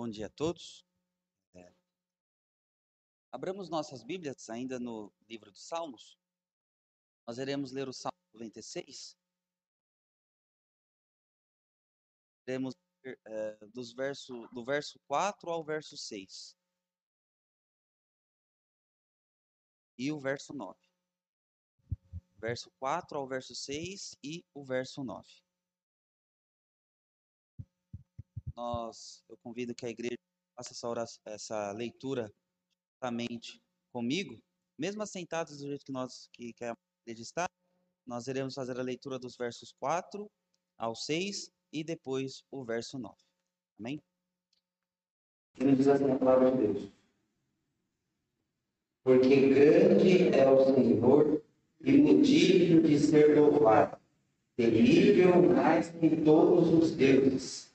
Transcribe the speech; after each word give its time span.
Bom 0.00 0.08
dia 0.08 0.26
a 0.26 0.30
todos. 0.30 0.86
É. 1.52 1.74
Abramos 3.32 3.68
nossas 3.68 4.04
Bíblias 4.04 4.48
ainda 4.48 4.78
no 4.78 5.12
livro 5.28 5.50
dos 5.50 5.66
Salmos. 5.66 6.16
Nós 7.26 7.36
iremos 7.36 7.72
ler 7.72 7.88
o 7.88 7.92
Salmo 7.92 8.16
96. 8.32 9.18
Iremos 12.46 12.76
ler 13.02 13.18
é, 13.24 13.66
dos 13.74 13.92
verso, 13.92 14.46
do 14.52 14.64
verso 14.64 15.00
4 15.08 15.50
ao 15.50 15.64
verso 15.64 15.96
6. 15.96 16.56
E 19.98 20.12
o 20.12 20.20
verso 20.20 20.54
9. 20.54 20.78
Verso 22.36 22.70
4 22.78 23.18
ao 23.18 23.26
verso 23.26 23.52
6 23.52 24.16
e 24.22 24.46
o 24.54 24.64
verso 24.64 25.02
9. 25.02 25.47
Nós, 28.58 29.22
eu 29.28 29.36
convido 29.36 29.72
que 29.72 29.86
a 29.86 29.88
igreja 29.88 30.18
faça 30.56 30.72
essa, 30.72 30.88
oração, 30.88 31.22
essa 31.26 31.72
leitura 31.72 32.28
juntamente 32.92 33.62
comigo, 33.92 34.36
mesmo 34.76 35.00
assentados 35.00 35.58
do 35.58 35.68
jeito 35.68 35.84
que 35.84 35.92
nós 35.92 36.28
que, 36.32 36.52
que 36.52 36.64
a 36.64 36.74
igreja 37.06 37.22
está, 37.22 37.46
nós 38.04 38.26
iremos 38.26 38.54
fazer 38.54 38.78
a 38.78 38.82
leitura 38.82 39.16
dos 39.16 39.36
versos 39.36 39.72
4 39.78 40.28
ao 40.76 40.96
6 40.96 41.52
e 41.72 41.84
depois 41.84 42.42
o 42.50 42.64
verso 42.64 42.98
9. 42.98 43.14
Amém? 43.78 44.02
Ele 45.56 45.76
diz 45.76 45.86
assim 45.86 46.10
a 46.10 46.18
palavra 46.18 46.50
de 46.50 46.56
Deus. 46.56 46.92
Porque 49.04 49.50
grande 49.50 50.36
é 50.36 50.50
o 50.50 50.74
Senhor 50.74 51.42
e 51.80 51.96
motivo 51.96 52.82
de 52.82 52.98
ser 52.98 53.38
louvado, 53.38 54.00
terrível 54.56 55.42
mais 55.54 55.90
que 55.90 56.24
todos 56.24 56.70
os 56.70 56.90
deuses 56.96 57.67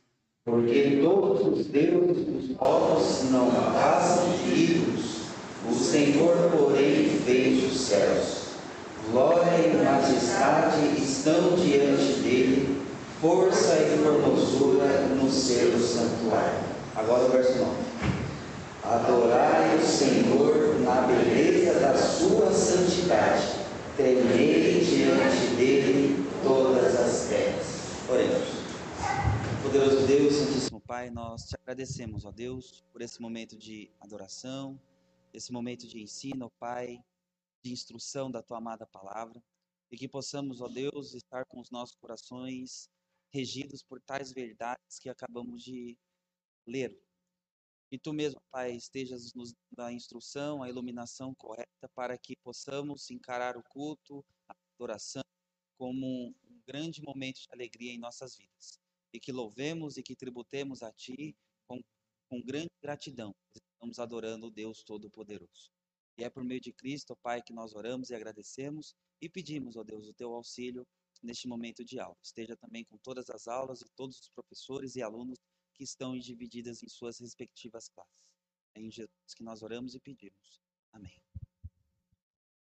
porque 0.46 1.00
todos 1.02 1.48
os 1.48 1.68
deuses 1.68 2.26
dos 2.26 2.58
povos 2.58 3.32
não 3.32 3.50
fazem 3.50 4.34
ídolos, 4.54 5.22
o 5.70 5.74
Senhor, 5.74 6.36
porém, 6.52 7.22
fez 7.26 7.72
os 7.72 7.80
céus. 7.80 8.44
Glória 9.10 9.52
e 9.58 9.86
majestade 9.86 11.02
estão 11.02 11.56
diante 11.56 12.20
dele, 12.20 12.82
força 13.22 13.74
e 13.76 14.04
formosura 14.04 15.08
no 15.16 15.32
seu 15.32 15.80
santuário. 15.80 16.60
Agora 16.94 17.24
o 17.24 17.30
verso 17.30 17.60
9. 17.60 17.72
Adorai 18.84 19.78
o 19.78 19.86
Senhor 19.86 20.76
na 20.82 21.08
beleza 21.08 21.80
da 21.80 21.98
sua 21.98 22.52
santidade, 22.52 23.48
temei 23.96 24.82
diante 24.82 25.56
dele 25.56 26.28
todas 26.44 27.00
as 27.00 27.28
terras. 27.30 27.66
Oremos. 28.10 28.53
Poderoso 29.64 30.06
Deus, 30.06 30.34
Santíssimo 30.34 30.82
Pai, 30.82 31.10
nós 31.10 31.46
te 31.46 31.56
agradecemos, 31.56 32.26
ó 32.26 32.32
Deus, 32.32 32.84
por 32.92 33.02
esse 33.02 33.22
momento 33.22 33.58
de 33.58 33.90
adoração, 34.02 34.78
esse 35.34 35.54
momento 35.54 35.88
de 35.88 36.02
ensino, 36.02 36.48
ó 36.48 36.50
Pai, 36.60 37.02
de 37.64 37.72
instrução 37.72 38.30
da 38.30 38.44
tua 38.44 38.58
amada 38.58 38.86
palavra, 38.86 39.42
e 39.90 39.96
que 39.98 40.06
possamos, 40.06 40.60
ó 40.60 40.68
Deus, 40.68 41.14
estar 41.14 41.46
com 41.46 41.62
os 41.62 41.72
nossos 41.72 41.96
corações 41.96 42.90
regidos 43.32 43.82
por 43.82 44.02
tais 44.02 44.34
verdades 44.34 45.00
que 45.00 45.08
acabamos 45.08 45.64
de 45.64 45.98
ler. 46.68 47.02
E 47.90 47.98
tu 47.98 48.12
mesmo, 48.12 48.42
Pai, 48.52 48.76
estejas 48.76 49.34
nos 49.34 49.54
dando 49.72 49.88
a 49.88 49.94
instrução, 49.94 50.62
a 50.62 50.68
iluminação 50.68 51.34
correta 51.34 51.88
para 51.96 52.18
que 52.18 52.36
possamos 52.44 53.10
encarar 53.10 53.56
o 53.56 53.64
culto, 53.70 54.26
a 54.46 54.56
adoração, 54.76 55.24
como 55.78 56.28
um 56.28 56.62
grande 56.68 57.02
momento 57.02 57.40
de 57.40 57.48
alegria 57.50 57.94
em 57.94 57.98
nossas 57.98 58.36
vidas 58.36 58.83
e 59.14 59.20
que 59.20 59.32
louvemos 59.32 59.98
e 59.98 60.04
que 60.04 60.16
tributemos 60.16 60.82
a 60.82 60.92
Ti 60.92 61.36
com, 61.68 61.80
com 62.28 62.42
grande 62.42 62.72
gratidão. 62.82 63.34
Estamos 63.54 64.00
adorando 64.00 64.48
o 64.48 64.52
Deus 64.52 64.84
Todo-Poderoso. 64.84 65.72
E 66.18 66.24
é 66.24 66.30
por 66.30 66.44
meio 66.44 66.60
de 66.60 66.74
Cristo, 66.74 67.16
Pai, 67.22 67.42
que 67.42 67.54
nós 67.54 67.74
oramos 67.74 68.10
e 68.10 68.16
agradecemos 68.16 68.96
e 69.22 69.30
pedimos, 69.30 69.76
ó 69.78 69.84
Deus, 69.84 70.08
o 70.08 70.14
Teu 70.14 70.34
auxílio 70.34 70.86
neste 71.22 71.48
momento 71.48 71.84
de 71.84 72.00
aula. 72.00 72.18
Esteja 72.22 72.56
também 72.58 72.84
com 72.84 72.98
todas 72.98 73.30
as 73.30 73.48
aulas 73.48 73.82
e 73.82 73.90
todos 73.96 74.20
os 74.20 74.30
professores 74.30 74.96
e 74.96 75.02
alunos 75.02 75.40
que 75.74 75.84
estão 75.84 76.18
divididas 76.18 76.84
em 76.84 76.90
suas 76.90 77.20
respectivas 77.20 77.90
classes. 77.90 78.14
É 78.76 78.82
em 78.82 78.92
Jesus 78.92 79.34
que 79.36 79.44
nós 79.44 79.62
oramos 79.64 79.96
e 79.96 80.00
pedimos. 80.00 80.62
Amém. 80.92 81.22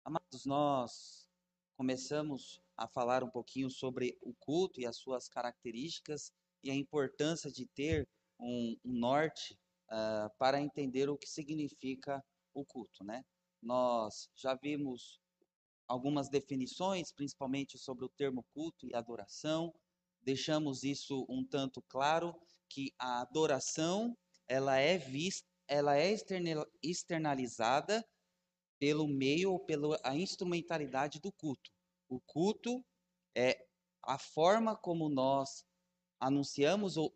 Amados, 0.04 0.44
nós 0.44 1.28
começamos 1.76 2.60
a 2.78 2.86
falar 2.86 3.24
um 3.24 3.30
pouquinho 3.30 3.68
sobre 3.68 4.16
o 4.22 4.32
culto 4.34 4.80
e 4.80 4.86
as 4.86 4.96
suas 4.96 5.28
características 5.28 6.32
e 6.62 6.70
a 6.70 6.74
importância 6.74 7.50
de 7.50 7.66
ter 7.66 8.08
um, 8.38 8.76
um 8.84 8.92
norte 8.92 9.58
uh, 9.90 10.30
para 10.38 10.60
entender 10.60 11.10
o 11.10 11.18
que 11.18 11.28
significa 11.28 12.24
o 12.54 12.64
culto, 12.64 13.02
né? 13.04 13.24
Nós 13.60 14.30
já 14.36 14.54
vimos 14.54 15.20
algumas 15.88 16.28
definições, 16.28 17.10
principalmente 17.10 17.76
sobre 17.76 18.04
o 18.04 18.08
termo 18.08 18.44
culto 18.54 18.86
e 18.86 18.94
adoração. 18.94 19.74
Deixamos 20.22 20.84
isso 20.84 21.26
um 21.28 21.44
tanto 21.44 21.82
claro 21.82 22.34
que 22.68 22.92
a 22.98 23.22
adoração 23.22 24.16
ela 24.46 24.76
é 24.76 24.96
vista, 24.98 25.46
ela 25.66 25.98
é 25.98 26.14
externalizada 26.82 28.06
pelo 28.78 29.08
meio 29.08 29.52
ou 29.52 29.58
pela 29.58 29.98
instrumentalidade 30.14 31.20
do 31.20 31.32
culto. 31.32 31.70
O 32.08 32.20
culto 32.20 32.84
é 33.34 33.66
a 34.02 34.18
forma 34.18 34.76
como 34.76 35.08
nós 35.08 35.64
anunciamos 36.18 36.96
ou 36.96 37.14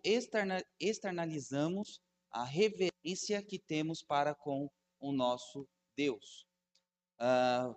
externalizamos 0.78 2.00
a 2.30 2.44
reverência 2.44 3.42
que 3.42 3.58
temos 3.58 4.02
para 4.02 4.34
com 4.34 4.70
o 5.00 5.12
nosso 5.12 5.66
Deus. 5.96 6.46
Uh, 7.20 7.74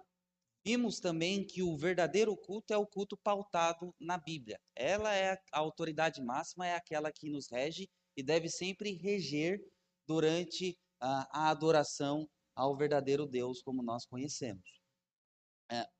vimos 0.63 0.99
também 0.99 1.45
que 1.45 1.61
o 1.63 1.77
verdadeiro 1.77 2.35
culto 2.37 2.73
é 2.73 2.77
o 2.77 2.87
culto 2.87 3.17
pautado 3.17 3.93
na 3.99 4.17
Bíblia. 4.17 4.59
Ela 4.75 5.13
é 5.15 5.33
a 5.51 5.59
autoridade 5.59 6.21
máxima, 6.21 6.67
é 6.67 6.75
aquela 6.75 7.11
que 7.11 7.29
nos 7.29 7.49
rege 7.49 7.89
e 8.15 8.23
deve 8.23 8.49
sempre 8.49 8.93
reger 8.93 9.59
durante 10.07 10.71
uh, 11.01 11.25
a 11.31 11.49
adoração 11.49 12.29
ao 12.55 12.75
verdadeiro 12.77 13.25
Deus 13.25 13.61
como 13.61 13.83
nós 13.83 14.05
conhecemos. 14.05 14.84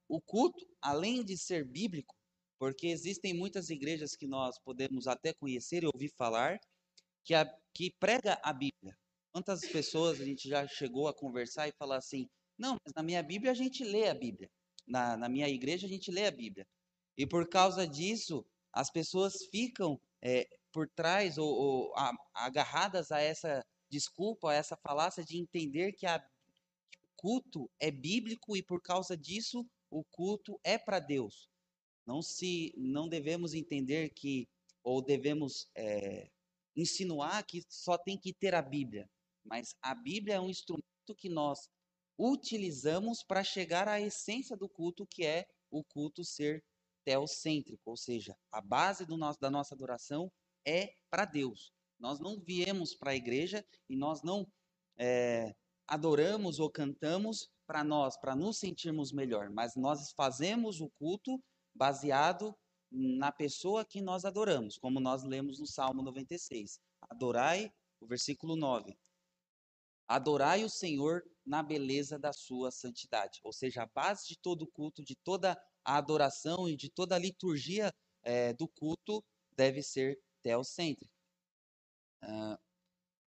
O 0.08 0.22
culto, 0.22 0.66
além 0.82 1.24
de 1.24 1.38
ser 1.38 1.66
bíblico, 1.66 2.16
porque 2.60 2.88
existem 2.88 3.34
muitas 3.34 3.70
igrejas 3.70 4.16
que 4.16 4.28
nós 4.28 4.58
podemos 4.60 5.08
até 5.08 5.34
conhecer 5.34 5.84
e 5.84 5.88
ouvir 5.88 6.12
falar, 6.18 6.60
que, 7.24 7.34
a, 7.34 7.46
que 7.74 7.92
prega 8.00 8.40
a 8.44 8.54
Bíblia. 8.54 8.98
Quantas 9.32 9.62
pessoas 9.62 10.22
a 10.22 10.26
gente 10.26 10.48
já 10.48 10.68
chegou 10.68 11.08
a 11.08 11.14
conversar 11.14 11.68
e 11.68 11.74
falar 11.74 11.98
assim, 11.98 12.30
não, 12.58 12.78
mas 12.86 12.94
na 12.96 13.04
minha 13.04 13.22
Bíblia 13.22 13.52
a 13.52 13.56
gente 13.56 13.84
lê 13.84 14.08
a 14.08 14.14
Bíblia. 14.14 14.50
Na, 14.88 15.18
na 15.18 15.28
minha 15.28 15.50
igreja 15.50 15.88
a 15.88 15.90
gente 15.90 16.12
lê 16.12 16.26
a 16.26 16.32
Bíblia. 16.32 16.66
E 17.18 17.26
por 17.26 17.48
causa 17.50 17.88
disso, 17.88 18.46
as 18.72 18.90
pessoas 18.92 19.46
ficam 19.52 20.00
é, 20.22 20.48
por 20.72 20.88
trás 20.90 21.38
ou, 21.38 21.50
ou 21.50 21.94
a, 21.98 22.12
agarradas 22.34 23.12
a 23.12 23.20
essa 23.20 23.66
desculpa, 23.90 24.52
a 24.52 24.54
essa 24.54 24.78
falácia 24.78 25.24
de 25.24 25.38
entender 25.38 25.94
que, 25.94 26.06
a, 26.06 26.20
que 26.20 27.00
o 27.04 27.10
culto 27.16 27.70
é 27.80 27.90
bíblico 27.90 28.56
e 28.56 28.64
por 28.64 28.82
causa 28.82 29.18
disso 29.18 29.66
o 29.96 30.04
culto 30.12 30.60
é 30.62 30.78
para 30.78 31.00
Deus. 31.00 31.50
Não 32.06 32.22
se, 32.22 32.74
não 32.76 33.08
devemos 33.08 33.54
entender 33.54 34.10
que 34.10 34.46
ou 34.84 35.02
devemos 35.02 35.70
é, 35.74 36.30
insinuar 36.76 37.46
que 37.46 37.64
só 37.70 37.98
tem 37.98 38.18
que 38.18 38.34
ter 38.34 38.54
a 38.54 38.62
Bíblia, 38.62 39.10
mas 39.44 39.74
a 39.82 39.96
Bíblia 39.96 40.36
é 40.36 40.40
um 40.40 40.50
instrumento 40.50 41.16
que 41.18 41.30
nós 41.30 41.70
utilizamos 42.20 43.24
para 43.24 43.42
chegar 43.42 43.88
à 43.88 44.02
essência 44.02 44.58
do 44.58 44.68
culto, 44.68 45.08
que 45.08 45.26
é 45.26 45.48
o 45.72 45.82
culto 45.82 46.26
ser 46.26 46.62
teocêntrico, 47.06 47.90
ou 47.90 47.96
seja, 47.96 48.36
a 48.52 48.60
base 48.60 49.06
nosso, 49.08 49.40
da 49.40 49.50
nossa 49.50 49.74
adoração 49.74 50.30
é 50.68 50.94
para 51.10 51.24
Deus. 51.24 51.72
Nós 51.98 52.20
não 52.20 52.38
viemos 52.38 52.94
para 52.94 53.12
a 53.12 53.16
igreja 53.16 53.66
e 53.90 53.96
nós 53.96 54.22
não 54.22 54.46
é, 54.98 55.56
adoramos 55.88 56.60
ou 56.60 56.70
cantamos 56.70 57.50
para 57.66 57.84
nós, 57.84 58.18
para 58.18 58.36
nos 58.36 58.58
sentirmos 58.58 59.12
melhor, 59.12 59.50
mas 59.50 59.76
nós 59.76 60.12
fazemos 60.12 60.82
o 60.82 60.90
culto 60.90 61.42
baseado 61.74 62.56
na 62.92 63.32
pessoa 63.32 63.84
que 63.84 64.02
nós 64.02 64.24
adoramos, 64.26 64.78
como 64.78 65.00
nós 65.00 65.24
lemos 65.24 65.60
no 65.60 65.68
Salmo 65.68 66.02
96. 66.02 66.80
Adorai, 67.10 67.72
o 68.00 68.08
versículo 68.08 68.56
9. 68.56 68.98
Adorai 70.08 70.64
o 70.64 70.70
Senhor 70.70 71.24
na 71.46 71.62
beleza 71.62 72.18
da 72.18 72.32
sua 72.32 72.72
santidade. 72.72 73.40
Ou 73.44 73.52
seja, 73.52 73.84
a 73.84 73.88
base 73.88 74.28
de 74.28 74.38
todo 74.38 74.68
culto, 74.68 75.04
de 75.04 75.16
toda 75.16 75.60
a 75.84 75.98
adoração 75.98 76.70
e 76.70 76.76
de 76.76 76.90
toda 76.90 77.16
a 77.16 77.20
liturgia 77.20 77.94
é, 78.24 78.54
do 78.54 78.68
culto 78.68 79.24
deve 79.56 79.82
ser 79.82 80.20
teocêntrica. 80.42 81.14
Uh, 82.24 82.58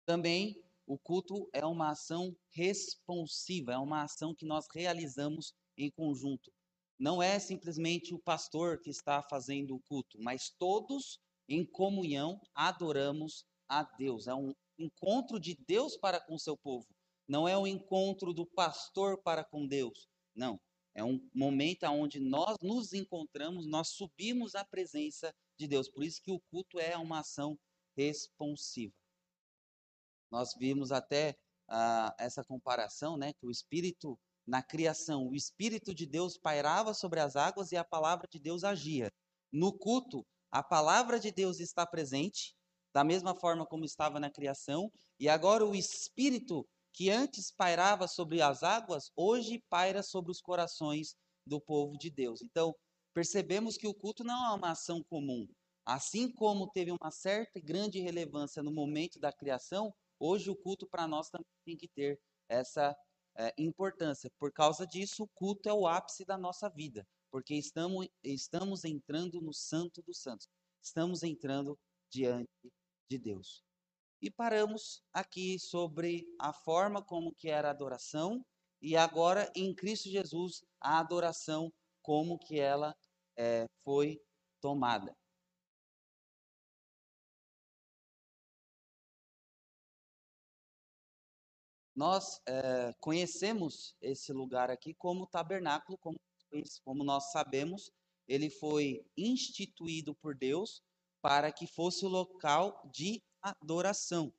também 0.04 0.60
o 0.88 0.98
culto 0.98 1.48
é 1.52 1.66
uma 1.66 1.90
ação 1.90 2.34
responsiva, 2.50 3.74
é 3.74 3.78
uma 3.78 4.04
ação 4.04 4.34
que 4.34 4.46
nós 4.46 4.66
realizamos 4.74 5.52
em 5.76 5.90
conjunto. 5.90 6.50
Não 6.98 7.22
é 7.22 7.38
simplesmente 7.38 8.14
o 8.14 8.18
pastor 8.18 8.80
que 8.80 8.88
está 8.88 9.22
fazendo 9.22 9.76
o 9.76 9.80
culto, 9.82 10.18
mas 10.18 10.50
todos 10.58 11.20
em 11.46 11.64
comunhão 11.64 12.40
adoramos 12.54 13.44
a 13.68 13.82
Deus. 13.82 14.26
É 14.26 14.34
um, 14.34 14.54
encontro 14.78 15.38
de 15.38 15.54
Deus 15.66 15.96
para 15.96 16.20
com 16.20 16.38
seu 16.38 16.56
povo. 16.56 16.86
Não 17.28 17.46
é 17.46 17.56
o 17.58 17.66
encontro 17.66 18.32
do 18.32 18.46
pastor 18.46 19.20
para 19.22 19.44
com 19.44 19.66
Deus. 19.66 20.08
Não. 20.34 20.58
É 20.94 21.04
um 21.04 21.20
momento 21.34 21.84
onde 21.84 22.18
nós 22.18 22.56
nos 22.62 22.92
encontramos, 22.92 23.66
nós 23.66 23.90
subimos 23.90 24.54
à 24.54 24.64
presença 24.64 25.32
de 25.58 25.68
Deus. 25.68 25.88
Por 25.88 26.02
isso 26.02 26.22
que 26.22 26.30
o 26.30 26.40
culto 26.50 26.78
é 26.80 26.96
uma 26.96 27.20
ação 27.20 27.58
responsiva. 27.96 28.94
Nós 30.30 30.54
vimos 30.58 30.92
até 30.92 31.36
uh, 31.68 32.12
essa 32.18 32.44
comparação, 32.44 33.16
né, 33.16 33.32
que 33.32 33.46
o 33.46 33.50
Espírito 33.50 34.18
na 34.46 34.62
criação, 34.62 35.28
o 35.28 35.34
Espírito 35.34 35.94
de 35.94 36.06
Deus 36.06 36.38
pairava 36.38 36.94
sobre 36.94 37.20
as 37.20 37.36
águas 37.36 37.70
e 37.70 37.76
a 37.76 37.84
palavra 37.84 38.26
de 38.26 38.38
Deus 38.38 38.64
agia. 38.64 39.12
No 39.52 39.76
culto, 39.76 40.26
a 40.50 40.62
palavra 40.62 41.20
de 41.20 41.30
Deus 41.30 41.60
está 41.60 41.86
presente, 41.86 42.54
da 42.94 43.04
mesma 43.04 43.34
forma 43.34 43.66
como 43.66 43.84
estava 43.84 44.18
na 44.18 44.30
criação, 44.30 44.90
e 45.20 45.28
agora 45.28 45.66
o 45.66 45.74
Espírito 45.74 46.66
que 46.94 47.10
antes 47.10 47.52
pairava 47.52 48.08
sobre 48.08 48.40
as 48.40 48.62
águas, 48.62 49.12
hoje 49.14 49.62
paira 49.68 50.02
sobre 50.02 50.32
os 50.32 50.40
corações 50.40 51.14
do 51.46 51.60
povo 51.60 51.96
de 51.98 52.10
Deus. 52.10 52.42
Então, 52.42 52.74
percebemos 53.14 53.76
que 53.76 53.86
o 53.86 53.94
culto 53.94 54.24
não 54.24 54.52
é 54.52 54.56
uma 54.56 54.70
ação 54.70 55.02
comum. 55.08 55.46
Assim 55.84 56.30
como 56.32 56.70
teve 56.70 56.90
uma 56.90 57.10
certa 57.10 57.58
e 57.58 57.62
grande 57.62 58.00
relevância 58.00 58.62
no 58.62 58.72
momento 58.72 59.18
da 59.20 59.32
criação, 59.32 59.94
hoje 60.18 60.50
o 60.50 60.56
culto 60.56 60.86
para 60.86 61.06
nós 61.06 61.30
também 61.30 61.46
tem 61.64 61.76
que 61.76 61.88
ter 61.88 62.20
essa 62.48 62.96
é, 63.36 63.54
importância. 63.58 64.30
Por 64.38 64.52
causa 64.52 64.86
disso, 64.86 65.24
o 65.24 65.28
culto 65.28 65.68
é 65.68 65.72
o 65.72 65.86
ápice 65.86 66.24
da 66.24 66.36
nossa 66.36 66.68
vida, 66.68 67.06
porque 67.30 67.54
estamos, 67.54 68.08
estamos 68.22 68.84
entrando 68.84 69.40
no 69.40 69.52
Santo 69.52 70.02
dos 70.02 70.20
Santos, 70.20 70.48
estamos 70.82 71.22
entrando 71.22 71.78
diante 72.10 72.48
de 73.10 73.18
Deus. 73.18 73.62
E 74.20 74.30
paramos 74.30 75.02
aqui 75.12 75.58
sobre 75.58 76.26
a 76.40 76.52
forma 76.52 77.02
como 77.02 77.34
que 77.34 77.48
era 77.48 77.68
a 77.68 77.70
adoração 77.70 78.44
e 78.82 78.96
agora 78.96 79.50
em 79.54 79.74
Cristo 79.74 80.08
Jesus 80.08 80.64
a 80.80 80.98
adoração 80.98 81.72
como 82.02 82.38
que 82.38 82.58
ela 82.58 82.96
é, 83.36 83.66
foi 83.84 84.20
tomada. 84.60 85.16
Nós 91.98 92.40
é, 92.46 92.94
conhecemos 93.00 93.96
esse 94.00 94.32
lugar 94.32 94.70
aqui 94.70 94.94
como 94.94 95.26
tabernáculo, 95.26 95.98
como, 95.98 96.16
como 96.84 97.02
nós 97.02 97.32
sabemos, 97.32 97.90
ele 98.28 98.48
foi 98.48 99.04
instituído 99.16 100.14
por 100.14 100.36
Deus 100.36 100.80
para 101.20 101.50
que 101.50 101.66
fosse 101.66 102.06
o 102.06 102.08
local 102.08 102.88
de 102.94 103.20
adoração. 103.42 104.32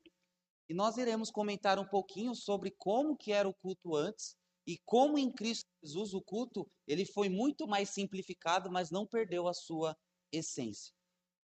E 0.70 0.72
nós 0.72 0.96
iremos 0.96 1.30
comentar 1.30 1.78
um 1.78 1.86
pouquinho 1.86 2.34
sobre 2.34 2.70
como 2.78 3.14
que 3.14 3.30
era 3.30 3.46
o 3.46 3.52
culto 3.52 3.94
antes 3.94 4.38
e 4.66 4.78
como 4.86 5.18
em 5.18 5.30
Cristo 5.30 5.68
Jesus 5.84 6.14
o 6.14 6.22
culto 6.22 6.66
ele 6.86 7.04
foi 7.04 7.28
muito 7.28 7.68
mais 7.68 7.90
simplificado, 7.90 8.70
mas 8.70 8.90
não 8.90 9.06
perdeu 9.06 9.46
a 9.46 9.52
sua 9.52 9.94
essência. 10.32 10.94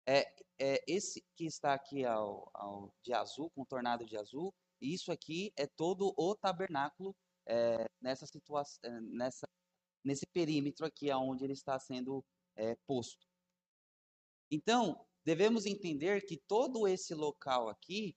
É, 0.08 0.26
é 0.58 0.82
esse 0.88 1.22
que 1.36 1.44
está 1.44 1.72
aqui 1.72 2.04
ao, 2.04 2.50
ao 2.52 2.92
de 3.00 3.12
azul, 3.12 3.48
contornado 3.50 4.04
de 4.04 4.16
azul, 4.16 4.52
isso 4.80 5.12
aqui 5.12 5.52
é 5.56 5.66
todo 5.66 6.14
o 6.16 6.34
tabernáculo 6.34 7.14
é, 7.46 7.86
nessa 8.00 8.26
situação, 8.26 8.78
é, 8.82 9.00
nessa, 9.00 9.48
nesse 10.04 10.26
perímetro 10.26 10.86
aqui 10.86 11.10
aonde 11.10 11.44
ele 11.44 11.52
está 11.52 11.78
sendo 11.78 12.24
é, 12.56 12.76
posto. 12.86 13.26
Então, 14.50 15.06
devemos 15.24 15.66
entender 15.66 16.24
que 16.26 16.36
todo 16.48 16.88
esse 16.88 17.14
local 17.14 17.68
aqui 17.68 18.16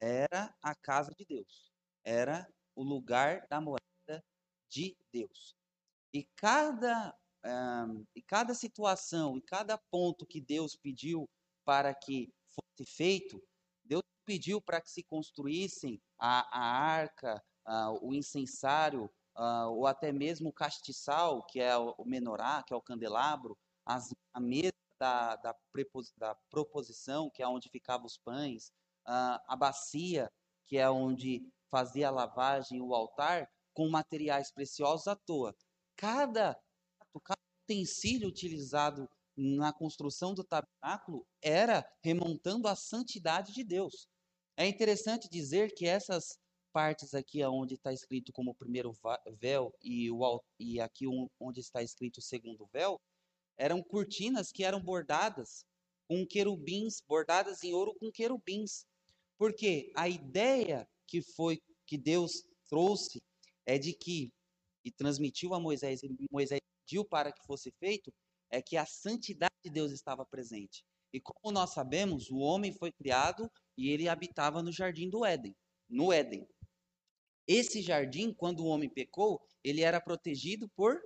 era 0.00 0.54
a 0.62 0.74
casa 0.74 1.12
de 1.14 1.24
Deus, 1.24 1.72
era 2.04 2.48
o 2.74 2.82
lugar 2.82 3.46
da 3.48 3.60
morada 3.60 4.24
de 4.68 4.96
Deus. 5.12 5.54
E 6.12 6.24
cada, 6.36 7.16
um, 7.44 8.04
e 8.14 8.22
cada 8.22 8.54
situação, 8.54 9.36
e 9.36 9.42
cada 9.42 9.78
ponto 9.90 10.26
que 10.26 10.40
Deus 10.40 10.76
pediu 10.76 11.28
para 11.64 11.94
que 11.94 12.32
fosse 12.50 12.90
feito, 12.90 13.42
pediu 14.24 14.60
para 14.60 14.80
que 14.80 14.90
se 14.90 15.02
construíssem 15.02 16.00
a, 16.18 16.58
a 16.58 16.62
arca, 16.62 17.42
a, 17.64 17.92
o 18.02 18.14
incensário, 18.14 19.10
a, 19.34 19.68
ou 19.68 19.86
até 19.86 20.12
mesmo 20.12 20.48
o 20.48 20.52
castiçal, 20.52 21.44
que 21.46 21.60
é 21.60 21.76
o 21.76 22.04
menorá, 22.04 22.62
que 22.62 22.72
é 22.72 22.76
o 22.76 22.82
candelabro, 22.82 23.58
as, 23.84 24.14
a 24.32 24.40
mesa 24.40 24.72
da, 24.98 25.36
da, 25.36 25.54
prepos, 25.72 26.12
da 26.16 26.34
proposição, 26.50 27.28
que 27.30 27.42
é 27.42 27.48
onde 27.48 27.68
ficavam 27.68 28.06
os 28.06 28.16
pães, 28.16 28.72
a 29.04 29.56
bacia, 29.56 30.30
que 30.66 30.78
é 30.78 30.88
onde 30.88 31.42
fazia 31.70 32.08
a 32.08 32.12
lavagem, 32.12 32.80
o 32.80 32.94
altar, 32.94 33.50
com 33.74 33.88
materiais 33.88 34.52
preciosos 34.52 35.08
à 35.08 35.16
toa. 35.16 35.56
Cada, 35.96 36.56
cada 37.24 37.40
utensílio 37.64 38.28
utilizado 38.28 39.08
na 39.36 39.72
construção 39.72 40.34
do 40.34 40.44
tabernáculo 40.44 41.26
era 41.40 41.84
remontando 42.02 42.68
a 42.68 42.76
santidade 42.76 43.52
de 43.52 43.64
Deus. 43.64 44.08
É 44.56 44.66
interessante 44.66 45.28
dizer 45.30 45.74
que 45.74 45.86
essas 45.86 46.38
partes 46.72 47.14
aqui 47.14 47.44
onde 47.44 47.74
está 47.74 47.92
escrito 47.92 48.32
como 48.32 48.54
primeiro 48.54 48.92
véu 49.38 49.72
e, 49.82 50.10
o, 50.10 50.42
e 50.58 50.80
aqui 50.80 51.04
onde 51.38 51.60
está 51.60 51.82
escrito 51.82 52.18
o 52.18 52.22
segundo 52.22 52.68
véu, 52.72 53.00
eram 53.56 53.82
cortinas 53.82 54.50
que 54.50 54.64
eram 54.64 54.80
bordadas 54.80 55.64
com 56.08 56.26
querubins, 56.26 57.00
bordadas 57.06 57.62
em 57.62 57.72
ouro 57.72 57.94
com 57.98 58.10
querubins. 58.10 58.84
Porque 59.38 59.90
a 59.94 60.08
ideia 60.08 60.88
que 61.06 61.22
foi 61.22 61.60
que 61.86 61.98
Deus 61.98 62.44
trouxe 62.68 63.20
é 63.66 63.78
de 63.78 63.92
que 63.92 64.30
e 64.84 64.90
transmitiu 64.90 65.54
a 65.54 65.60
Moisés, 65.60 66.02
e 66.02 66.26
Moisés 66.30 66.60
pediu 66.84 67.04
para 67.04 67.32
que 67.32 67.46
fosse 67.46 67.70
feito, 67.78 68.12
é 68.50 68.60
que 68.60 68.76
a 68.76 68.84
santidade 68.84 69.54
de 69.64 69.70
Deus 69.70 69.92
estava 69.92 70.26
presente. 70.26 70.84
E 71.12 71.20
como 71.20 71.52
nós 71.52 71.70
sabemos, 71.70 72.30
o 72.30 72.38
homem 72.38 72.72
foi 72.72 72.90
criado 72.90 73.50
e 73.76 73.90
ele 73.90 74.08
habitava 74.08 74.62
no 74.62 74.72
jardim 74.72 75.08
do 75.08 75.24
Éden, 75.24 75.54
no 75.88 76.12
Éden. 76.12 76.46
Esse 77.46 77.82
jardim, 77.82 78.32
quando 78.32 78.60
o 78.60 78.66
homem 78.66 78.88
pecou, 78.88 79.40
ele 79.64 79.82
era 79.82 80.00
protegido 80.00 80.68
por 80.70 81.00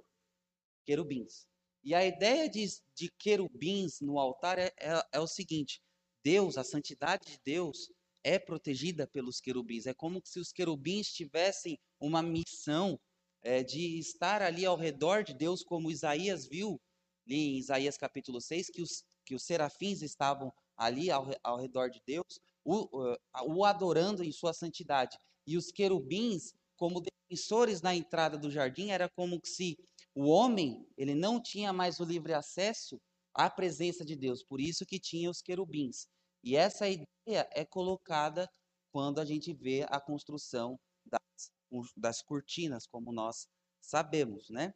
querubins. 0.85 1.47
E 1.83 1.95
a 1.95 2.05
ideia 2.05 2.49
de, 2.49 2.67
de 2.95 3.11
querubins 3.19 4.01
no 4.01 4.19
altar 4.19 4.59
é, 4.59 4.73
é, 4.79 5.03
é 5.13 5.21
o 5.21 5.27
seguinte: 5.27 5.81
Deus, 6.23 6.59
a 6.59 6.65
santidade 6.65 7.27
de 7.27 7.41
Deus, 7.45 7.91
é 8.25 8.39
protegida 8.39 9.07
pelos 9.07 9.41
querubins. 9.41 9.87
É 9.87 9.95
como 9.95 10.21
se 10.25 10.41
os 10.41 10.53
querubins 10.53 11.13
tivessem 11.13 11.79
uma 12.01 12.23
missão 12.23 12.99
é, 13.43 13.63
de 13.63 13.99
estar 13.99 14.43
ali 14.43 14.67
ao 14.67 14.77
redor 14.77 15.23
de 15.23 15.32
Deus, 15.32 15.63
como 15.63 15.91
Isaías 15.91 16.46
viu 16.46 16.81
em 17.29 17.56
Isaías 17.58 17.96
capítulo 17.96 18.41
6, 18.41 18.70
que 18.70 18.82
os, 18.82 19.05
que 19.25 19.35
os 19.35 19.44
serafins 19.44 20.03
estavam 20.03 20.53
ali 20.77 21.11
ao, 21.11 21.31
ao 21.43 21.56
redor 21.56 21.89
de 21.89 22.01
Deus, 22.05 22.41
o, 22.67 23.17
o 23.46 23.65
adorando 23.65 24.25
em 24.25 24.32
sua 24.32 24.53
santidade. 24.53 25.17
E 25.46 25.56
os 25.56 25.70
querubins, 25.70 26.53
como 26.77 27.01
defensores 27.01 27.81
na 27.81 27.94
entrada 27.94 28.37
do 28.37 28.51
jardim, 28.51 28.91
era 28.91 29.08
como 29.08 29.41
se 29.44 29.79
o 30.15 30.27
homem 30.27 30.87
ele 30.96 31.15
não 31.15 31.41
tinha 31.41 31.73
mais 31.73 32.01
o 32.01 32.05
livre 32.05 32.35
acesso 32.35 33.01
à 33.32 33.49
presença 33.49 34.05
de 34.05 34.17
Deus, 34.17 34.43
por 34.43 34.61
isso 34.61 34.85
que 34.85 34.99
tinha 34.99 35.31
os 35.31 35.41
querubins. 35.41 36.08
E 36.43 36.56
essa 36.56 36.89
ideia 36.89 37.49
é 37.53 37.65
colocada 37.65 38.51
quando 38.91 39.20
a 39.20 39.25
gente 39.25 39.53
vê 39.53 39.87
a 39.89 40.01
construção 40.01 40.79
das, 41.05 41.53
das 41.96 42.23
cortinas, 42.23 42.87
como 42.87 43.13
nós 43.13 43.46
sabemos, 43.81 44.49
né? 44.51 44.75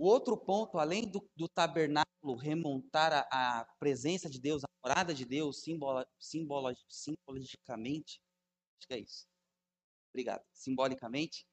O 0.00 0.06
outro 0.06 0.34
ponto, 0.34 0.78
além 0.78 1.06
do, 1.06 1.22
do 1.36 1.46
tabernáculo 1.46 2.34
remontar 2.34 3.28
a, 3.30 3.66
presença 3.78 4.30
de 4.30 4.40
Deus, 4.40 4.64
a 4.64 4.68
morada 4.82 5.12
de 5.12 5.26
Deus, 5.26 5.60
simbolo, 5.60 6.06
simbolo, 6.18 6.74
simbolicamente, 6.88 8.18
acho 8.78 8.88
que 8.88 8.94
é 8.94 8.98
isso. 8.98 9.26
Obrigado. 10.10 10.42
Simbolicamente, 10.54 11.46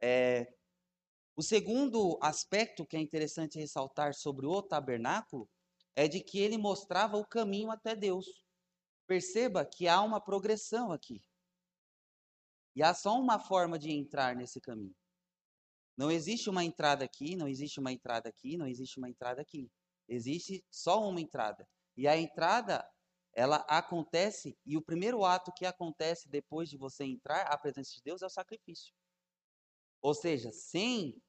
é, 0.00 0.52
o 1.36 1.42
segundo 1.44 2.18
aspecto 2.20 2.84
que 2.84 2.96
é 2.96 3.00
interessante 3.00 3.60
ressaltar 3.60 4.14
sobre 4.14 4.46
o 4.46 4.60
tabernáculo 4.60 5.48
é 5.94 6.08
de 6.08 6.18
que 6.24 6.40
ele 6.40 6.58
mostrava 6.58 7.16
o 7.16 7.24
caminho 7.24 7.70
até 7.70 7.94
Deus. 7.94 8.26
Perceba 9.06 9.64
que 9.64 9.86
há 9.86 10.02
uma 10.02 10.20
progressão 10.20 10.90
aqui. 10.90 11.22
E 12.74 12.82
há 12.82 12.94
só 12.94 13.16
uma 13.16 13.38
forma 13.38 13.78
de 13.78 13.92
entrar 13.92 14.34
nesse 14.34 14.60
caminho. 14.60 14.96
Não 15.96 16.10
existe 16.10 16.48
uma 16.48 16.64
entrada 16.64 17.04
aqui, 17.04 17.36
não 17.36 17.46
existe 17.46 17.78
uma 17.78 17.92
entrada 17.92 18.28
aqui, 18.28 18.56
não 18.56 18.66
existe 18.66 18.98
uma 18.98 19.08
entrada 19.08 19.42
aqui. 19.42 19.70
Existe 20.08 20.64
só 20.70 21.06
uma 21.08 21.20
entrada. 21.20 21.68
E 21.96 22.08
a 22.08 22.16
entrada, 22.16 22.86
ela 23.34 23.56
acontece, 23.68 24.56
e 24.64 24.76
o 24.76 24.82
primeiro 24.82 25.24
ato 25.24 25.52
que 25.52 25.66
acontece 25.66 26.28
depois 26.28 26.68
de 26.68 26.76
você 26.76 27.04
entrar 27.04 27.42
à 27.42 27.58
presença 27.58 27.92
de 27.94 28.02
Deus 28.02 28.22
é 28.22 28.26
o 28.26 28.30
sacrifício. 28.30 28.92
Ou 30.00 30.14
seja, 30.14 30.50
sem 30.50 31.20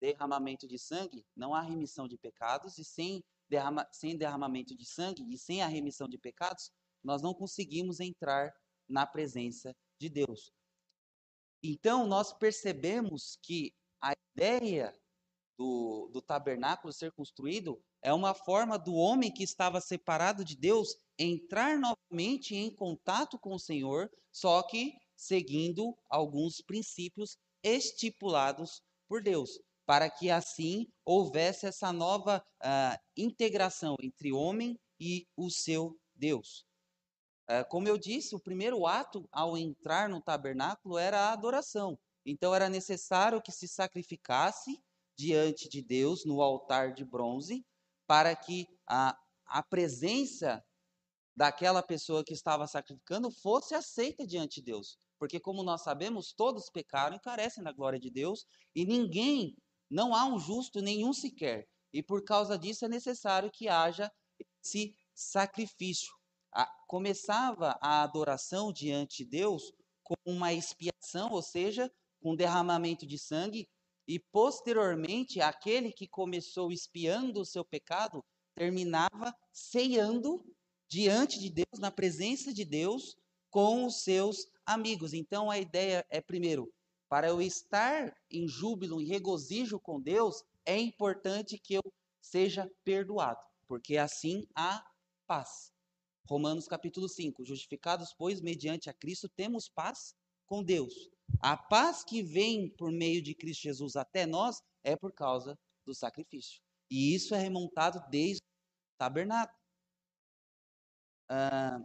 derramamento 0.00 0.66
de 0.66 0.78
sangue, 0.78 1.24
não 1.34 1.54
há 1.54 1.60
remissão 1.60 2.08
de 2.08 2.18
pecados, 2.18 2.76
e 2.78 2.84
sem, 2.84 3.24
derrama, 3.48 3.88
sem 3.92 4.16
derramamento 4.16 4.76
de 4.76 4.84
sangue 4.84 5.24
e 5.32 5.38
sem 5.38 5.62
a 5.62 5.68
remissão 5.68 6.08
de 6.08 6.18
pecados, 6.18 6.70
nós 7.02 7.22
não 7.22 7.32
conseguimos 7.32 8.00
entrar 8.00 8.52
na 8.88 9.06
presença 9.06 9.74
de 9.98 10.08
Deus. 10.08 10.52
Então, 11.62 12.06
nós 12.06 12.32
percebemos 12.32 13.38
que 13.40 13.72
a 14.02 14.14
ideia 14.34 14.94
do, 15.56 16.10
do 16.12 16.20
tabernáculo 16.20 16.92
ser 16.92 17.12
construído 17.12 17.80
é 18.02 18.12
uma 18.12 18.34
forma 18.34 18.76
do 18.76 18.94
homem 18.94 19.32
que 19.32 19.44
estava 19.44 19.80
separado 19.80 20.44
de 20.44 20.56
Deus 20.56 20.96
entrar 21.16 21.78
novamente 21.78 22.56
em 22.56 22.74
contato 22.74 23.38
com 23.38 23.54
o 23.54 23.60
Senhor, 23.60 24.10
só 24.32 24.60
que 24.64 24.92
seguindo 25.16 25.96
alguns 26.10 26.60
princípios 26.60 27.36
estipulados 27.62 28.82
por 29.08 29.22
Deus, 29.22 29.60
para 29.86 30.10
que 30.10 30.30
assim 30.30 30.88
houvesse 31.04 31.66
essa 31.66 31.92
nova 31.92 32.44
uh, 32.60 32.98
integração 33.16 33.94
entre 34.02 34.32
homem 34.32 34.76
e 34.98 35.28
o 35.36 35.48
seu 35.48 35.96
Deus. 36.14 36.64
Uh, 37.48 37.68
como 37.68 37.86
eu 37.86 37.96
disse, 37.96 38.34
o 38.34 38.40
primeiro 38.40 38.84
ato 38.84 39.28
ao 39.30 39.56
entrar 39.56 40.08
no 40.08 40.20
tabernáculo 40.20 40.98
era 40.98 41.20
a 41.20 41.32
adoração. 41.32 41.96
Então 42.24 42.54
era 42.54 42.68
necessário 42.68 43.42
que 43.42 43.52
se 43.52 43.66
sacrificasse 43.66 44.82
diante 45.16 45.68
de 45.68 45.82
Deus 45.82 46.24
no 46.24 46.40
altar 46.40 46.94
de 46.94 47.04
bronze, 47.04 47.64
para 48.06 48.34
que 48.34 48.66
a, 48.86 49.18
a 49.46 49.62
presença 49.62 50.64
daquela 51.34 51.82
pessoa 51.82 52.24
que 52.24 52.32
estava 52.32 52.66
sacrificando 52.66 53.30
fosse 53.30 53.74
aceita 53.74 54.26
diante 54.26 54.56
de 54.56 54.66
Deus. 54.66 54.98
Porque, 55.18 55.38
como 55.38 55.62
nós 55.62 55.82
sabemos, 55.82 56.32
todos 56.32 56.68
pecaram 56.68 57.16
e 57.16 57.20
carecem 57.20 57.62
da 57.62 57.72
glória 57.72 57.98
de 57.98 58.10
Deus, 58.10 58.44
e 58.74 58.84
ninguém, 58.84 59.56
não 59.88 60.14
há 60.14 60.24
um 60.24 60.38
justo 60.38 60.80
nenhum 60.80 61.12
sequer. 61.12 61.68
E 61.92 62.02
por 62.02 62.24
causa 62.24 62.58
disso 62.58 62.84
é 62.84 62.88
necessário 62.88 63.50
que 63.50 63.68
haja 63.68 64.10
esse 64.62 64.96
sacrifício. 65.14 66.12
A, 66.52 66.66
começava 66.86 67.78
a 67.80 68.02
adoração 68.02 68.72
diante 68.72 69.24
de 69.24 69.30
Deus 69.30 69.72
com 70.02 70.14
uma 70.26 70.52
expiação, 70.52 71.30
ou 71.30 71.42
seja, 71.42 71.90
com 72.22 72.36
derramamento 72.36 73.06
de 73.06 73.18
sangue, 73.18 73.68
e 74.06 74.18
posteriormente 74.18 75.40
aquele 75.40 75.92
que 75.92 76.06
começou 76.06 76.72
espiando 76.72 77.40
o 77.40 77.46
seu 77.46 77.64
pecado 77.64 78.24
terminava 78.54 79.34
ceando 79.52 80.44
diante 80.88 81.38
de 81.40 81.50
Deus, 81.50 81.78
na 81.78 81.90
presença 81.90 82.52
de 82.52 82.64
Deus, 82.64 83.16
com 83.50 83.86
os 83.86 84.02
seus 84.02 84.46
amigos. 84.64 85.12
Então 85.12 85.50
a 85.50 85.58
ideia 85.58 86.04
é, 86.10 86.20
primeiro, 86.20 86.72
para 87.08 87.28
eu 87.28 87.42
estar 87.42 88.14
em 88.30 88.46
júbilo, 88.46 89.00
em 89.00 89.06
regozijo 89.06 89.78
com 89.80 90.00
Deus, 90.00 90.42
é 90.64 90.78
importante 90.78 91.58
que 91.58 91.74
eu 91.74 91.82
seja 92.20 92.70
perdoado, 92.84 93.44
porque 93.66 93.96
assim 93.96 94.46
há 94.54 94.84
paz. 95.26 95.72
Romanos 96.26 96.68
capítulo 96.68 97.08
5: 97.08 97.44
Justificados, 97.44 98.14
pois, 98.16 98.40
mediante 98.40 98.88
a 98.88 98.94
Cristo, 98.94 99.28
temos 99.28 99.68
paz 99.68 100.14
com 100.46 100.62
Deus. 100.62 101.10
A 101.40 101.56
paz 101.56 102.04
que 102.04 102.22
vem 102.22 102.68
por 102.68 102.90
meio 102.92 103.22
de 103.22 103.34
Cristo 103.34 103.62
Jesus 103.62 103.96
até 103.96 104.26
nós 104.26 104.62
é 104.84 104.96
por 104.96 105.12
causa 105.12 105.58
do 105.84 105.94
sacrifício. 105.94 106.60
E 106.90 107.14
isso 107.14 107.34
é 107.34 107.38
remontado 107.38 108.02
desde 108.10 108.42
o 108.42 108.98
tabernáculo. 108.98 109.58
Ah, 111.28 111.80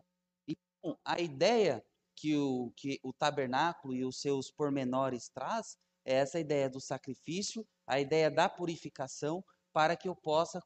então, 0.48 1.00
a 1.04 1.20
ideia 1.20 1.84
que 2.16 2.36
o, 2.36 2.72
que 2.76 3.00
o 3.04 3.14
tabernáculo 3.14 3.94
e 3.96 4.04
os 4.04 4.20
seus 4.20 4.52
pormenores 4.52 5.30
traz 5.30 5.78
é 6.04 6.16
essa 6.16 6.40
ideia 6.40 6.70
do 6.70 6.82
sacrifício, 6.82 7.66
a 7.86 8.00
ideia 8.00 8.32
da 8.32 8.50
purificação, 8.50 9.44
para 9.72 9.96
que 9.96 10.08
eu 10.08 10.16
possa 10.16 10.62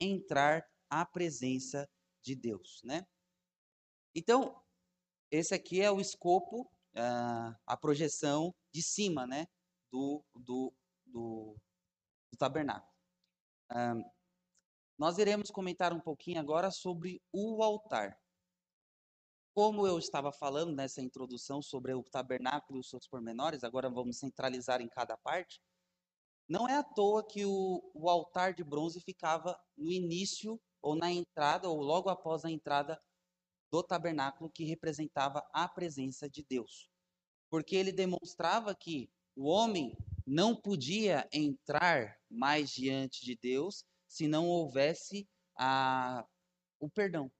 entrar 0.00 0.66
à 0.90 1.06
presença 1.06 1.88
de 2.22 2.34
Deus, 2.34 2.80
né? 2.82 3.06
Então, 4.14 4.60
esse 5.30 5.54
aqui 5.54 5.80
é 5.80 5.90
o 5.90 6.00
escopo, 6.00 6.70
uh, 6.96 7.56
a 7.66 7.76
projeção 7.76 8.54
de 8.72 8.82
cima, 8.82 9.26
né, 9.26 9.46
do, 9.90 10.24
do, 10.34 10.72
do, 11.04 11.56
do 12.32 12.38
tabernáculo. 12.38 12.92
Uh, 13.70 14.04
nós 14.98 15.18
iremos 15.18 15.50
comentar 15.50 15.92
um 15.92 16.00
pouquinho 16.00 16.40
agora 16.40 16.70
sobre 16.70 17.22
o 17.32 17.62
altar. 17.62 18.18
Como 19.54 19.86
eu 19.86 19.98
estava 19.98 20.32
falando 20.32 20.74
nessa 20.74 21.00
introdução 21.00 21.62
sobre 21.62 21.94
o 21.94 22.02
tabernáculo 22.02 22.78
e 22.78 22.80
os 22.80 22.88
seus 22.88 23.06
pormenores, 23.06 23.64
agora 23.64 23.88
vamos 23.90 24.18
centralizar 24.18 24.80
em 24.80 24.88
cada 24.88 25.16
parte. 25.16 25.62
Não 26.48 26.68
é 26.68 26.76
à 26.76 26.82
toa 26.82 27.26
que 27.26 27.44
o, 27.44 27.90
o 27.94 28.08
altar 28.08 28.54
de 28.54 28.62
bronze 28.62 29.00
ficava 29.00 29.58
no 29.76 29.90
início 29.90 30.60
ou 30.80 30.94
na 30.94 31.10
entrada 31.10 31.68
ou 31.68 31.80
logo 31.80 32.08
após 32.08 32.44
a 32.44 32.50
entrada 32.50 33.00
do 33.70 33.82
tabernáculo 33.82 34.50
que 34.50 34.64
representava 34.64 35.46
a 35.52 35.68
presença 35.68 36.28
de 36.28 36.44
Deus. 36.48 36.88
Porque 37.50 37.76
ele 37.76 37.92
demonstrava 37.92 38.74
que 38.74 39.10
o 39.34 39.46
homem 39.46 39.96
não 40.26 40.54
podia 40.54 41.28
entrar 41.32 42.18
mais 42.28 42.70
diante 42.70 43.24
de 43.24 43.36
Deus 43.36 43.84
se 44.08 44.26
não 44.26 44.48
houvesse 44.48 45.28
a, 45.56 46.26
o 46.80 46.88
perdão, 46.88 47.30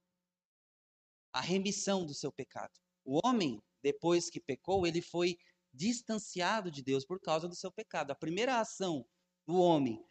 a 1.33 1.41
remissão 1.41 2.05
do 2.05 2.15
seu 2.15 2.33
pecado. 2.33 2.73
O 3.05 3.21
homem, 3.25 3.63
depois 3.83 4.31
que 4.31 4.41
pecou, 4.41 4.87
ele 4.87 5.03
foi 5.03 5.37
distanciado 5.73 6.71
de 6.71 6.83
Deus 6.83 7.05
por 7.05 7.21
causa 7.21 7.49
do 7.49 7.55
seu 7.55 7.71
pecado. 7.71 8.11
A 8.11 8.17
primeira 8.17 8.61
ação 8.61 9.07
do 9.47 9.57
homem, 9.57 10.05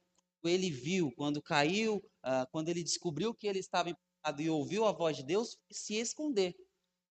ele 0.44 0.70
viu, 0.70 1.12
quando 1.16 1.42
caiu, 1.42 1.98
uh, 1.98 2.48
quando 2.52 2.70
ele 2.70 2.84
descobriu 2.84 3.34
que 3.34 3.48
ele 3.48 3.60
estava 3.60 3.90
e 4.38 4.50
ouviu 4.50 4.86
a 4.86 4.92
voz 4.92 5.18
de 5.18 5.24
Deus, 5.24 5.58
se 5.72 5.96
esconder. 5.96 6.56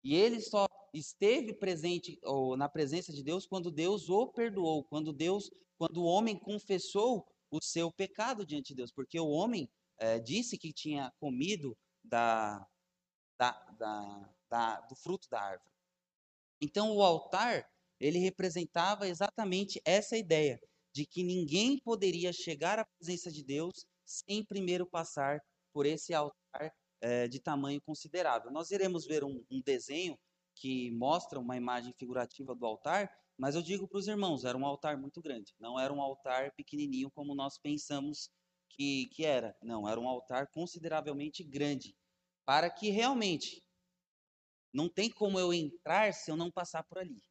E 0.05 0.15
ele 0.15 0.41
só 0.41 0.67
esteve 0.93 1.53
presente 1.53 2.19
ou 2.23 2.57
na 2.57 2.69
presença 2.69 3.13
de 3.13 3.23
Deus 3.23 3.47
quando 3.47 3.71
Deus 3.71 4.09
o 4.09 4.27
perdoou, 4.29 4.85
quando 4.85 5.13
Deus, 5.13 5.51
quando 5.77 6.03
o 6.03 6.07
homem 6.07 6.39
confessou 6.39 7.27
o 7.51 7.63
seu 7.63 7.91
pecado 7.91 8.45
diante 8.45 8.69
de 8.69 8.77
Deus, 8.77 8.93
porque 8.93 9.19
o 9.19 9.29
homem 9.29 9.69
eh, 9.99 10.19
disse 10.19 10.59
que 10.59 10.73
tinha 10.73 11.13
comido 11.19 11.77
da, 12.05 12.67
da, 13.39 13.53
da, 13.79 14.35
da, 14.51 14.81
do 14.83 14.95
fruto 14.95 15.29
da 15.31 15.41
árvore. 15.41 15.73
Então, 16.61 16.95
o 16.95 17.03
altar, 17.03 17.69
ele 17.99 18.19
representava 18.19 19.09
exatamente 19.09 19.81
essa 19.85 20.17
ideia 20.17 20.61
de 20.93 21.07
que 21.07 21.23
ninguém 21.23 21.79
poderia 21.79 22.33
chegar 22.33 22.79
à 22.79 22.85
presença 22.85 23.31
de 23.31 23.43
Deus 23.43 23.87
sem 24.05 24.45
primeiro 24.45 24.87
passar 24.87 25.41
por 25.73 25.87
esse 25.87 26.13
altar 26.13 26.75
é, 27.01 27.29
de 27.29 27.41
tamanho 27.41 27.81
considerável. 27.81 28.51
Nós 28.51 28.71
iremos 28.71 29.07
ver 29.07 29.25
um, 29.25 29.45
um 29.51 29.61
desenho 29.61 30.19
que 30.55 30.91
mostra 30.91 31.39
uma 31.39 31.57
imagem 31.57 31.93
figurativa 31.93 32.55
do 32.55 32.67
altar, 32.67 33.11
mas 33.37 33.55
eu 33.55 33.63
digo 33.63 33.87
para 33.87 33.99
os 33.99 34.09
irmãos, 34.09 34.45
era 34.45 34.59
um 34.59 34.67
altar 34.67 34.99
muito 34.99 35.23
grande, 35.23 35.55
não 35.61 35.79
era 35.79 35.93
um 35.93 36.03
altar 36.03 36.53
pequenininho 36.55 37.11
como 37.11 37.35
nós 37.35 37.57
pensamos 37.59 38.31
que, 38.69 39.07
que 39.07 39.25
era. 39.25 39.57
Não, 39.63 39.89
era 39.89 40.01
um 40.01 40.09
altar 40.09 40.49
consideravelmente 40.49 41.45
grande 41.45 41.97
para 42.45 42.71
que 42.71 42.91
realmente 42.91 43.63
não 44.73 44.89
tem 44.89 45.11
como 45.11 45.39
eu 45.39 45.53
entrar 45.53 46.13
se 46.13 46.31
eu 46.31 46.37
não 46.37 46.51
passar 46.51 46.83
por 46.85 46.99
ali. 46.99 47.23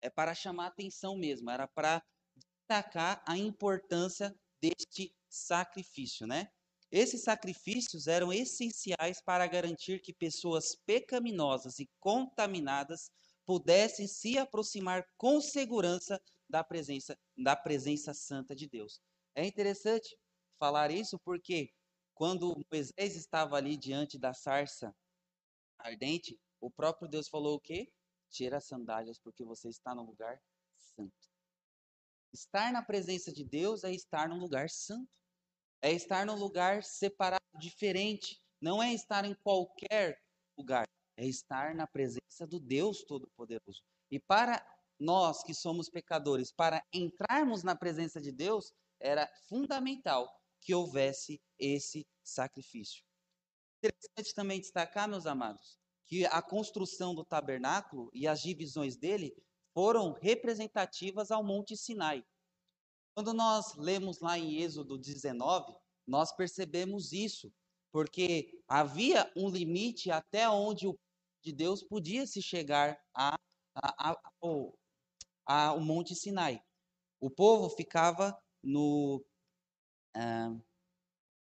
É 0.00 0.10
para 0.10 0.34
chamar 0.34 0.66
atenção 0.66 1.16
mesmo, 1.16 1.50
era 1.50 1.66
para 1.66 2.02
destacar 2.36 3.22
a 3.26 3.36
importância 3.36 4.34
deste 4.60 5.14
sacrifício, 5.28 6.26
né? 6.26 6.50
Esses 6.92 7.22
sacrifícios 7.22 8.06
eram 8.06 8.30
essenciais 8.30 9.22
para 9.24 9.46
garantir 9.46 10.02
que 10.02 10.12
pessoas 10.12 10.76
pecaminosas 10.84 11.78
e 11.78 11.88
contaminadas 11.98 13.10
pudessem 13.46 14.06
se 14.06 14.36
aproximar 14.36 15.08
com 15.16 15.40
segurança 15.40 16.20
da 16.46 16.62
presença 16.62 17.18
da 17.34 17.56
presença 17.56 18.12
santa 18.12 18.54
de 18.54 18.68
Deus. 18.68 19.00
É 19.34 19.46
interessante 19.46 20.14
falar 20.58 20.90
isso 20.90 21.18
porque 21.24 21.72
quando 22.12 22.62
Moisés 22.70 23.16
estava 23.16 23.56
ali 23.56 23.74
diante 23.74 24.18
da 24.18 24.34
sarça 24.34 24.94
ardente, 25.78 26.38
o 26.60 26.70
próprio 26.70 27.08
Deus 27.08 27.26
falou 27.26 27.56
o 27.56 27.60
quê? 27.60 27.90
Tira 28.30 28.58
as 28.58 28.66
sandálias, 28.66 29.18
porque 29.18 29.44
você 29.44 29.70
está 29.70 29.94
no 29.94 30.04
lugar 30.04 30.38
santo. 30.76 31.32
Estar 32.34 32.70
na 32.70 32.82
presença 32.82 33.32
de 33.32 33.44
Deus 33.44 33.82
é 33.82 33.92
estar 33.92 34.28
num 34.28 34.38
lugar 34.38 34.68
santo. 34.68 35.21
É 35.82 35.90
estar 35.90 36.24
num 36.24 36.36
lugar 36.36 36.84
separado, 36.84 37.42
diferente. 37.58 38.40
Não 38.60 38.80
é 38.80 38.94
estar 38.94 39.24
em 39.24 39.34
qualquer 39.34 40.22
lugar. 40.56 40.86
É 41.16 41.26
estar 41.26 41.74
na 41.74 41.86
presença 41.86 42.46
do 42.46 42.60
Deus 42.60 43.02
Todo-Poderoso. 43.02 43.82
E 44.08 44.20
para 44.20 44.64
nós 44.98 45.42
que 45.42 45.52
somos 45.52 45.90
pecadores, 45.90 46.52
para 46.52 46.82
entrarmos 46.92 47.64
na 47.64 47.74
presença 47.74 48.20
de 48.20 48.30
Deus, 48.30 48.72
era 49.00 49.28
fundamental 49.48 50.32
que 50.60 50.72
houvesse 50.72 51.40
esse 51.58 52.06
sacrifício. 52.22 53.02
Interessante 53.82 54.32
também 54.34 54.60
destacar, 54.60 55.08
meus 55.08 55.26
amados, 55.26 55.76
que 56.06 56.24
a 56.26 56.40
construção 56.40 57.12
do 57.12 57.24
tabernáculo 57.24 58.08
e 58.14 58.28
as 58.28 58.40
divisões 58.40 58.96
dele 58.96 59.34
foram 59.74 60.12
representativas 60.12 61.32
ao 61.32 61.42
Monte 61.42 61.76
Sinai. 61.76 62.24
Quando 63.14 63.34
nós 63.34 63.74
lemos 63.76 64.20
lá 64.20 64.38
em 64.38 64.56
Êxodo 64.56 64.98
19, 64.98 65.74
nós 66.06 66.32
percebemos 66.32 67.12
isso, 67.12 67.52
porque 67.92 68.58
havia 68.66 69.30
um 69.36 69.48
limite 69.48 70.10
até 70.10 70.48
onde 70.48 70.86
o 70.86 70.98
de 71.42 71.52
Deus 71.52 71.82
podia 71.82 72.26
se 72.26 72.40
chegar 72.40 72.98
a, 73.12 73.34
a, 73.74 74.10
a, 74.10 74.32
ao, 74.40 74.78
ao 75.44 75.80
Monte 75.80 76.14
Sinai. 76.14 76.62
O 77.20 77.28
povo 77.28 77.68
ficava 77.68 78.36
no. 78.62 79.24
Ah, 80.14 80.54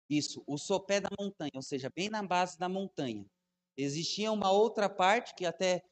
isso, 0.08 0.42
o 0.46 0.58
sopé 0.58 1.00
da 1.00 1.10
montanha, 1.18 1.52
ou 1.54 1.62
seja, 1.62 1.90
bem 1.94 2.08
na 2.08 2.22
base 2.22 2.58
da 2.58 2.68
montanha. 2.68 3.24
Existia 3.76 4.32
uma 4.32 4.50
outra 4.50 4.88
parte 4.88 5.34
que 5.34 5.46
até 5.46 5.84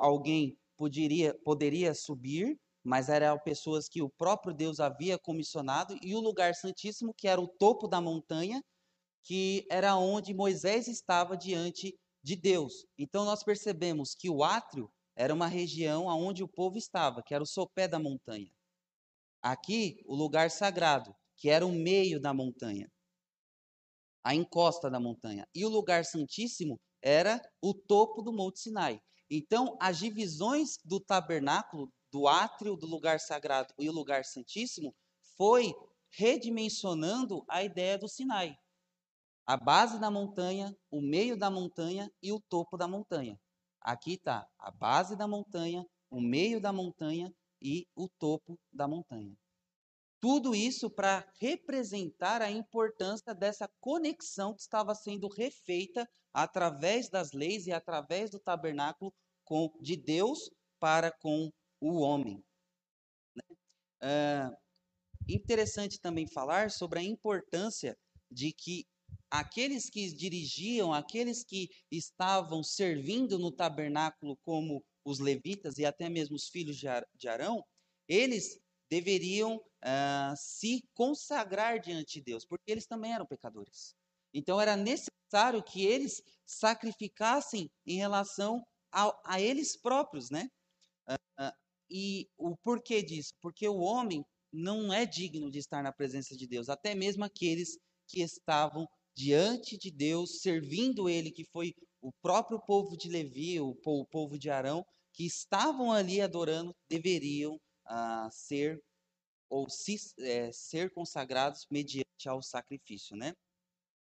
alguém 0.00 0.58
poderia, 0.76 1.34
poderia 1.44 1.94
subir, 1.94 2.58
mas 2.84 3.08
eram 3.08 3.38
pessoas 3.38 3.88
que 3.88 4.02
o 4.02 4.10
próprio 4.10 4.54
Deus 4.54 4.78
havia 4.78 5.18
comissionado, 5.18 5.96
e 6.02 6.14
o 6.14 6.20
lugar 6.20 6.54
santíssimo, 6.54 7.14
que 7.16 7.26
era 7.26 7.40
o 7.40 7.48
topo 7.48 7.88
da 7.88 8.00
montanha, 8.00 8.62
que 9.24 9.66
era 9.70 9.96
onde 9.96 10.34
Moisés 10.34 10.86
estava 10.86 11.36
diante 11.36 11.98
de 12.22 12.36
Deus. 12.36 12.86
Então 12.98 13.24
nós 13.24 13.42
percebemos 13.42 14.14
que 14.14 14.28
o 14.28 14.44
átrio 14.44 14.90
era 15.16 15.32
uma 15.32 15.46
região 15.46 16.06
onde 16.06 16.42
o 16.42 16.48
povo 16.48 16.76
estava, 16.76 17.22
que 17.22 17.34
era 17.34 17.42
o 17.42 17.46
sopé 17.46 17.88
da 17.88 17.98
montanha. 17.98 18.50
Aqui, 19.42 19.96
o 20.06 20.14
lugar 20.14 20.50
sagrado, 20.50 21.14
que 21.36 21.48
era 21.48 21.66
o 21.66 21.72
meio 21.72 22.20
da 22.20 22.34
montanha, 22.34 22.90
a 24.24 24.34
encosta 24.34 24.90
da 24.90 24.98
montanha. 24.98 25.46
E 25.54 25.64
o 25.64 25.68
lugar 25.68 26.04
santíssimo 26.04 26.80
era 27.02 27.40
o 27.62 27.74
topo 27.74 28.22
do 28.22 28.32
Monte 28.32 28.60
Sinai. 28.60 28.98
Então, 29.30 29.76
as 29.80 29.98
divisões 29.98 30.78
do 30.84 30.98
tabernáculo, 30.98 31.90
do 32.14 32.28
átrio, 32.28 32.76
do 32.76 32.86
lugar 32.86 33.18
sagrado 33.18 33.74
e 33.76 33.88
o 33.88 33.92
lugar 33.92 34.24
santíssimo, 34.24 34.94
foi 35.36 35.74
redimensionando 36.10 37.44
a 37.48 37.64
ideia 37.64 37.98
do 37.98 38.08
Sinai. 38.08 38.56
A 39.44 39.56
base 39.56 39.98
da 39.98 40.12
montanha, 40.12 40.72
o 40.92 41.02
meio 41.02 41.36
da 41.36 41.50
montanha 41.50 42.08
e 42.22 42.30
o 42.30 42.40
topo 42.48 42.76
da 42.76 42.86
montanha. 42.86 43.36
Aqui 43.80 44.12
está 44.12 44.46
a 44.56 44.70
base 44.70 45.16
da 45.16 45.26
montanha, 45.26 45.84
o 46.08 46.20
meio 46.20 46.60
da 46.60 46.72
montanha 46.72 47.34
e 47.60 47.84
o 47.96 48.08
topo 48.08 48.56
da 48.72 48.86
montanha. 48.86 49.36
Tudo 50.20 50.54
isso 50.54 50.88
para 50.88 51.28
representar 51.40 52.40
a 52.40 52.48
importância 52.48 53.34
dessa 53.34 53.68
conexão 53.80 54.54
que 54.54 54.60
estava 54.60 54.94
sendo 54.94 55.26
refeita 55.26 56.08
através 56.32 57.10
das 57.10 57.32
leis 57.32 57.66
e 57.66 57.72
através 57.72 58.30
do 58.30 58.38
tabernáculo 58.38 59.12
com, 59.44 59.68
de 59.80 59.96
Deus 59.96 60.48
para 60.78 61.10
com 61.10 61.50
o 61.90 62.00
homem. 62.00 62.42
É 64.02 64.50
interessante 65.28 65.98
também 66.00 66.26
falar 66.26 66.70
sobre 66.70 66.98
a 66.98 67.02
importância 67.02 67.96
de 68.30 68.52
que 68.52 68.86
aqueles 69.30 69.88
que 69.88 70.12
dirigiam, 70.12 70.92
aqueles 70.92 71.44
que 71.44 71.68
estavam 71.90 72.62
servindo 72.62 73.38
no 73.38 73.50
tabernáculo 73.50 74.36
como 74.42 74.84
os 75.04 75.18
levitas 75.18 75.78
e 75.78 75.84
até 75.84 76.08
mesmo 76.08 76.36
os 76.36 76.48
filhos 76.48 76.76
de 76.76 77.28
Arão, 77.28 77.64
eles 78.08 78.58
deveriam 78.90 79.56
uh, 79.56 80.34
se 80.36 80.82
consagrar 80.94 81.80
diante 81.80 82.14
de 82.14 82.22
Deus, 82.22 82.44
porque 82.44 82.70
eles 82.70 82.86
também 82.86 83.12
eram 83.12 83.26
pecadores. 83.26 83.94
Então 84.32 84.60
era 84.60 84.76
necessário 84.76 85.62
que 85.62 85.84
eles 85.84 86.22
sacrificassem 86.46 87.70
em 87.86 87.96
relação 87.96 88.64
a, 88.92 89.12
a 89.24 89.40
eles 89.40 89.76
próprios, 89.76 90.30
né? 90.30 90.48
E 91.90 92.28
o 92.36 92.56
porquê 92.56 93.02
disso? 93.02 93.34
Porque 93.40 93.68
o 93.68 93.78
homem 93.78 94.24
não 94.52 94.92
é 94.92 95.04
digno 95.04 95.50
de 95.50 95.58
estar 95.58 95.82
na 95.82 95.92
presença 95.92 96.36
de 96.36 96.46
Deus, 96.46 96.68
até 96.68 96.94
mesmo 96.94 97.24
aqueles 97.24 97.78
que 98.06 98.22
estavam 98.22 98.88
diante 99.14 99.76
de 99.76 99.90
Deus, 99.90 100.40
servindo 100.40 101.08
Ele, 101.08 101.30
que 101.30 101.44
foi 101.44 101.74
o 102.00 102.12
próprio 102.20 102.60
povo 102.60 102.96
de 102.96 103.08
Levi, 103.08 103.60
o, 103.60 103.74
povo 104.06 104.38
de 104.38 104.50
Arão, 104.50 104.84
que 105.12 105.24
estavam 105.24 105.92
ali 105.92 106.20
adorando, 106.20 106.74
deveriam 106.88 107.58
a 107.84 108.28
ser 108.30 108.82
ou 109.48 109.68
se, 109.70 109.96
é, 110.18 110.50
ser 110.52 110.90
consagrados 110.90 111.66
mediante 111.70 112.28
ao 112.28 112.42
sacrifício, 112.42 113.16
né? 113.16 113.34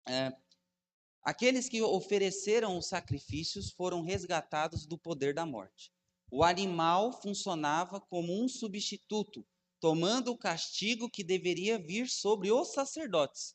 É, 0.08 0.32
aqueles 1.24 1.68
que 1.68 1.82
ofereceram 1.82 2.78
os 2.78 2.88
sacrifícios 2.88 3.72
foram 3.72 4.02
resgatados 4.02 4.86
do 4.86 4.98
poder 4.98 5.34
da 5.34 5.46
morte. 5.46 5.92
O 6.34 6.46
animal 6.46 7.12
funcionava 7.22 8.00
como 8.00 8.42
um 8.42 8.48
substituto, 8.48 9.46
tomando 9.82 10.32
o 10.32 10.38
castigo 10.38 11.10
que 11.10 11.26
deveria 11.26 11.78
vir 11.78 12.08
sobre 12.08 12.50
os 12.50 12.72
sacerdotes. 12.72 13.54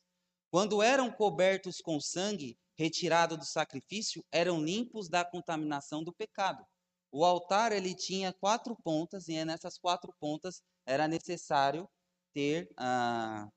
Quando 0.51 0.83
eram 0.83 1.11
cobertos 1.11 1.81
com 1.81 1.99
sangue 1.99 2.55
retirado 2.77 3.35
do 3.35 3.45
sacrifício, 3.45 4.23
eram 4.31 4.63
limpos 4.63 5.09
da 5.09 5.25
contaminação 5.25 6.03
do 6.03 6.13
pecado. 6.13 6.63
O 7.11 7.25
altar 7.25 7.71
ele 7.71 7.95
tinha 7.95 8.31
quatro 8.31 8.77
pontas 8.83 9.27
e 9.27 9.33
é 9.33 9.43
nessas 9.43 9.79
quatro 9.79 10.13
pontas 10.19 10.61
era 10.85 11.07
necessário 11.07 11.89
ter 12.31 12.69
ah, 12.77 13.49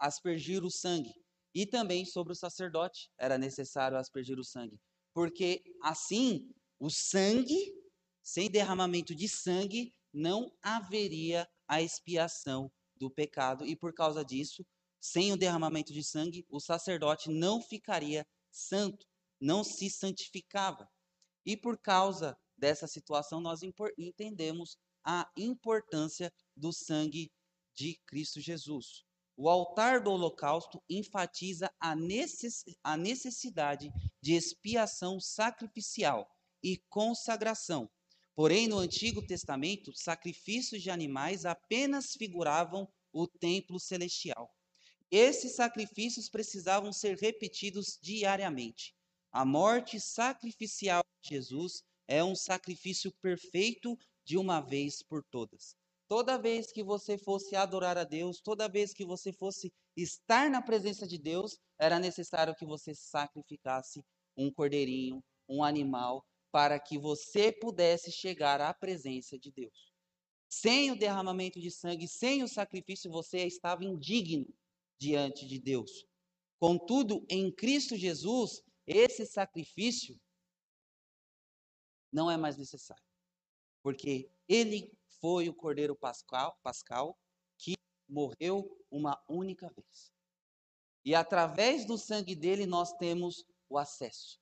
aspergir 0.00 0.64
o 0.64 0.70
sangue 0.70 1.12
e 1.54 1.66
também 1.66 2.06
sobre 2.06 2.32
o 2.32 2.36
sacerdote 2.36 3.10
era 3.18 3.36
necessário 3.36 3.98
aspergir 3.98 4.38
o 4.38 4.44
sangue, 4.44 4.80
porque 5.12 5.62
assim 5.82 6.48
o 6.78 6.88
sangue 6.88 7.75
sem 8.26 8.50
derramamento 8.50 9.14
de 9.14 9.28
sangue 9.28 9.94
não 10.12 10.52
haveria 10.60 11.48
a 11.68 11.80
expiação 11.80 12.68
do 12.96 13.08
pecado 13.08 13.64
e 13.64 13.76
por 13.76 13.94
causa 13.94 14.24
disso, 14.24 14.66
sem 15.00 15.32
o 15.32 15.36
derramamento 15.36 15.92
de 15.92 16.02
sangue, 16.02 16.44
o 16.48 16.58
sacerdote 16.58 17.30
não 17.30 17.62
ficaria 17.62 18.26
santo, 18.50 19.06
não 19.40 19.62
se 19.62 19.88
santificava. 19.88 20.90
E 21.44 21.56
por 21.56 21.78
causa 21.78 22.36
dessa 22.56 22.88
situação, 22.88 23.40
nós 23.40 23.60
entendemos 23.96 24.76
a 25.04 25.30
importância 25.36 26.32
do 26.56 26.72
sangue 26.72 27.30
de 27.76 27.94
Cristo 28.06 28.40
Jesus. 28.40 29.04
O 29.36 29.48
altar 29.48 30.00
do 30.00 30.10
holocausto 30.10 30.82
enfatiza 30.90 31.72
a 31.78 31.94
necessidade 32.96 33.92
de 34.20 34.32
expiação 34.32 35.20
sacrificial 35.20 36.28
e 36.60 36.78
consagração. 36.88 37.88
Porém, 38.36 38.68
no 38.68 38.78
Antigo 38.78 39.26
Testamento, 39.26 39.94
sacrifícios 39.94 40.82
de 40.82 40.90
animais 40.90 41.46
apenas 41.46 42.12
figuravam 42.12 42.86
o 43.10 43.26
templo 43.26 43.80
celestial. 43.80 44.54
Esses 45.10 45.56
sacrifícios 45.56 46.28
precisavam 46.28 46.92
ser 46.92 47.16
repetidos 47.16 47.98
diariamente. 47.98 48.94
A 49.32 49.42
morte 49.42 49.98
sacrificial 49.98 51.02
de 51.22 51.30
Jesus 51.30 51.82
é 52.06 52.22
um 52.22 52.36
sacrifício 52.36 53.10
perfeito 53.22 53.98
de 54.22 54.36
uma 54.36 54.60
vez 54.60 55.02
por 55.02 55.24
todas. 55.30 55.74
Toda 56.06 56.36
vez 56.36 56.70
que 56.70 56.82
você 56.82 57.16
fosse 57.16 57.56
adorar 57.56 57.96
a 57.96 58.04
Deus, 58.04 58.42
toda 58.42 58.68
vez 58.68 58.92
que 58.92 59.04
você 59.04 59.32
fosse 59.32 59.72
estar 59.96 60.50
na 60.50 60.60
presença 60.60 61.06
de 61.06 61.16
Deus, 61.16 61.58
era 61.78 61.98
necessário 61.98 62.54
que 62.54 62.66
você 62.66 62.94
sacrificasse 62.94 64.04
um 64.36 64.52
cordeirinho, 64.52 65.24
um 65.48 65.64
animal, 65.64 66.22
para 66.56 66.80
que 66.80 66.96
você 66.96 67.52
pudesse 67.52 68.10
chegar 68.10 68.62
à 68.62 68.72
presença 68.72 69.38
de 69.38 69.52
Deus. 69.52 69.92
Sem 70.48 70.90
o 70.90 70.98
derramamento 70.98 71.60
de 71.60 71.70
sangue, 71.70 72.08
sem 72.08 72.42
o 72.42 72.48
sacrifício, 72.48 73.10
você 73.10 73.46
estava 73.46 73.84
indigno 73.84 74.48
diante 74.98 75.46
de 75.46 75.58
Deus. 75.58 76.06
Contudo, 76.58 77.26
em 77.28 77.52
Cristo 77.52 77.94
Jesus, 77.94 78.62
esse 78.86 79.26
sacrifício 79.26 80.18
não 82.10 82.30
é 82.30 82.38
mais 82.38 82.56
necessário, 82.56 83.04
porque 83.82 84.30
ele 84.48 84.90
foi 85.20 85.50
o 85.50 85.54
Cordeiro 85.54 85.94
Pascal, 85.94 86.58
Pascal 86.62 87.18
que 87.58 87.74
morreu 88.08 88.82
uma 88.90 89.22
única 89.28 89.68
vez. 89.68 90.10
E 91.04 91.14
através 91.14 91.84
do 91.84 91.98
sangue 91.98 92.34
dele 92.34 92.64
nós 92.64 92.94
temos 92.94 93.44
o 93.68 93.76
acesso. 93.76 94.40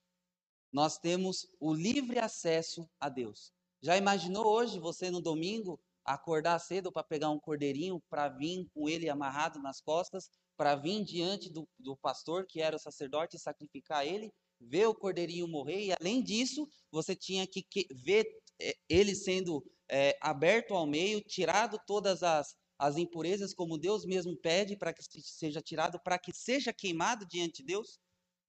Nós 0.75 0.97
temos 0.97 1.47
o 1.57 1.73
livre 1.73 2.19
acesso 2.19 2.85
a 2.99 3.07
Deus. 3.07 3.53
Já 3.81 3.95
imaginou 3.95 4.45
hoje 4.45 4.77
você 4.77 5.09
no 5.09 5.21
domingo 5.21 5.79
acordar 6.03 6.59
cedo 6.59 6.91
para 6.91 7.01
pegar 7.01 7.29
um 7.29 7.39
cordeirinho 7.39 8.03
para 8.09 8.27
vir 8.27 8.67
com 8.73 8.89
ele 8.89 9.07
amarrado 9.07 9.61
nas 9.61 9.79
costas 9.79 10.29
para 10.57 10.75
vir 10.75 11.01
diante 11.05 11.49
do, 11.49 11.65
do 11.79 11.95
pastor, 11.95 12.45
que 12.45 12.59
era 12.59 12.75
o 12.75 12.79
sacerdote, 12.79 13.37
e 13.37 13.39
sacrificar 13.39 14.05
ele, 14.05 14.33
ver 14.59 14.85
o 14.87 14.93
cordeirinho 14.93 15.47
morrer, 15.47 15.85
e 15.85 15.93
além 15.93 16.21
disso, 16.21 16.67
você 16.91 17.15
tinha 17.15 17.47
que, 17.47 17.63
que 17.63 17.87
ver 17.93 18.25
é, 18.61 18.75
ele 18.89 19.15
sendo 19.15 19.63
é, 19.89 20.17
aberto 20.19 20.73
ao 20.73 20.85
meio, 20.85 21.21
tirado 21.21 21.79
todas 21.87 22.21
as, 22.21 22.53
as 22.77 22.97
impurezas, 22.97 23.53
como 23.53 23.77
Deus 23.77 24.03
mesmo 24.03 24.35
pede 24.35 24.75
para 24.75 24.93
que 24.93 25.01
seja 25.21 25.61
tirado, 25.61 25.97
para 26.01 26.19
que 26.19 26.33
seja 26.33 26.73
queimado 26.73 27.25
diante 27.25 27.61
de 27.61 27.67
Deus. 27.67 27.97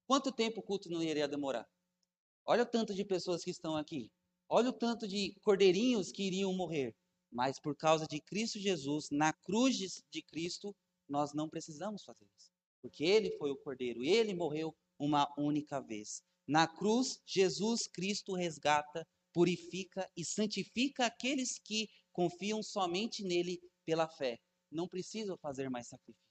Quanto 0.09 0.33
tempo 0.33 0.59
o 0.59 0.65
culto 0.65 0.91
não 0.91 1.01
iria 1.01 1.29
demorar? 1.29 1.65
Olha 2.47 2.63
o 2.63 2.67
tanto 2.67 2.95
de 2.95 3.05
pessoas 3.05 3.43
que 3.43 3.51
estão 3.51 3.77
aqui. 3.77 4.09
Olha 4.49 4.71
o 4.71 4.73
tanto 4.73 5.09
de 5.09 5.35
cordeirinhos 5.43 6.13
que 6.13 6.23
iriam 6.23 6.55
morrer. 6.55 6.95
Mas 7.31 7.59
por 7.59 7.77
causa 7.77 8.07
de 8.07 8.21
Cristo 8.21 8.61
Jesus, 8.61 9.09
na 9.11 9.33
cruz 9.33 9.77
de 10.11 10.23
Cristo, 10.23 10.75
nós 11.09 11.35
não 11.35 11.49
precisamos 11.49 12.05
fazer 12.05 12.25
isso. 12.37 12.51
Porque 12.81 13.05
ele 13.05 13.37
foi 13.37 13.51
o 13.51 13.57
cordeiro, 13.57 14.05
ele 14.05 14.33
morreu 14.33 14.73
uma 14.97 15.29
única 15.37 15.81
vez. 15.81 16.23
Na 16.47 16.69
cruz, 16.69 17.21
Jesus 17.27 17.89
Cristo 17.89 18.35
resgata, 18.35 19.05
purifica 19.33 20.09
e 20.17 20.25
santifica 20.25 21.07
aqueles 21.07 21.59
que 21.59 21.89
confiam 22.13 22.63
somente 22.63 23.25
nele 23.25 23.61
pela 23.85 24.09
fé. 24.09 24.39
Não 24.71 24.87
preciso 24.87 25.37
fazer 25.39 25.69
mais 25.69 25.89
sacrifício. 25.89 26.25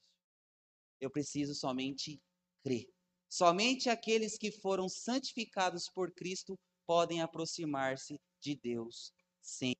Eu 0.98 1.10
preciso 1.10 1.54
somente 1.54 2.18
crer. 2.62 2.86
Somente 3.28 3.88
aqueles 3.88 4.38
que 4.38 4.50
foram 4.50 4.88
santificados 4.88 5.88
por 5.88 6.12
Cristo 6.12 6.58
podem 6.86 7.20
aproximar-se 7.20 8.20
de 8.40 8.54
Deus 8.54 9.12
sem 9.42 9.74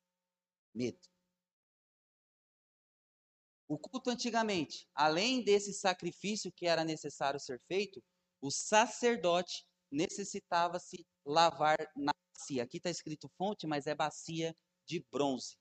medo. 0.75 0.99
O 3.69 3.79
culto 3.79 4.11
antigamente, 4.11 4.87
além 4.95 5.43
desse 5.43 5.73
sacrifício 5.73 6.53
que 6.53 6.67
era 6.67 6.85
necessário 6.85 7.41
ser 7.41 7.61
feito, 7.67 8.03
o 8.41 8.51
sacerdote 8.51 9.65
necessitava 9.91 10.79
se 10.79 11.05
lavar 11.25 11.79
na 11.97 12.13
bacia. 12.33 12.63
Aqui 12.63 12.77
está 12.77 12.91
escrito 12.91 13.29
fonte, 13.37 13.67
mas 13.67 13.87
é 13.87 13.95
bacia 13.95 14.55
de 14.87 15.05
bronze. 15.11 15.57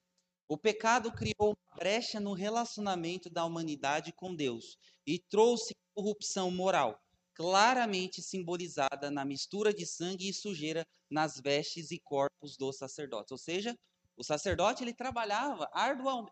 O 0.47 0.57
pecado 0.57 1.11
criou 1.11 1.55
uma 1.55 1.75
brecha 1.75 2.19
no 2.19 2.33
relacionamento 2.33 3.29
da 3.29 3.43
humanidade 3.43 4.13
com 4.13 4.35
Deus 4.35 4.77
e 5.07 5.17
trouxe 5.17 5.73
corrupção 5.95 6.51
moral, 6.51 7.01
claramente 7.35 8.21
simbolizada 8.21 9.11
na 9.11 9.25
mistura 9.25 9.73
de 9.73 9.85
sangue 9.85 10.29
e 10.29 10.33
sujeira 10.33 10.87
nas 11.09 11.39
vestes 11.39 11.91
e 11.91 11.99
corpos 11.99 12.57
dos 12.57 12.77
sacerdotes. 12.77 13.31
Ou 13.31 13.37
seja, 13.37 13.77
o 14.17 14.23
sacerdote 14.23 14.83
ele 14.83 14.93
trabalhava 14.93 15.69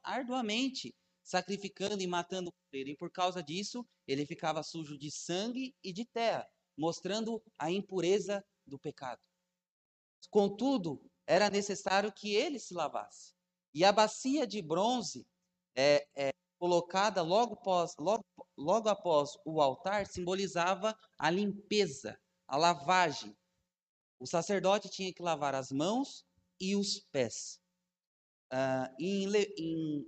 arduamente 0.02 0.96
sacrificando 1.22 2.02
e 2.02 2.08
matando 2.08 2.50
o 2.50 2.54
cordeiro, 2.54 2.90
e 2.90 2.98
por 2.98 3.12
causa 3.12 3.44
disso 3.44 3.86
ele 4.08 4.26
ficava 4.26 4.64
sujo 4.64 4.98
de 4.98 5.12
sangue 5.12 5.76
e 5.84 5.94
de 5.94 6.06
terra, 6.06 6.48
mostrando 6.78 7.42
a 7.58 7.70
impureza 7.70 8.44
do 8.66 8.80
pecado. 8.80 9.22
Contudo, 10.30 11.02
era 11.28 11.50
necessário 11.50 12.12
que 12.12 12.34
ele 12.34 12.60
se 12.60 12.74
lavasse. 12.74 13.34
E 13.74 13.84
a 13.84 13.92
bacia 13.92 14.48
de 14.48 14.62
bronze 14.62 15.26
é, 15.76 16.08
é 16.16 16.34
colocada 16.60 17.22
logo 17.22 17.56
após, 17.56 17.94
logo, 17.98 18.24
logo 18.58 18.90
após 18.90 19.32
o 19.46 19.62
altar 19.62 20.06
simbolizava 20.08 20.98
a 21.18 21.30
limpeza, 21.30 22.20
a 22.48 22.58
lavagem. 22.58 23.36
O 24.20 24.28
sacerdote 24.28 24.90
tinha 24.90 25.14
que 25.14 25.22
lavar 25.22 25.56
as 25.56 25.72
mãos 25.72 26.26
e 26.60 26.76
os 26.76 27.00
pés. 27.12 27.60
Uh, 28.52 28.94
em, 29.00 29.28
em 29.58 30.08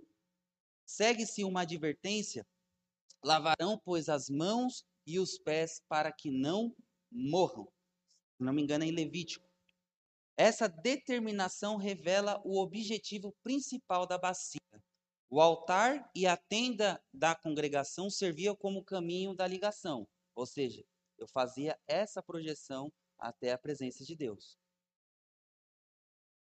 segue-se 0.86 1.44
uma 1.44 1.62
advertência: 1.62 2.46
lavarão, 3.24 3.80
pois, 3.84 4.08
as 4.08 4.30
mãos 4.30 4.86
e 5.06 5.20
os 5.20 5.38
pés 5.38 5.82
para 5.88 6.12
que 6.12 6.30
não 6.30 6.76
morram. 7.12 7.66
Se 8.38 8.44
não 8.44 8.54
me 8.54 8.62
engano, 8.62 8.84
é 8.84 8.88
em 8.88 8.92
Levítico. 8.92 9.46
Essa 10.38 10.68
determinação 10.68 11.78
revela 11.78 12.42
o 12.46 12.60
objetivo 12.60 13.34
principal 13.42 14.06
da 14.06 14.18
bacia. 14.18 14.60
O 15.30 15.42
altar 15.42 16.10
e 16.16 16.28
a 16.28 16.38
tenda 16.38 17.02
da 17.14 17.36
congregação 17.36 18.10
serviam 18.10 18.56
como 18.56 18.84
caminho 18.84 19.36
da 19.36 19.48
ligação, 19.48 20.08
ou 20.36 20.46
seja, 20.46 20.84
eu 21.18 21.28
fazia 21.28 21.80
essa 21.88 22.22
projeção 22.22 22.92
até 23.18 23.52
a 23.52 23.58
presença 23.58 24.04
de 24.04 24.16
Deus 24.16 24.58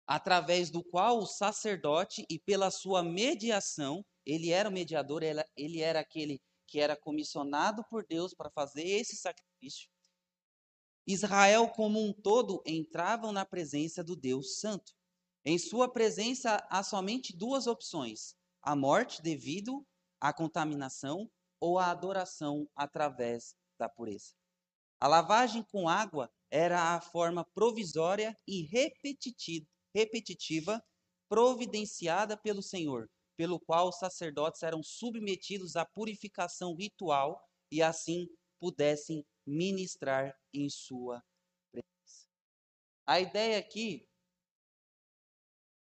através 0.08 0.70
do 0.72 0.82
qual 0.82 1.20
o 1.20 1.26
sacerdote, 1.26 2.26
e 2.30 2.40
pela 2.40 2.72
sua 2.72 3.04
mediação, 3.04 4.06
ele 4.26 4.52
era 4.52 4.70
o 4.70 4.72
mediador, 4.72 5.22
ele 5.22 5.82
era 5.82 6.00
aquele 6.00 6.42
que 6.66 6.80
era 6.80 6.96
comissionado 6.96 7.84
por 7.90 8.06
Deus 8.08 8.34
para 8.34 8.50
fazer 8.50 8.88
esse 8.88 9.18
sacrifício. 9.18 9.90
Israel 11.06 11.70
como 11.70 12.02
um 12.02 12.14
todo 12.14 12.62
entravam 12.66 13.32
na 13.32 13.46
presença 13.46 14.04
do 14.04 14.16
Deus 14.16 14.60
Santo. 14.60 14.94
Em 15.46 15.58
sua 15.58 15.92
presença 15.92 16.66
há 16.70 16.84
somente 16.84 17.36
duas 17.36 17.68
opções: 17.68 18.36
a 18.68 18.76
morte 18.76 19.22
devido 19.22 19.88
à 20.20 20.34
contaminação 20.34 21.32
ou 21.58 21.80
a 21.80 21.90
adoração 21.90 22.70
através 22.76 23.56
da 23.80 23.88
pureza. 23.88 24.34
A 25.00 25.08
lavagem 25.08 25.64
com 25.64 25.88
água 25.88 26.30
era 26.52 26.94
a 26.94 27.00
forma 27.00 27.46
provisória 27.46 28.38
e 28.46 28.64
repetitiva 28.64 30.84
providenciada 31.30 32.36
pelo 32.36 32.62
Senhor, 32.62 33.10
pelo 33.38 33.58
qual 33.58 33.88
os 33.88 34.00
sacerdotes 34.00 34.62
eram 34.62 34.84
submetidos 34.84 35.78
à 35.78 35.86
purificação 35.86 36.76
ritual 36.76 37.42
e 37.72 37.82
assim 37.82 38.28
pudessem 38.60 39.26
ministrar 39.46 40.38
em 40.54 40.70
sua 40.70 41.24
presença. 41.72 42.28
A 43.06 43.22
ideia 43.22 43.60
aqui, 43.60 44.06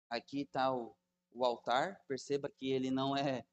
aqui 0.09 0.41
está 0.41 0.75
o, 0.75 0.93
o, 1.33 1.45
altar, 1.45 2.01
perceba 2.07 2.49
que 2.49 2.71
ele 2.71 2.91
não 2.91 3.15
é 3.15 3.45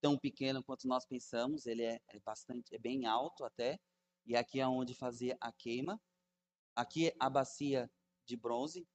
tão 0.00 0.16
pequeno 0.18 0.62
quanto 0.62 0.86
nós 0.86 1.06
pensamos, 1.06 1.66
ele 1.66 1.82
é, 1.82 2.00
é 2.08 2.20
bastante, 2.20 2.74
é 2.74 2.78
bem 2.78 3.06
alto 3.06 3.44
até, 3.44 3.78
e 4.26 4.36
aqui 4.36 4.60
é 4.60 4.66
onde 4.66 4.94
fazia 4.94 5.36
a 5.40 5.52
queima. 5.52 6.00
Aqui 6.76 7.12
a 7.18 7.28
bacia 7.28 7.90
de 8.24 8.36
bronze, 8.36 8.86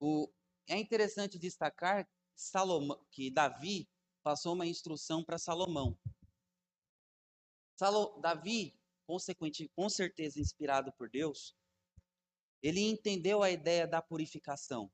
o, 0.00 0.30
é 0.68 0.78
interessante 0.78 1.38
destacar 1.38 2.08
Salomão, 2.34 3.04
que 3.10 3.30
Davi 3.30 3.88
passou 4.22 4.54
uma 4.54 4.66
instrução 4.66 5.24
para 5.24 5.38
Salomão. 5.38 5.98
Salo, 7.78 8.18
Davi, 8.20 8.78
consequente, 9.06 9.68
com 9.74 9.88
certeza 9.88 10.40
inspirado 10.40 10.92
por 10.92 11.08
Deus, 11.08 11.54
ele 12.62 12.80
entendeu 12.80 13.42
a 13.42 13.50
ideia 13.50 13.86
da 13.86 14.02
purificação. 14.02 14.90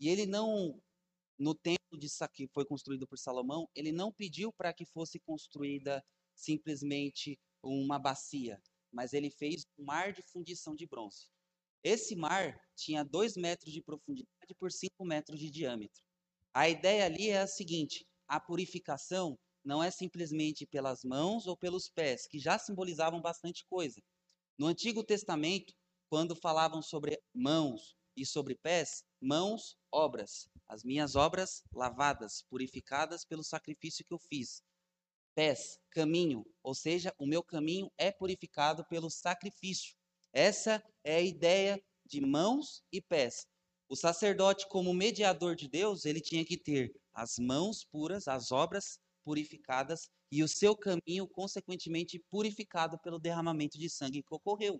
E 0.00 0.08
ele 0.08 0.26
não, 0.26 0.80
no 1.38 1.54
templo 1.54 1.98
de, 1.98 2.08
que 2.32 2.46
foi 2.48 2.64
construído 2.64 3.06
por 3.06 3.18
Salomão, 3.18 3.68
ele 3.74 3.92
não 3.92 4.12
pediu 4.12 4.52
para 4.52 4.72
que 4.72 4.84
fosse 4.84 5.18
construída 5.18 6.04
simplesmente 6.34 7.38
uma 7.62 7.98
bacia, 7.98 8.62
mas 8.92 9.12
ele 9.12 9.30
fez 9.30 9.66
um 9.76 9.84
mar 9.84 10.12
de 10.12 10.22
fundição 10.22 10.74
de 10.74 10.86
bronze. 10.86 11.26
Esse 11.82 12.14
mar 12.14 12.58
tinha 12.76 13.04
2 13.04 13.36
metros 13.36 13.72
de 13.72 13.82
profundidade 13.82 14.54
por 14.58 14.70
5 14.70 15.04
metros 15.04 15.38
de 15.38 15.50
diâmetro. 15.50 16.02
A 16.54 16.68
ideia 16.68 17.06
ali 17.06 17.30
é 17.30 17.40
a 17.40 17.46
seguinte: 17.46 18.06
a 18.26 18.40
purificação 18.40 19.38
não 19.64 19.82
é 19.82 19.90
simplesmente 19.90 20.66
pelas 20.66 21.02
mãos 21.04 21.46
ou 21.46 21.56
pelos 21.56 21.88
pés, 21.88 22.26
que 22.26 22.38
já 22.38 22.58
simbolizavam 22.58 23.20
bastante 23.20 23.64
coisa. 23.68 24.00
No 24.56 24.66
Antigo 24.66 25.04
Testamento, 25.04 25.72
quando 26.08 26.34
falavam 26.34 26.80
sobre 26.82 27.20
mãos 27.34 27.97
e 28.20 28.26
sobre 28.26 28.56
pés, 28.56 29.04
mãos, 29.20 29.76
obras, 29.92 30.48
as 30.66 30.82
minhas 30.82 31.14
obras 31.14 31.62
lavadas, 31.72 32.42
purificadas 32.42 33.24
pelo 33.24 33.44
sacrifício 33.44 34.04
que 34.04 34.12
eu 34.12 34.18
fiz. 34.18 34.62
Pés, 35.34 35.78
caminho, 35.90 36.44
ou 36.62 36.74
seja, 36.74 37.14
o 37.16 37.26
meu 37.26 37.42
caminho 37.42 37.90
é 37.96 38.10
purificado 38.10 38.84
pelo 38.86 39.08
sacrifício. 39.08 39.94
Essa 40.32 40.82
é 41.04 41.16
a 41.16 41.22
ideia 41.22 41.82
de 42.04 42.20
mãos 42.20 42.82
e 42.92 43.00
pés. 43.00 43.46
O 43.88 43.94
sacerdote, 43.94 44.66
como 44.68 44.92
mediador 44.92 45.54
de 45.54 45.68
Deus, 45.68 46.04
ele 46.04 46.20
tinha 46.20 46.44
que 46.44 46.56
ter 46.56 46.92
as 47.14 47.38
mãos 47.38 47.84
puras, 47.84 48.26
as 48.26 48.50
obras 48.50 48.98
purificadas 49.24 50.10
e 50.30 50.42
o 50.42 50.48
seu 50.48 50.76
caminho, 50.76 51.26
consequentemente, 51.26 52.18
purificado 52.30 52.98
pelo 52.98 53.18
derramamento 53.18 53.78
de 53.78 53.88
sangue 53.88 54.22
que 54.22 54.34
ocorreu. 54.34 54.78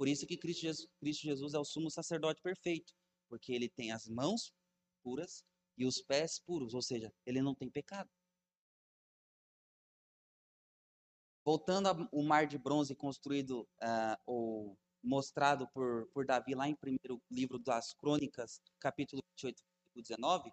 Por 0.00 0.08
isso 0.08 0.26
que 0.26 0.38
Cristo 0.38 0.62
Jesus, 0.62 0.88
Cristo 0.98 1.24
Jesus 1.24 1.52
é 1.52 1.58
o 1.58 1.64
sumo 1.64 1.90
sacerdote 1.90 2.40
perfeito, 2.40 2.90
porque 3.28 3.52
ele 3.52 3.68
tem 3.68 3.92
as 3.92 4.08
mãos 4.08 4.50
puras 5.02 5.44
e 5.76 5.84
os 5.84 6.00
pés 6.00 6.38
puros, 6.38 6.72
ou 6.72 6.80
seja, 6.80 7.12
ele 7.26 7.42
não 7.42 7.54
tem 7.54 7.68
pecado. 7.68 8.08
Voltando 11.44 11.88
ao 11.88 12.22
mar 12.22 12.46
de 12.46 12.56
bronze 12.56 12.94
construído 12.94 13.68
uh, 13.82 14.16
ou 14.24 14.78
mostrado 15.02 15.68
por, 15.68 16.08
por 16.14 16.24
Davi 16.24 16.54
lá 16.54 16.66
em 16.66 16.74
primeiro 16.74 17.22
livro 17.30 17.58
das 17.58 17.92
Crônicas, 17.92 18.58
capítulo 18.78 19.22
28, 19.32 19.62
versículo 19.62 20.02
19, 20.02 20.50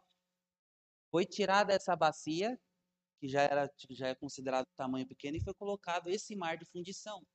foi 1.10 1.26
tirada 1.26 1.72
essa 1.72 1.96
bacia, 1.96 2.60
que 3.18 3.30
já 3.30 3.44
era 3.44 3.74
já 3.92 4.10
é 4.10 4.16
considerado 4.16 4.68
tamanho 4.76 5.08
pequeno, 5.08 5.38
e 5.38 5.42
foi 5.42 5.54
colocado 5.54 6.10
esse 6.10 6.36
mar 6.36 6.58
de 6.58 6.66
fundição, 6.66 7.26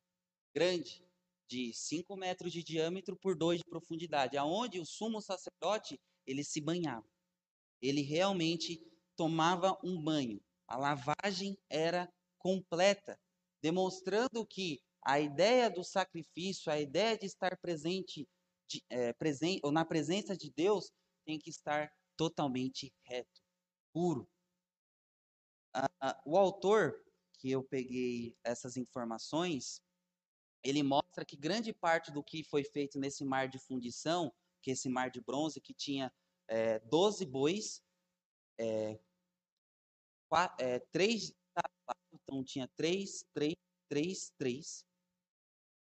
grande, 0.54 1.02
de 1.52 1.70
5 1.74 2.16
metros 2.16 2.50
de 2.50 2.62
diâmetro 2.62 3.14
por 3.14 3.36
2 3.36 3.58
de 3.58 3.64
profundidade, 3.68 4.38
aonde 4.38 4.80
o 4.80 4.86
sumo 4.86 5.20
sacerdote 5.20 6.00
ele 6.26 6.42
se 6.42 6.62
banhava. 6.62 7.06
Ele 7.82 8.00
realmente 8.00 8.82
tomava 9.14 9.78
um 9.84 10.02
banho. 10.02 10.40
A 10.66 10.78
lavagem 10.78 11.58
era 11.68 12.10
completa 12.38 13.20
demonstrando 13.60 14.46
que 14.46 14.80
a 15.04 15.20
ideia 15.20 15.68
do 15.68 15.84
sacrifício, 15.84 16.72
a 16.72 16.80
ideia 16.80 17.18
de 17.18 17.26
estar 17.26 17.56
presente, 17.58 18.26
de, 18.66 18.82
é, 18.88 19.12
presente 19.12 19.60
ou 19.62 19.70
na 19.70 19.84
presença 19.84 20.34
de 20.34 20.50
Deus, 20.50 20.90
tem 21.26 21.38
que 21.38 21.50
estar 21.50 21.92
totalmente 22.16 22.90
reto, 23.04 23.42
puro. 23.92 24.26
Ah, 25.74 26.18
o 26.24 26.38
autor 26.38 26.98
que 27.38 27.50
eu 27.50 27.62
peguei 27.62 28.34
essas 28.42 28.76
informações, 28.76 29.82
ele 30.62 30.82
mostra 30.82 31.24
que 31.24 31.36
grande 31.36 31.72
parte 31.72 32.10
do 32.10 32.22
que 32.22 32.44
foi 32.44 32.64
feito 32.64 32.98
nesse 32.98 33.24
mar 33.24 33.48
de 33.48 33.58
fundição, 33.58 34.32
que 34.62 34.70
esse 34.70 34.88
mar 34.88 35.10
de 35.10 35.20
bronze, 35.20 35.60
que 35.60 35.74
tinha 35.74 36.12
é, 36.48 36.78
12 36.80 37.26
bois, 37.26 37.82
é, 38.58 38.98
quatro, 40.28 40.64
é, 40.64 40.78
três, 40.92 41.34
então 42.12 42.44
tinha 42.44 42.68
três, 42.76 43.24
três, 43.34 43.56
três, 43.88 44.32
três. 44.38 44.84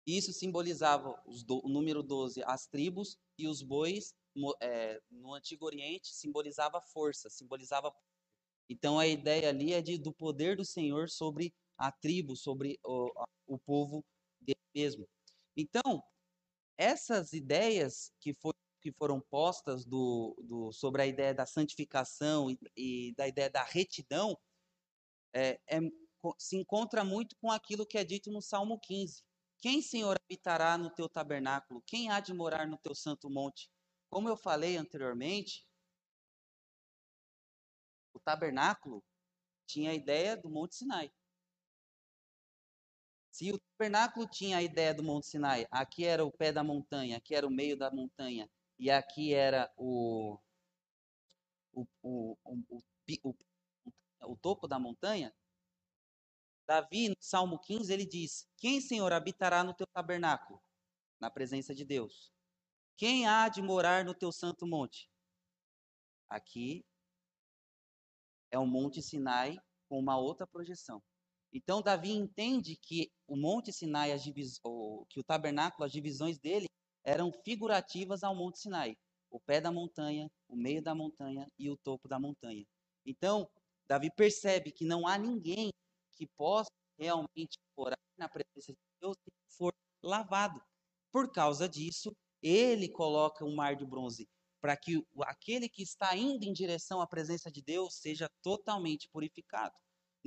Isso 0.06 0.32
simbolizava 0.34 1.22
do, 1.46 1.66
o 1.66 1.70
número 1.70 2.04
12, 2.04 2.42
as 2.46 2.68
tribos, 2.68 3.18
e 3.38 3.48
os 3.48 3.62
bois, 3.62 4.14
é, 4.62 5.02
no 5.10 5.34
Antigo 5.34 5.66
Oriente, 5.66 6.14
simbolizava 6.14 6.82
força, 6.82 7.30
simbolizava. 7.30 7.94
Então 8.70 9.00
a 9.00 9.08
ideia 9.08 9.50
ali 9.50 9.74
é 9.74 9.82
de, 9.82 9.98
do 9.98 10.14
poder 10.14 10.56
do 10.56 10.66
Senhor 10.66 11.10
sobre 11.10 11.54
a 11.78 11.92
tribo, 11.92 12.36
sobre 12.36 12.80
o, 12.84 13.12
o 13.46 13.60
povo 13.60 14.04
mesmo. 14.78 15.10
Então, 15.56 16.04
essas 16.78 17.34
ideias 17.34 18.12
que, 18.20 18.38
que 18.80 18.92
foram 18.92 19.20
postas 19.20 19.84
do, 19.84 20.36
do, 20.44 20.72
sobre 20.72 21.02
a 21.02 21.08
ideia 21.08 21.34
da 21.34 21.48
santificação 21.48 22.52
e, 22.52 22.60
e 22.76 23.16
da 23.16 23.28
ideia 23.28 23.50
da 23.50 23.64
retidão 23.64 24.38
é, 25.34 25.60
é, 25.68 25.80
se 26.38 26.56
encontra 26.56 27.04
muito 27.04 27.36
com 27.42 27.52
aquilo 27.52 27.88
que 27.88 27.98
é 27.98 28.04
dito 28.04 28.32
no 28.32 28.42
Salmo 28.42 28.80
15. 28.80 29.24
Quem, 29.60 29.82
Senhor, 29.82 30.16
habitará 30.24 30.78
no 30.78 30.92
teu 30.92 31.10
tabernáculo? 31.10 31.82
Quem 31.88 32.12
há 32.12 32.20
de 32.20 32.32
morar 32.32 32.68
no 32.68 32.78
teu 32.78 32.94
santo 32.94 33.32
monte? 33.32 33.72
Como 34.12 34.30
eu 34.30 34.38
falei 34.38 34.78
anteriormente, 34.78 35.68
o 38.14 38.20
tabernáculo 38.20 39.04
tinha 39.66 39.90
a 39.90 39.96
ideia 39.96 40.38
do 40.38 40.50
Monte 40.50 40.76
Sinai. 40.76 41.12
Se 43.38 43.52
o 43.52 43.60
tabernáculo 43.60 44.28
tinha 44.28 44.58
a 44.58 44.64
ideia 44.64 44.96
do 44.96 45.04
Monte 45.04 45.28
Sinai, 45.28 45.68
aqui 45.70 46.04
era 46.04 46.26
o 46.26 46.32
pé 46.32 46.52
da 46.52 46.64
montanha, 46.64 47.18
aqui 47.18 47.36
era 47.36 47.46
o 47.46 47.52
meio 47.52 47.78
da 47.78 47.92
montanha, 47.92 48.50
e 48.80 48.90
aqui 48.90 49.32
era 49.32 49.72
o, 49.78 50.40
o, 51.72 51.86
o, 52.02 52.36
o, 53.24 53.36
o, 54.24 54.36
topo 54.38 54.68
da 54.68 54.80
montanha, 54.80 55.32
Davi, 56.68 57.10
no 57.10 57.16
Salmo 57.20 57.60
15, 57.60 57.94
ele 57.94 58.08
diz: 58.08 58.50
Quem, 58.58 58.82
Senhor, 58.82 59.14
habitará 59.14 59.64
no 59.64 59.76
teu 59.76 59.86
tabernáculo? 59.86 60.60
Na 61.20 61.30
presença 61.30 61.76
de 61.76 61.86
Deus. 61.86 62.34
Quem 62.98 63.28
há 63.28 63.50
de 63.50 63.62
morar 63.62 64.04
no 64.04 64.16
teu 64.16 64.32
santo 64.32 64.66
monte? 64.66 65.12
Aqui 66.28 66.84
é 68.50 68.58
o 68.58 68.66
Monte 68.66 69.00
Sinai 69.00 69.60
com 69.88 70.00
uma 70.00 70.18
outra 70.18 70.48
projeção. 70.48 71.04
Então 71.52 71.82
Davi 71.82 72.12
entende 72.12 72.76
que 72.76 73.12
o 73.28 73.36
Monte 73.36 73.72
Sinai, 73.72 74.18
divis... 74.18 74.60
que 75.10 75.20
o 75.20 75.24
tabernáculo, 75.24 75.86
as 75.86 75.92
divisões 75.92 76.38
dele 76.38 76.68
eram 77.04 77.32
figurativas 77.32 78.24
ao 78.24 78.36
Monte 78.36 78.60
Sinai, 78.60 78.98
o 79.30 79.40
pé 79.40 79.62
da 79.62 79.72
montanha, 79.72 80.30
o 80.48 80.56
meio 80.56 80.82
da 80.82 80.94
montanha 80.94 81.48
e 81.58 81.70
o 81.70 81.78
topo 81.78 82.08
da 82.08 82.20
montanha. 82.20 82.66
Então 83.06 83.50
Davi 83.88 84.12
percebe 84.12 84.72
que 84.72 84.86
não 84.86 85.08
há 85.08 85.18
ninguém 85.18 85.72
que 86.12 86.28
possa 86.36 86.70
realmente 86.98 87.58
orar 87.76 87.98
na 88.18 88.28
presença 88.28 88.74
de 88.74 88.78
Deus 89.00 89.16
se 89.24 89.58
for 89.58 89.74
lavado. 90.04 90.62
Por 91.12 91.32
causa 91.32 91.70
disso, 91.70 92.12
ele 92.42 92.90
coloca 92.90 93.46
um 93.46 93.56
mar 93.56 93.76
de 93.76 93.86
bronze 93.86 94.28
para 94.60 94.76
que 94.76 95.02
aquele 95.22 95.70
que 95.70 95.84
está 95.84 96.16
indo 96.16 96.44
em 96.44 96.52
direção 96.52 97.00
à 97.00 97.08
presença 97.08 97.52
de 97.52 97.62
Deus 97.62 97.96
seja 97.96 98.28
totalmente 98.42 99.08
purificado. 99.10 99.74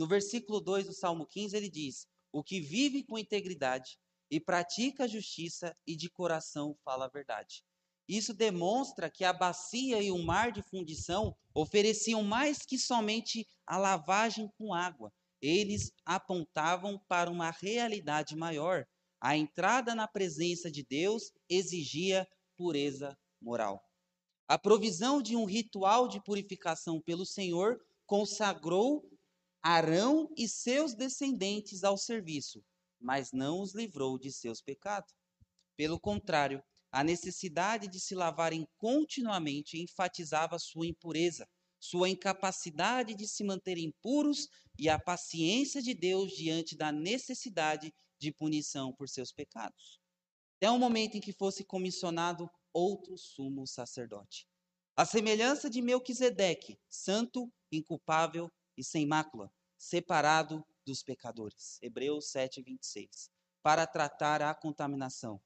No 0.00 0.06
versículo 0.06 0.62
2 0.62 0.86
do 0.86 0.94
Salmo 0.94 1.26
15, 1.26 1.54
ele 1.54 1.68
diz: 1.68 2.06
O 2.32 2.42
que 2.42 2.58
vive 2.58 3.04
com 3.04 3.18
integridade 3.18 3.98
e 4.30 4.40
pratica 4.40 5.04
a 5.04 5.06
justiça 5.06 5.74
e 5.86 5.94
de 5.94 6.08
coração 6.08 6.74
fala 6.82 7.04
a 7.04 7.10
verdade. 7.10 7.62
Isso 8.08 8.32
demonstra 8.32 9.10
que 9.10 9.24
a 9.24 9.32
bacia 9.34 10.00
e 10.00 10.10
o 10.10 10.16
mar 10.16 10.52
de 10.52 10.62
fundição 10.62 11.36
ofereciam 11.54 12.22
mais 12.22 12.64
que 12.64 12.78
somente 12.78 13.46
a 13.66 13.76
lavagem 13.76 14.50
com 14.56 14.72
água. 14.72 15.12
Eles 15.38 15.92
apontavam 16.06 16.98
para 17.06 17.30
uma 17.30 17.50
realidade 17.50 18.34
maior. 18.34 18.86
A 19.20 19.36
entrada 19.36 19.94
na 19.94 20.08
presença 20.08 20.70
de 20.70 20.82
Deus 20.82 21.30
exigia 21.46 22.26
pureza 22.56 23.14
moral. 23.38 23.84
A 24.48 24.56
provisão 24.56 25.20
de 25.20 25.36
um 25.36 25.44
ritual 25.44 26.08
de 26.08 26.24
purificação 26.24 27.02
pelo 27.02 27.26
Senhor 27.26 27.78
consagrou 28.06 29.09
Arão 29.62 30.28
e 30.36 30.48
seus 30.48 30.94
descendentes 30.94 31.84
ao 31.84 31.98
serviço, 31.98 32.64
mas 32.98 33.30
não 33.32 33.60
os 33.60 33.74
livrou 33.74 34.18
de 34.18 34.32
seus 34.32 34.62
pecados. 34.62 35.12
Pelo 35.76 36.00
contrário, 36.00 36.62
a 36.90 37.04
necessidade 37.04 37.86
de 37.86 38.00
se 38.00 38.14
lavarem 38.14 38.66
continuamente 38.76 39.78
enfatizava 39.78 40.58
sua 40.58 40.86
impureza, 40.86 41.46
sua 41.78 42.08
incapacidade 42.08 43.14
de 43.14 43.28
se 43.28 43.44
manterem 43.44 43.92
puros 44.02 44.48
e 44.78 44.88
a 44.88 44.98
paciência 44.98 45.80
de 45.80 45.94
Deus 45.94 46.32
diante 46.32 46.76
da 46.76 46.90
necessidade 46.90 47.92
de 48.18 48.32
punição 48.32 48.92
por 48.92 49.08
seus 49.08 49.32
pecados. 49.32 50.00
Até 50.56 50.70
o 50.70 50.78
momento 50.78 51.16
em 51.16 51.20
que 51.20 51.32
fosse 51.32 51.64
comissionado 51.64 52.50
outro 52.72 53.16
sumo 53.16 53.66
sacerdote. 53.66 54.46
A 54.96 55.06
semelhança 55.06 55.70
de 55.70 55.80
Melquisedeque, 55.80 56.78
santo, 56.88 57.50
inculpável 57.72 58.50
e 58.76 58.84
sem 58.84 59.06
mácula, 59.06 59.52
separado 59.76 60.64
dos 60.86 61.02
pecadores. 61.02 61.78
Hebreus 61.82 62.30
7, 62.30 62.62
26. 62.62 63.30
Para 63.62 63.86
tratar 63.86 64.42
a 64.42 64.54
contaminação. 64.54 65.40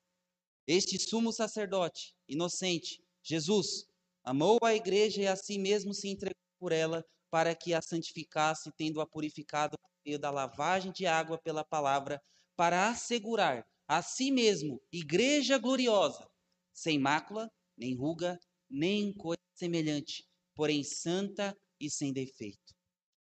Este 0.67 0.99
sumo 0.99 1.33
sacerdote, 1.33 2.15
inocente, 2.29 3.03
Jesus, 3.23 3.87
amou 4.23 4.59
a 4.63 4.75
igreja 4.75 5.23
e 5.23 5.27
a 5.27 5.37
si 5.37 5.59
mesmo 5.59 5.93
se 5.93 6.09
entregou 6.09 6.35
por 6.59 6.73
ela 6.73 7.05
para 7.31 7.55
que 7.55 7.75
a 7.75 7.83
santificasse, 7.83 8.71
tendo-a 8.77 9.07
purificado 9.07 9.77
por 9.77 9.91
meio 10.07 10.19
da 10.19 10.31
lavagem 10.31 10.93
de 10.93 11.07
água 11.07 11.37
pela 11.37 11.65
palavra, 11.65 12.23
para 12.57 12.89
assegurar 12.89 13.67
a 13.87 14.01
si 14.03 14.31
mesmo 14.31 14.81
igreja 14.93 15.59
gloriosa, 15.59 16.27
sem 16.73 16.99
mácula, 16.99 17.51
nem 17.77 17.95
ruga, 17.95 18.39
nem 18.71 19.13
coisa 19.13 19.43
semelhante, 19.55 20.25
porém 20.55 20.83
santa 20.83 21.57
e 21.81 21.91
sem 21.91 22.13
defeito. 22.13 22.74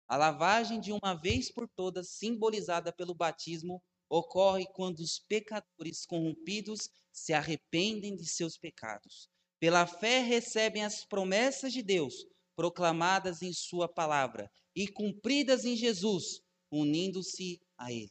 A 0.06 0.16
lavagem 0.16 0.80
de 0.80 0.92
uma 0.92 1.14
vez 1.14 1.50
por 1.50 1.68
todas, 1.68 2.10
simbolizada 2.10 2.92
pelo 2.92 3.14
batismo, 3.14 3.82
ocorre 4.08 4.66
quando 4.74 5.00
os 5.00 5.18
pecadores 5.18 6.04
corrompidos 6.04 6.90
se 7.12 7.32
arrependem 7.32 8.14
de 8.14 8.26
seus 8.28 8.58
pecados. 8.58 9.28
Pela 9.58 9.86
fé 9.86 10.20
recebem 10.20 10.84
as 10.84 11.04
promessas 11.04 11.72
de 11.72 11.82
Deus, 11.82 12.14
proclamadas 12.54 13.40
em 13.40 13.52
Sua 13.52 13.88
palavra 13.88 14.50
e 14.76 14.86
cumpridas 14.86 15.64
em 15.64 15.76
Jesus, 15.76 16.40
unindo-se 16.70 17.60
a 17.78 17.92
Ele. 17.92 18.10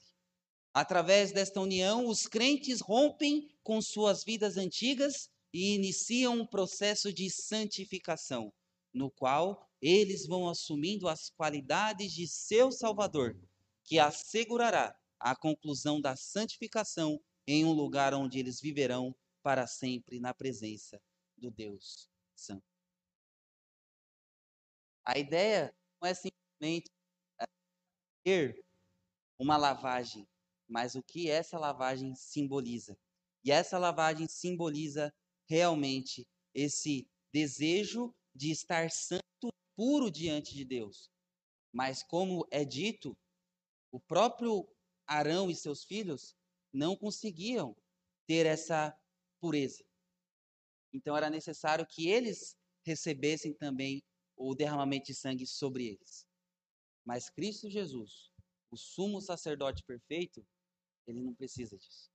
Através 0.74 1.32
desta 1.32 1.62
união, 1.62 2.08
os 2.08 2.26
crentes 2.26 2.82
rompem 2.82 3.48
com 3.62 3.80
suas 3.80 4.24
vidas 4.24 4.58
antigas 4.58 5.30
e 5.54 5.76
iniciam 5.76 6.40
um 6.40 6.48
processo 6.48 7.14
de 7.14 7.30
santificação, 7.30 8.52
no 8.92 9.12
qual 9.12 9.70
eles 9.84 10.26
vão 10.26 10.48
assumindo 10.48 11.10
as 11.10 11.30
qualidades 11.30 12.14
de 12.14 12.26
seu 12.26 12.72
Salvador, 12.72 13.38
que 13.84 14.00
assegurará 14.00 14.98
a 15.20 15.36
conclusão 15.36 16.00
da 16.00 16.16
santificação 16.16 17.20
em 17.46 17.66
um 17.66 17.74
lugar 17.74 18.14
onde 18.14 18.40
eles 18.40 18.62
viverão 18.62 19.14
para 19.42 19.68
sempre 19.68 20.22
na 20.22 20.34
presença 20.34 21.02
do 21.36 21.52
Deus 21.52 22.10
Santo. 22.34 22.64
A 25.04 25.20
ideia 25.20 25.76
não 26.02 26.08
é 26.08 26.14
simplesmente 26.14 26.90
é, 27.42 27.46
ter 28.24 28.66
uma 29.38 29.58
lavagem, 29.58 30.26
mas 30.66 30.96
o 30.96 31.04
que 31.04 31.30
essa 31.30 31.60
lavagem 31.60 32.16
simboliza. 32.16 32.98
E 33.44 33.52
essa 33.52 33.78
lavagem 33.78 34.30
simboliza 34.30 35.14
realmente 35.46 36.26
esse 36.54 37.06
desejo 37.34 38.16
de 38.34 38.50
estar 38.50 38.90
santo 38.90 39.33
puro 39.76 40.10
diante 40.10 40.54
de 40.54 40.66
Deus. 40.66 41.12
Mas, 41.72 42.04
como 42.04 42.48
é 42.52 42.64
dito, 42.64 43.18
o 43.92 44.00
próprio 44.00 44.68
Arão 45.08 45.50
e 45.50 45.56
seus 45.56 45.84
filhos 45.84 46.36
não 46.72 46.96
conseguiam 46.96 47.76
ter 48.28 48.46
essa 48.46 48.98
pureza. 49.40 49.84
Então, 50.94 51.18
era 51.18 51.30
necessário 51.30 51.86
que 51.86 52.08
eles 52.08 52.56
recebessem 52.86 53.54
também 53.54 54.04
o 54.36 54.56
derramamento 54.56 55.08
de 55.08 55.16
sangue 55.16 55.46
sobre 55.46 55.88
eles. 55.88 56.26
Mas 57.06 57.30
Cristo 57.30 57.70
Jesus, 57.70 58.32
o 58.72 58.78
sumo 58.78 59.22
sacerdote 59.22 59.84
perfeito, 59.84 60.46
ele 61.06 61.22
não 61.22 61.34
precisa 61.34 61.78
disso. 61.78 62.12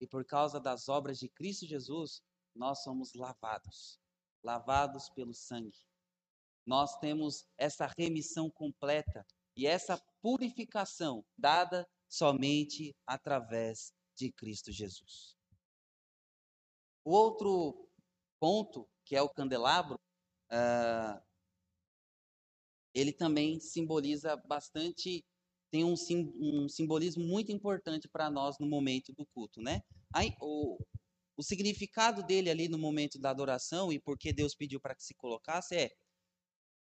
E 0.00 0.06
por 0.06 0.24
causa 0.24 0.60
das 0.60 0.88
obras 0.88 1.18
de 1.18 1.28
Cristo 1.28 1.66
Jesus, 1.66 2.22
nós 2.54 2.82
somos 2.82 3.12
lavados 3.14 3.98
lavados 4.42 5.08
pelo 5.10 5.34
sangue. 5.34 5.76
Nós 6.68 6.98
temos 6.98 7.46
essa 7.56 7.90
remissão 7.96 8.50
completa 8.50 9.26
e 9.56 9.66
essa 9.66 9.98
purificação 10.20 11.24
dada 11.34 11.88
somente 12.06 12.94
através 13.06 13.90
de 14.14 14.30
Cristo 14.30 14.70
Jesus. 14.70 15.34
O 17.02 17.12
outro 17.12 17.88
ponto, 18.38 18.86
que 19.02 19.16
é 19.16 19.22
o 19.22 19.30
candelabro, 19.30 19.98
uh, 20.52 21.18
ele 22.92 23.14
também 23.14 23.58
simboliza 23.58 24.36
bastante, 24.36 25.24
tem 25.70 25.84
um, 25.84 25.96
sim, 25.96 26.30
um 26.38 26.68
simbolismo 26.68 27.24
muito 27.24 27.50
importante 27.50 28.06
para 28.06 28.30
nós 28.30 28.58
no 28.58 28.68
momento 28.68 29.14
do 29.14 29.24
culto, 29.24 29.62
né? 29.62 29.80
Aí, 30.12 30.34
o, 30.38 30.76
o 31.34 31.42
significado 31.42 32.22
dele 32.22 32.50
ali 32.50 32.68
no 32.68 32.76
momento 32.76 33.18
da 33.18 33.30
adoração 33.30 33.90
e 33.90 33.98
por 33.98 34.18
que 34.18 34.34
Deus 34.34 34.54
pediu 34.54 34.78
para 34.78 34.94
que 34.94 35.02
se 35.02 35.14
colocasse 35.14 35.74
é, 35.74 35.90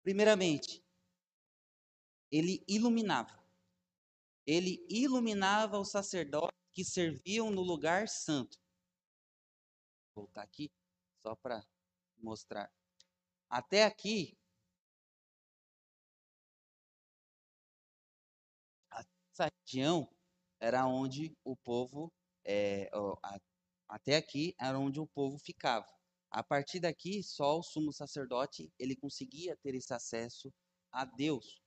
primeiramente, 0.04 0.84
ele 2.32 2.64
iluminava. 2.68 3.42
Ele 4.46 4.86
iluminava 4.90 5.80
os 5.80 5.92
sacerdotes 5.92 6.58
que 6.72 6.84
serviam 6.84 7.52
no 7.52 7.62
lugar 7.62 8.08
santo. 8.08 8.58
Vou 10.16 10.26
voltar 10.26 10.44
aqui 10.44 10.72
só 11.22 11.36
para 11.36 11.64
mostrar. 12.18 12.72
Até 13.50 13.84
aqui, 13.84 14.38
essa 19.32 19.52
região 19.66 20.10
era 20.60 20.86
onde 20.86 21.36
o 21.44 21.56
povo, 21.56 22.12
é, 22.46 22.90
até 23.88 24.18
aqui 24.18 24.56
era 24.60 24.78
onde 24.78 25.00
o 25.00 25.08
povo 25.08 25.38
ficava. 25.40 25.88
A 26.32 26.42
partir 26.42 26.80
daqui, 26.80 27.22
só 27.22 27.60
o 27.60 27.64
sumo 27.64 27.92
sacerdote 27.92 28.72
ele 28.80 28.96
conseguia 28.96 29.58
ter 29.58 29.76
esse 29.76 29.94
acesso 29.94 30.50
a 30.90 31.04
Deus. 31.04 31.62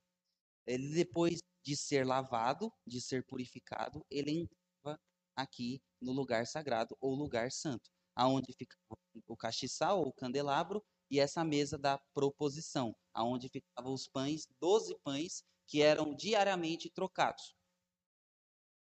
Ele 0.65 0.91
depois 0.91 1.39
de 1.63 1.75
ser 1.77 2.05
lavado, 2.05 2.73
de 2.85 2.99
ser 2.99 3.23
purificado, 3.25 4.03
ele 4.09 4.31
entrava 4.31 4.99
aqui 5.35 5.79
no 6.01 6.11
lugar 6.11 6.47
sagrado 6.47 6.97
ou 6.99 7.13
lugar 7.13 7.51
santo, 7.51 7.91
aonde 8.15 8.53
ficava 8.53 8.99
o 9.27 9.37
castiçal 9.37 9.99
ou 9.99 10.07
o 10.07 10.13
candelabro 10.13 10.83
e 11.11 11.19
essa 11.19 11.43
mesa 11.43 11.77
da 11.77 11.99
proposição, 12.13 12.95
aonde 13.13 13.49
ficavam 13.49 13.93
os 13.93 14.07
pães, 14.07 14.47
doze 14.59 14.95
pães 15.03 15.43
que 15.67 15.81
eram 15.81 16.15
diariamente 16.15 16.89
trocados. 16.89 17.53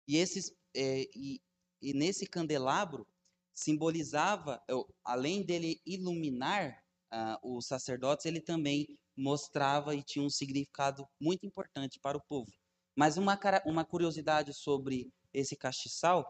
E 0.08 0.15
esses 0.15 0.54
é, 0.76 1.04
e, 1.13 1.41
e 1.82 1.93
nesse 1.93 2.26
candelabro 2.26 3.06
simbolizava, 3.54 4.62
além 5.04 5.44
dele 5.44 5.80
iluminar 5.86 6.84
uh, 7.13 7.58
os 7.58 7.68
sacerdotes, 7.68 8.26
ele 8.26 8.42
também 8.42 8.88
mostrava 9.16 9.96
e 9.96 10.02
tinha 10.02 10.26
um 10.26 10.30
significado 10.30 11.08
muito 11.20 11.46
importante 11.46 12.00
para 12.00 12.18
o 12.18 12.22
povo. 12.22 12.52
Mas 12.96 13.18
uma, 13.18 13.39
uma 13.66 13.86
curiosidade 13.86 14.54
sobre 14.54 15.12
esse 15.34 15.56
castiçal, 15.56 16.26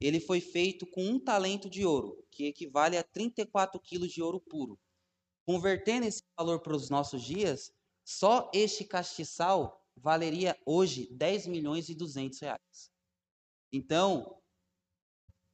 ele 0.00 0.20
foi 0.20 0.40
feito 0.40 0.86
com 0.86 1.04
um 1.04 1.18
talento 1.18 1.70
de 1.70 1.84
ouro, 1.84 2.24
que 2.30 2.46
equivale 2.46 2.96
a 2.96 3.02
34 3.02 3.80
quilos 3.80 4.12
de 4.12 4.22
ouro 4.22 4.40
puro. 4.40 4.78
Convertendo 5.46 6.06
esse 6.06 6.22
valor 6.36 6.60
para 6.60 6.76
os 6.76 6.88
nossos 6.90 7.22
dias, 7.22 7.72
só 8.04 8.50
este 8.52 8.84
castiçal 8.84 9.82
valeria 9.96 10.58
hoje 10.66 11.08
10 11.12 11.46
milhões 11.46 11.88
e 11.88 11.94
200 11.94 12.38
reais. 12.40 12.90
Então, 13.72 14.41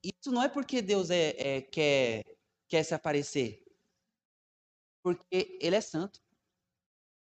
isso 0.02 0.30
não 0.30 0.42
é 0.42 0.48
porque 0.48 0.80
Deus 0.80 1.10
é, 1.10 1.56
é, 1.56 1.62
quer, 1.62 2.24
quer 2.68 2.82
se 2.84 2.94
aparecer, 2.94 3.64
porque 5.02 5.58
Ele 5.60 5.76
é 5.76 5.80
santo, 5.80 6.20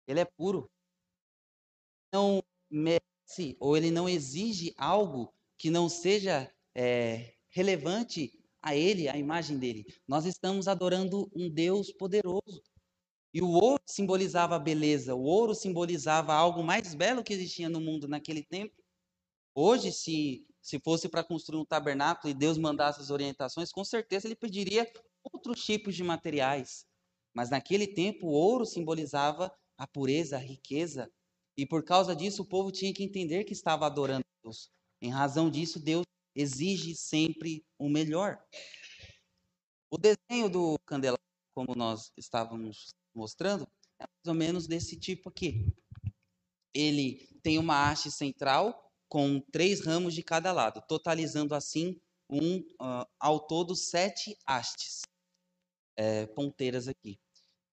Ele 0.06 0.20
é 0.20 0.24
puro. 0.24 0.70
Não 2.12 2.42
merece 2.70 3.56
ou 3.58 3.76
Ele 3.76 3.90
não 3.90 4.08
exige 4.08 4.74
algo 4.76 5.34
que 5.58 5.70
não 5.70 5.88
seja 5.88 6.52
é, 6.74 7.34
relevante 7.50 8.38
a 8.62 8.74
Ele, 8.74 9.08
a 9.08 9.16
imagem 9.16 9.58
dele. 9.58 9.84
Nós 10.06 10.24
estamos 10.24 10.68
adorando 10.68 11.30
um 11.34 11.50
Deus 11.50 11.92
poderoso. 11.92 12.62
E 13.32 13.42
o 13.42 13.50
ouro 13.50 13.82
simbolizava 13.84 14.54
a 14.54 14.60
beleza, 14.60 15.14
o 15.14 15.22
ouro 15.22 15.56
simbolizava 15.56 16.32
algo 16.32 16.62
mais 16.62 16.94
belo 16.94 17.24
que 17.24 17.32
existia 17.32 17.68
no 17.68 17.80
mundo 17.80 18.06
naquele 18.06 18.44
tempo. 18.44 18.80
Hoje, 19.52 19.92
se 19.92 20.46
se 20.64 20.80
fosse 20.80 21.10
para 21.10 21.22
construir 21.22 21.60
um 21.60 21.64
tabernáculo 21.64 22.30
e 22.30 22.34
Deus 22.34 22.56
mandasse 22.56 22.98
as 22.98 23.10
orientações, 23.10 23.70
com 23.70 23.84
certeza 23.84 24.26
ele 24.26 24.34
pediria 24.34 24.90
outros 25.22 25.62
tipos 25.62 25.94
de 25.94 26.02
materiais. 26.02 26.86
Mas 27.34 27.50
naquele 27.50 27.86
tempo, 27.86 28.28
o 28.28 28.30
ouro 28.30 28.64
simbolizava 28.64 29.54
a 29.76 29.86
pureza, 29.86 30.36
a 30.36 30.40
riqueza. 30.40 31.12
E 31.54 31.66
por 31.66 31.84
causa 31.84 32.16
disso, 32.16 32.42
o 32.42 32.46
povo 32.46 32.72
tinha 32.72 32.94
que 32.94 33.04
entender 33.04 33.44
que 33.44 33.52
estava 33.52 33.84
adorando 33.84 34.24
Deus. 34.42 34.70
Em 35.02 35.10
razão 35.10 35.50
disso, 35.50 35.78
Deus 35.78 36.06
exige 36.34 36.96
sempre 36.96 37.62
o 37.78 37.86
melhor. 37.86 38.42
O 39.90 39.98
desenho 39.98 40.48
do 40.48 40.78
candelabro, 40.86 41.20
como 41.54 41.74
nós 41.76 42.10
estávamos 42.16 42.94
mostrando, 43.14 43.68
é 44.00 44.04
mais 44.04 44.26
ou 44.26 44.34
menos 44.34 44.66
desse 44.66 44.98
tipo 44.98 45.28
aqui. 45.28 45.70
Ele 46.72 47.28
tem 47.42 47.58
uma 47.58 47.90
haste 47.90 48.10
central 48.10 48.83
com 49.14 49.38
três 49.38 49.86
ramos 49.86 50.12
de 50.12 50.24
cada 50.24 50.50
lado, 50.50 50.82
totalizando 50.88 51.54
assim 51.54 52.00
um, 52.28 52.58
uh, 52.58 53.06
ao 53.20 53.38
todo 53.46 53.76
sete 53.76 54.36
hastes, 54.44 55.02
é, 55.96 56.26
ponteiras 56.26 56.88
aqui. 56.88 57.20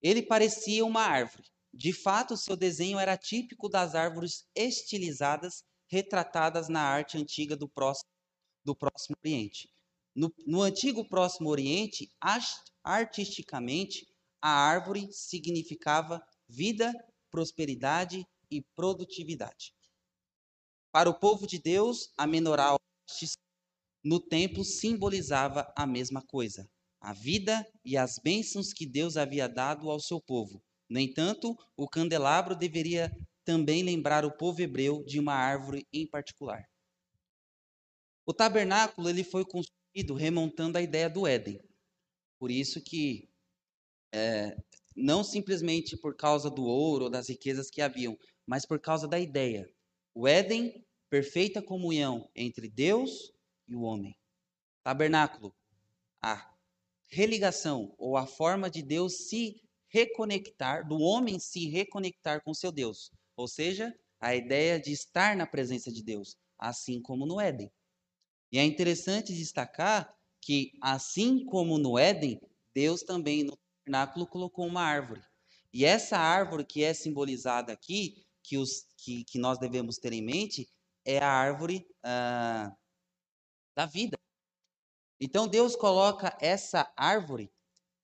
Ele 0.03 0.21
parecia 0.21 0.85
uma 0.85 1.01
árvore. 1.01 1.49
De 1.73 1.93
fato, 1.93 2.37
seu 2.37 2.55
desenho 2.55 2.99
era 2.99 3.17
típico 3.17 3.67
das 3.67 3.95
árvores 3.95 4.47
estilizadas 4.53 5.63
retratadas 5.89 6.69
na 6.69 6.81
arte 6.81 7.17
antiga 7.17 7.55
do 7.55 7.67
Próximo, 7.67 8.11
do 8.63 8.75
próximo 8.75 9.15
Oriente. 9.25 9.67
No, 10.15 10.31
no 10.45 10.61
antigo 10.61 11.09
Próximo 11.09 11.49
Oriente, 11.49 12.07
artisticamente, 12.83 14.07
a 14.39 14.51
árvore 14.51 15.11
significava 15.11 16.21
vida, 16.47 16.93
prosperidade 17.31 18.27
e 18.51 18.61
produtividade. 18.75 19.73
Para 20.91 21.09
o 21.09 21.17
povo 21.17 21.47
de 21.47 21.57
Deus, 21.57 22.11
a 22.17 22.27
menorá 22.27 22.75
no 24.03 24.19
templo 24.19 24.65
simbolizava 24.65 25.71
a 25.75 25.87
mesma 25.87 26.21
coisa, 26.21 26.69
a 26.99 27.13
vida 27.13 27.65
e 27.85 27.95
as 27.95 28.19
bênçãos 28.19 28.73
que 28.73 28.85
Deus 28.85 29.15
havia 29.15 29.47
dado 29.47 29.89
ao 29.89 30.01
seu 30.01 30.19
povo. 30.19 30.61
No 30.89 30.99
entanto, 30.99 31.57
o 31.77 31.87
candelabro 31.87 32.55
deveria 32.55 33.09
também 33.45 33.83
lembrar 33.83 34.25
o 34.25 34.35
povo 34.35 34.61
hebreu 34.61 35.01
de 35.05 35.17
uma 35.17 35.33
árvore 35.33 35.87
em 35.93 36.05
particular. 36.05 36.67
O 38.25 38.33
tabernáculo 38.33 39.09
ele 39.09 39.23
foi 39.23 39.45
construído 39.45 40.13
remontando 40.13 40.77
a 40.77 40.81
ideia 40.81 41.09
do 41.09 41.25
Éden. 41.25 41.63
Por 42.37 42.51
isso 42.51 42.81
que 42.81 43.29
é, 44.13 44.57
não 44.93 45.23
simplesmente 45.23 45.95
por 45.95 46.17
causa 46.17 46.49
do 46.49 46.65
ouro 46.65 47.05
ou 47.05 47.09
das 47.09 47.29
riquezas 47.29 47.69
que 47.69 47.81
haviam, 47.81 48.17
mas 48.45 48.65
por 48.65 48.79
causa 48.79 49.07
da 49.07 49.19
ideia 49.19 49.71
o 50.13 50.27
Éden, 50.27 50.85
perfeita 51.09 51.61
comunhão 51.61 52.29
entre 52.35 52.69
Deus 52.69 53.31
e 53.67 53.75
o 53.75 53.81
homem. 53.81 54.15
Tabernáculo, 54.83 55.55
a 56.21 56.53
religação 57.07 57.93
ou 57.97 58.17
a 58.17 58.25
forma 58.25 58.69
de 58.69 58.81
Deus 58.81 59.27
se 59.27 59.61
reconectar, 59.89 60.87
do 60.87 60.99
homem 60.99 61.39
se 61.39 61.67
reconectar 61.69 62.41
com 62.43 62.53
seu 62.53 62.71
Deus. 62.71 63.11
Ou 63.35 63.47
seja, 63.47 63.93
a 64.19 64.35
ideia 64.35 64.79
de 64.79 64.91
estar 64.91 65.35
na 65.35 65.45
presença 65.45 65.91
de 65.91 66.03
Deus, 66.03 66.37
assim 66.57 67.01
como 67.01 67.25
no 67.25 67.39
Éden. 67.39 67.71
E 68.51 68.57
é 68.57 68.63
interessante 68.63 69.33
destacar 69.33 70.13
que, 70.39 70.71
assim 70.81 71.45
como 71.45 71.77
no 71.77 71.97
Éden, 71.97 72.39
Deus 72.73 73.01
também 73.01 73.43
no 73.43 73.57
tabernáculo 73.57 74.27
colocou 74.27 74.65
uma 74.65 74.81
árvore. 74.81 75.21
E 75.73 75.85
essa 75.85 76.17
árvore 76.17 76.65
que 76.65 76.83
é 76.83 76.93
simbolizada 76.93 77.71
aqui 77.71 78.25
que, 78.43 78.57
os, 78.57 78.85
que, 78.97 79.23
que 79.25 79.39
nós 79.39 79.57
devemos 79.57 79.97
ter 79.97 80.13
em 80.13 80.21
mente 80.21 80.69
é 81.05 81.19
a 81.19 81.29
árvore 81.29 81.87
ah, 82.03 82.71
da 83.75 83.85
vida. 83.85 84.17
Então 85.19 85.47
Deus 85.47 85.75
coloca 85.75 86.35
essa 86.41 86.91
árvore, 86.97 87.51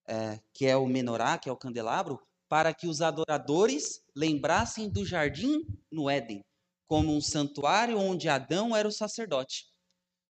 eh, 0.07 0.39
que 0.53 0.67
é 0.67 0.77
o 0.77 0.85
menorá, 0.85 1.37
que 1.37 1.49
é 1.49 1.51
o 1.51 1.57
candelabro, 1.57 2.21
para 2.47 2.73
que 2.73 2.87
os 2.87 3.01
adoradores 3.01 4.03
lembrassem 4.15 4.87
do 4.87 5.03
jardim 5.03 5.65
no 5.91 6.09
Éden, 6.09 6.45
como 6.87 7.15
um 7.15 7.19
santuário 7.19 7.97
onde 7.97 8.29
Adão 8.29 8.75
era 8.75 8.87
o 8.87 8.91
sacerdote. 8.91 9.65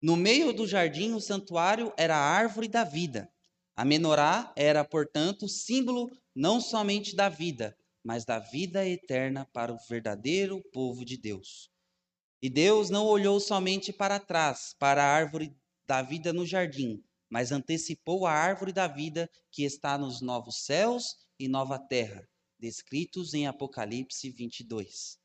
No 0.02 0.16
meio 0.16 0.52
do 0.52 0.66
jardim, 0.66 1.14
o 1.14 1.20
santuário 1.20 1.92
era 1.96 2.16
a 2.16 2.20
árvore 2.20 2.66
da 2.66 2.82
vida. 2.82 3.32
A 3.76 3.84
menorá 3.84 4.52
era, 4.56 4.84
portanto, 4.84 5.48
símbolo 5.48 6.10
não 6.34 6.60
somente 6.60 7.14
da 7.14 7.28
vida, 7.28 7.76
mas 8.02 8.24
da 8.24 8.38
vida 8.38 8.86
eterna 8.86 9.46
para 9.52 9.72
o 9.72 9.78
verdadeiro 9.88 10.62
povo 10.72 11.04
de 11.04 11.16
Deus. 11.16 11.70
E 12.42 12.50
Deus 12.50 12.90
não 12.90 13.06
olhou 13.06 13.38
somente 13.38 13.92
para 13.92 14.18
trás, 14.18 14.74
para 14.78 15.04
a 15.04 15.06
árvore 15.06 15.56
da 15.86 16.02
vida 16.02 16.32
no 16.32 16.44
jardim, 16.44 17.02
mas 17.30 17.52
antecipou 17.52 18.26
a 18.26 18.32
árvore 18.32 18.72
da 18.72 18.88
vida 18.88 19.30
que 19.50 19.64
está 19.64 19.96
nos 19.96 20.20
novos 20.20 20.64
céus 20.64 21.16
e 21.38 21.48
nova 21.48 21.78
terra, 21.78 22.28
descritos 22.58 23.32
em 23.32 23.46
Apocalipse 23.46 24.30
22. 24.30 25.18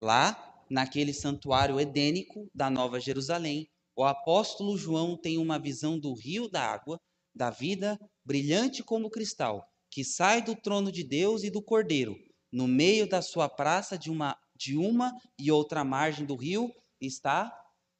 Lá, 0.00 0.64
naquele 0.70 1.12
santuário 1.12 1.80
edênico 1.80 2.48
da 2.54 2.70
Nova 2.70 3.00
Jerusalém, 3.00 3.68
o 3.96 4.04
apóstolo 4.04 4.78
João 4.78 5.16
tem 5.16 5.38
uma 5.38 5.58
visão 5.58 5.98
do 5.98 6.14
rio 6.14 6.48
da 6.48 6.62
água, 6.62 7.00
da 7.34 7.50
vida, 7.50 7.98
brilhante 8.24 8.82
como 8.82 9.10
cristal, 9.10 9.67
que 9.90 10.04
sai 10.04 10.42
do 10.42 10.54
trono 10.54 10.92
de 10.92 11.02
Deus 11.02 11.42
e 11.42 11.50
do 11.50 11.62
Cordeiro. 11.62 12.16
No 12.52 12.66
meio 12.66 13.08
da 13.08 13.20
sua 13.20 13.48
praça, 13.48 13.98
de 13.98 14.10
uma, 14.10 14.36
de 14.56 14.76
uma 14.76 15.12
e 15.38 15.50
outra 15.50 15.84
margem 15.84 16.24
do 16.24 16.34
rio, 16.34 16.72
está 17.00 17.52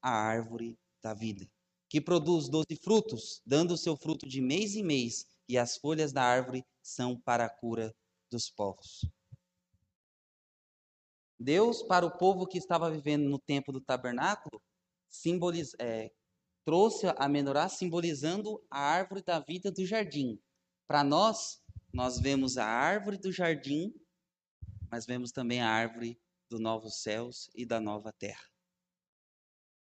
a 0.02 0.10
árvore 0.10 0.78
da 1.02 1.14
vida, 1.14 1.48
que 1.88 2.00
produz 2.00 2.48
doze 2.48 2.76
frutos, 2.82 3.40
dando 3.44 3.74
o 3.74 3.78
seu 3.78 3.96
fruto 3.96 4.26
de 4.26 4.40
mês 4.40 4.74
em 4.74 4.82
mês, 4.82 5.26
e 5.48 5.56
as 5.56 5.76
folhas 5.76 6.12
da 6.12 6.22
árvore 6.22 6.64
são 6.82 7.18
para 7.20 7.46
a 7.46 7.50
cura 7.50 7.94
dos 8.30 8.50
povos. 8.50 9.00
Deus, 11.38 11.82
para 11.82 12.04
o 12.04 12.18
povo 12.18 12.46
que 12.46 12.58
estava 12.58 12.90
vivendo 12.90 13.28
no 13.28 13.38
tempo 13.38 13.72
do 13.72 13.80
tabernáculo, 13.80 14.60
é, 15.78 16.10
trouxe 16.64 17.06
a 17.16 17.28
menorá 17.28 17.68
simbolizando 17.68 18.62
a 18.70 18.80
árvore 18.80 19.22
da 19.22 19.38
vida 19.38 19.70
do 19.70 19.86
jardim. 19.86 20.38
Para 20.86 21.04
nós, 21.04 21.62
nós 21.92 22.18
vemos 22.18 22.58
a 22.58 22.66
árvore 22.66 23.16
do 23.16 23.32
jardim, 23.32 23.94
mas 24.90 25.06
vemos 25.06 25.32
também 25.32 25.60
a 25.60 25.68
árvore 25.68 26.20
dos 26.48 26.60
novos 26.60 27.02
céus 27.02 27.50
e 27.54 27.64
da 27.64 27.80
nova 27.80 28.12
terra. 28.12 28.44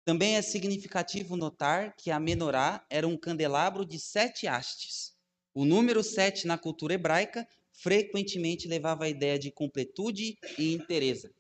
Também 0.06 0.36
é 0.36 0.42
significativo 0.42 1.38
notar 1.38 1.96
que 1.96 2.12
a 2.12 2.20
menorá 2.20 2.86
era 2.90 3.08
um 3.08 3.18
candelabro 3.18 3.86
de 3.86 4.00
sete 4.00 4.48
hastes. 4.48 5.16
O 5.54 5.66
número 5.66 6.04
sete 6.04 6.46
na 6.46 6.58
cultura 6.58 6.94
hebraica 6.94 7.48
frequentemente 7.72 8.68
levava 8.68 9.06
a 9.06 9.10
ideia 9.10 9.40
de 9.40 9.52
completude 9.52 10.38
e 10.58 10.74
inteireza. 10.74 11.34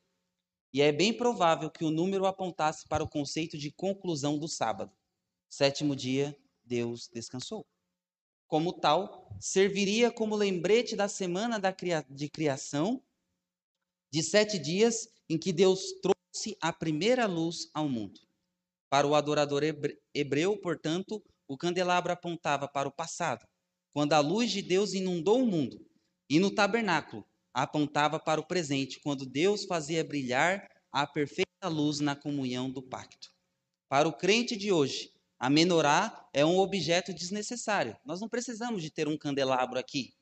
E 0.74 0.82
é 0.82 0.92
bem 0.92 1.16
provável 1.16 1.70
que 1.70 1.84
o 1.84 1.92
número 1.92 2.26
apontasse 2.26 2.88
para 2.88 3.04
o 3.04 3.10
conceito 3.10 3.58
de 3.58 3.72
conclusão 3.72 4.40
do 4.40 4.48
sábado. 4.48 4.96
Sétimo 5.50 5.96
dia, 5.96 6.36
Deus 6.64 7.10
descansou. 7.14 7.66
Como 8.54 8.72
tal, 8.72 9.36
serviria 9.40 10.12
como 10.12 10.36
lembrete 10.36 10.96
da 10.96 11.08
semana 11.08 11.60
de 12.08 12.30
criação, 12.30 13.04
de 14.12 14.22
sete 14.22 14.60
dias 14.60 15.08
em 15.28 15.40
que 15.40 15.52
Deus 15.52 15.94
trouxe 16.04 16.56
a 16.62 16.72
primeira 16.72 17.26
luz 17.26 17.72
ao 17.74 17.90
mundo. 17.90 18.20
Para 18.92 19.08
o 19.08 19.16
adorador 19.16 19.64
hebreu, 20.14 20.56
portanto, 20.56 21.20
o 21.48 21.58
candelabro 21.58 22.12
apontava 22.12 22.68
para 22.68 22.88
o 22.88 22.92
passado, 22.92 23.44
quando 23.92 24.14
a 24.14 24.20
luz 24.20 24.52
de 24.52 24.62
Deus 24.62 24.94
inundou 24.94 25.42
o 25.42 25.48
mundo, 25.48 25.84
e 26.30 26.40
no 26.40 26.52
tabernáculo, 26.52 27.26
apontava 27.52 28.20
para 28.20 28.40
o 28.40 28.46
presente, 28.46 29.00
quando 29.00 29.26
Deus 29.26 29.66
fazia 29.66 30.04
brilhar 30.04 30.70
a 30.92 31.08
perfeita 31.08 31.68
luz 31.68 32.00
na 32.00 32.16
comunhão 32.16 32.70
do 32.70 32.84
pacto. 32.84 33.34
Para 33.90 34.08
o 34.08 34.14
crente 34.14 34.56
de 34.56 34.72
hoje, 34.72 35.12
a 35.44 35.50
menorá 35.50 36.26
é 36.32 36.46
um 36.46 36.58
objeto 36.58 37.14
desnecessário. 37.14 38.00
Nós 38.06 38.22
não 38.22 38.30
precisamos 38.30 38.82
de 38.82 38.90
ter 38.90 39.10
um 39.10 39.18
candelabro 39.18 39.78
aqui, 39.78 40.16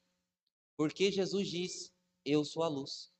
porque 0.76 1.11
Jesus 1.11 1.47
diz: 1.47 1.93
Eu 2.26 2.43
sou 2.43 2.63
a 2.63 2.67
luz. 2.67 3.11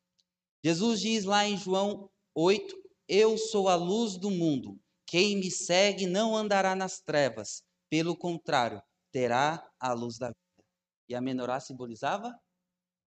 Jesus 0.66 1.00
diz 1.00 1.26
lá 1.26 1.46
em 1.46 1.56
João 1.56 2.10
8: 2.34 2.76
Eu 3.08 3.38
sou 3.38 3.70
a 3.70 3.76
luz 3.76 4.18
do 4.18 4.32
mundo. 4.32 4.82
Quem 5.06 5.38
me 5.38 5.52
segue 5.52 6.08
não 6.08 6.36
andará 6.36 6.76
nas 6.76 7.00
trevas, 7.00 7.62
pelo 7.88 8.18
contrário, 8.18 8.82
terá 9.12 9.64
a 9.80 9.94
luz 9.94 10.18
da 10.18 10.30
vida. 10.30 10.66
E 11.08 11.14
a 11.14 11.22
menorá 11.22 11.60
simbolizava 11.60 12.36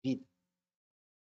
vida. 0.05 0.23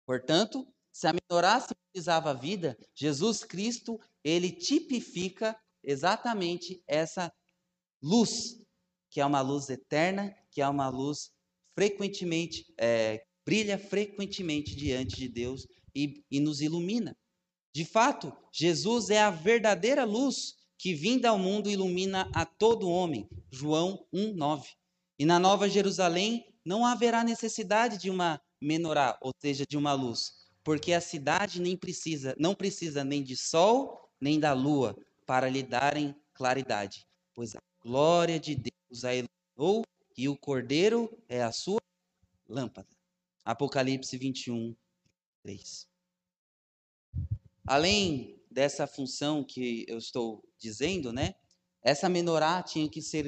Portanto, 0.08 0.68
se 0.92 1.06
a 1.06 1.14
menorá 1.14 1.62
simbolizava 1.62 2.32
a 2.32 2.34
vida, 2.34 2.76
Jesus 2.96 3.44
Cristo, 3.44 4.02
ele 4.24 4.52
tipifica 4.52 5.56
exatamente 5.84 6.84
essa 6.88 7.32
luz, 8.02 8.60
que 9.10 9.20
é 9.20 9.26
uma 9.26 9.42
luz 9.42 9.70
eterna, 9.70 10.34
que 10.52 10.62
é 10.62 10.68
uma 10.68 10.90
luz 10.90 11.32
frequentemente, 11.76 12.66
é, 12.78 13.24
brilha 13.46 13.78
frequentemente 13.78 14.76
diante 14.76 15.16
de 15.16 15.28
Deus 15.28 15.68
e, 15.96 16.24
e 16.30 16.40
nos 16.40 16.62
ilumina. 16.62 17.16
De 17.74 17.86
fato, 17.86 18.34
Jesus 18.52 19.10
é 19.10 19.22
a 19.22 19.32
verdadeira 19.32 20.04
luz 20.04 20.56
que 20.78 20.94
vinda 20.94 21.30
ao 21.30 21.38
mundo 21.38 21.70
ilumina 21.70 22.30
a 22.34 22.46
todo 22.46 22.90
homem. 22.90 23.30
João 23.52 24.06
1:9. 24.14 24.66
E 25.20 25.26
na 25.26 25.40
Nova 25.40 25.70
Jerusalém 25.70 26.46
não 26.66 26.86
haverá 26.86 27.24
necessidade 27.24 27.98
de 27.98 28.10
uma 28.10 28.42
menorá, 28.62 29.18
ou 29.22 29.32
seja, 29.40 29.64
de 29.68 29.78
uma 29.78 29.94
luz, 29.94 30.32
porque 30.64 30.94
a 30.94 31.02
cidade 31.02 31.62
nem 31.62 31.76
precisa, 31.78 32.36
não 32.38 32.54
precisa 32.54 33.04
nem 33.04 33.24
de 33.24 33.36
sol, 33.36 34.10
nem 34.20 34.40
da 34.40 34.54
lua 34.54 34.96
para 35.26 35.50
lhe 35.50 35.64
darem 35.64 36.16
claridade, 36.34 37.08
pois 37.34 37.56
a 37.56 37.60
glória 37.84 38.40
de 38.40 38.56
Deus 38.56 39.04
a 39.04 39.14
iluminou 39.14 39.84
e 40.18 40.30
o 40.30 40.38
cordeiro 40.38 41.10
é 41.28 41.42
a 41.42 41.52
sua 41.52 41.82
lâmpada. 42.48 42.88
Apocalipse 43.44 44.18
21, 44.18 44.76
3. 45.44 45.88
Além 47.66 48.40
dessa 48.50 48.86
função 48.86 49.44
que 49.44 49.86
eu 49.88 49.98
estou 49.98 50.44
dizendo, 50.60 51.12
né? 51.12 51.34
Essa 51.84 52.08
menorá 52.08 52.62
tinha 52.62 52.88
que 52.88 53.02
ser, 53.02 53.26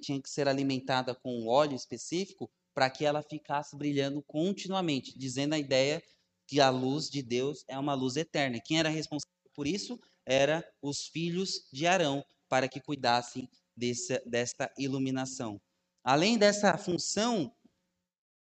tinha 0.00 0.22
que 0.22 0.30
ser 0.30 0.46
alimentada 0.46 1.14
com 1.14 1.40
um 1.40 1.48
óleo 1.48 1.74
específico 1.74 2.48
para 2.72 2.88
que 2.90 3.04
ela 3.04 3.22
ficasse 3.22 3.74
brilhando 3.74 4.22
continuamente, 4.22 5.18
dizendo 5.18 5.54
a 5.54 5.58
ideia 5.58 6.00
que 6.46 6.60
a 6.60 6.70
luz 6.70 7.10
de 7.10 7.22
Deus 7.22 7.64
é 7.66 7.76
uma 7.76 7.94
luz 7.94 8.16
eterna. 8.16 8.60
Quem 8.64 8.78
era 8.78 8.88
responsável 8.88 9.34
por 9.54 9.66
isso 9.66 9.98
era 10.24 10.64
os 10.80 11.06
filhos 11.08 11.66
de 11.72 11.86
Arão, 11.86 12.24
para 12.48 12.68
que 12.68 12.80
cuidassem 12.80 13.48
desse, 13.76 14.18
desta 14.26 14.72
iluminação. 14.78 15.60
Além 16.02 16.38
dessa 16.38 16.76
função 16.78 17.54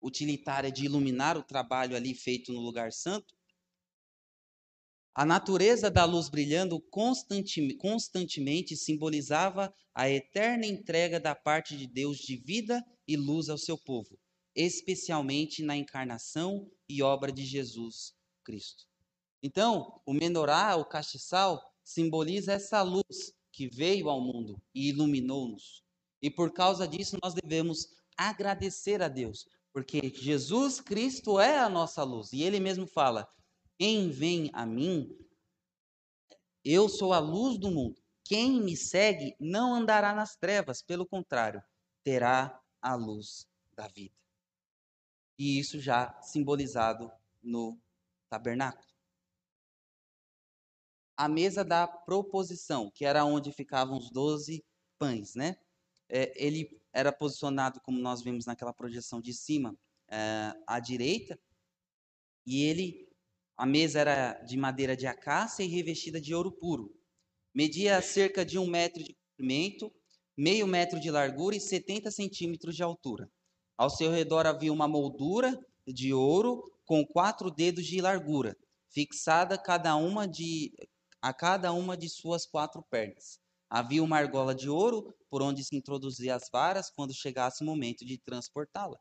utilitária 0.01 0.73
de 0.73 0.85
iluminar 0.85 1.37
o 1.37 1.43
trabalho 1.43 1.97
ali 1.97 2.15
feito 2.15 2.53
no 2.53 2.61
lugar 2.61 2.93
santo, 2.93 3.35
a 5.15 5.27
natureza 5.27 5.91
da 5.91 6.05
luz 6.05 6.31
brilhando 6.31 6.81
constantemente 6.81 8.77
simbolizava 8.77 9.73
a 9.95 10.09
eterna 10.09 10.67
entrega 10.67 11.21
da 11.21 11.35
parte 11.35 11.77
de 11.77 11.87
Deus 11.87 12.19
de 12.19 12.37
vida 12.37 12.83
e 13.07 13.17
luz 13.17 13.51
ao 13.51 13.59
seu 13.59 13.77
povo 13.77 14.19
especialmente 14.55 15.63
na 15.63 15.77
encarnação 15.77 16.71
e 16.89 17.03
obra 17.03 17.33
de 17.33 17.45
Jesus 17.45 18.15
Cristo. 18.45 18.85
Então, 19.43 20.01
o 20.07 20.13
menorá, 20.13 20.77
o 20.77 20.85
castiçal, 20.85 21.61
simboliza 21.83 22.53
essa 22.53 22.83
luz 22.83 23.33
que 23.53 23.69
veio 23.69 24.09
ao 24.09 24.21
mundo 24.21 24.61
e 24.75 24.89
iluminou-nos. 24.89 25.85
E 26.21 26.31
por 26.31 26.53
causa 26.53 26.87
disso 26.89 27.19
nós 27.23 27.35
devemos 27.35 27.87
agradecer 28.17 29.03
a 29.03 29.09
Deus, 29.09 29.47
porque 29.73 30.13
Jesus 30.15 30.81
Cristo 30.81 31.39
é 31.39 31.59
a 31.59 31.69
nossa 31.69 32.03
luz. 32.03 32.33
E 32.33 32.43
ele 32.43 32.59
mesmo 32.59 32.87
fala: 32.87 33.29
Quem 33.79 34.11
vem 34.11 34.51
a 34.53 34.65
mim, 34.65 35.15
eu 36.65 36.89
sou 36.89 37.13
a 37.13 37.19
luz 37.19 37.59
do 37.59 37.71
mundo. 37.71 38.01
Quem 38.25 38.63
me 38.63 38.77
segue 38.77 39.37
não 39.39 39.75
andará 39.75 40.15
nas 40.15 40.37
trevas, 40.37 40.81
pelo 40.83 41.05
contrário, 41.05 41.63
terá 42.03 42.61
a 42.81 42.95
luz 42.95 43.47
da 43.77 43.89
vida 43.89 44.23
e 45.43 45.59
isso 45.59 45.81
já 45.81 46.17
simbolizado 46.23 47.11
no 47.43 47.77
tabernáculo. 48.29 48.92
A 51.23 51.29
mesa 51.29 51.65
da 51.65 51.87
proposição, 51.87 52.91
que 52.91 53.05
era 53.05 53.25
onde 53.25 53.53
ficavam 53.53 53.97
os 53.97 54.11
doze 54.11 54.65
pães, 54.99 55.37
né? 55.37 55.57
É, 56.09 56.33
ele 56.35 56.83
era 56.93 57.13
posicionado, 57.13 57.81
como 57.81 57.97
nós 58.01 58.25
vimos 58.25 58.45
naquela 58.45 58.73
projeção 58.73 59.21
de 59.21 59.33
cima, 59.33 59.73
é, 60.11 60.53
à 60.67 60.81
direita, 60.81 61.39
e 62.45 62.65
ele, 62.65 63.09
a 63.57 63.65
mesa 63.65 64.01
era 64.01 64.33
de 64.43 64.57
madeira 64.57 64.97
de 64.97 65.07
acácia 65.07 65.63
e 65.63 65.69
revestida 65.69 66.21
de 66.21 66.35
ouro 66.35 66.51
puro. 66.51 66.93
Media 67.55 68.03
cerca 68.03 68.45
de 68.45 68.59
um 68.59 68.67
metro 68.67 69.05
de 69.05 69.15
comprimento, 69.15 69.95
meio 70.37 70.67
metro 70.67 70.99
de 70.99 71.09
largura 71.09 71.55
e 71.55 71.61
70 71.61 72.11
centímetros 72.11 72.75
de 72.75 72.83
altura. 72.83 73.31
Ao 73.79 73.89
seu 73.89 74.11
redor 74.11 74.45
havia 74.45 74.73
uma 74.73 74.89
moldura 74.89 75.57
de 75.87 76.13
ouro 76.13 76.69
com 76.85 77.07
quatro 77.07 77.49
dedos 77.49 77.87
de 77.87 78.01
largura, 78.01 78.57
fixada 78.89 79.57
cada 79.57 79.95
uma 79.95 80.27
de, 80.27 80.75
a 81.23 81.33
cada 81.33 81.73
uma 81.73 81.97
de 81.97 82.09
suas 82.09 82.45
quatro 82.45 82.83
pernas. 82.91 83.39
Havia 83.71 84.03
uma 84.03 84.19
argola 84.19 84.55
de 84.55 84.69
ouro 84.69 85.15
por 85.31 85.41
onde 85.41 85.65
se 85.65 85.77
introduzia 85.77 86.35
as 86.35 86.51
varas 86.53 86.91
quando 86.91 87.15
chegasse 87.15 87.63
o 87.63 87.67
momento 87.67 88.05
de 88.05 88.19
transportá-la. 88.19 88.99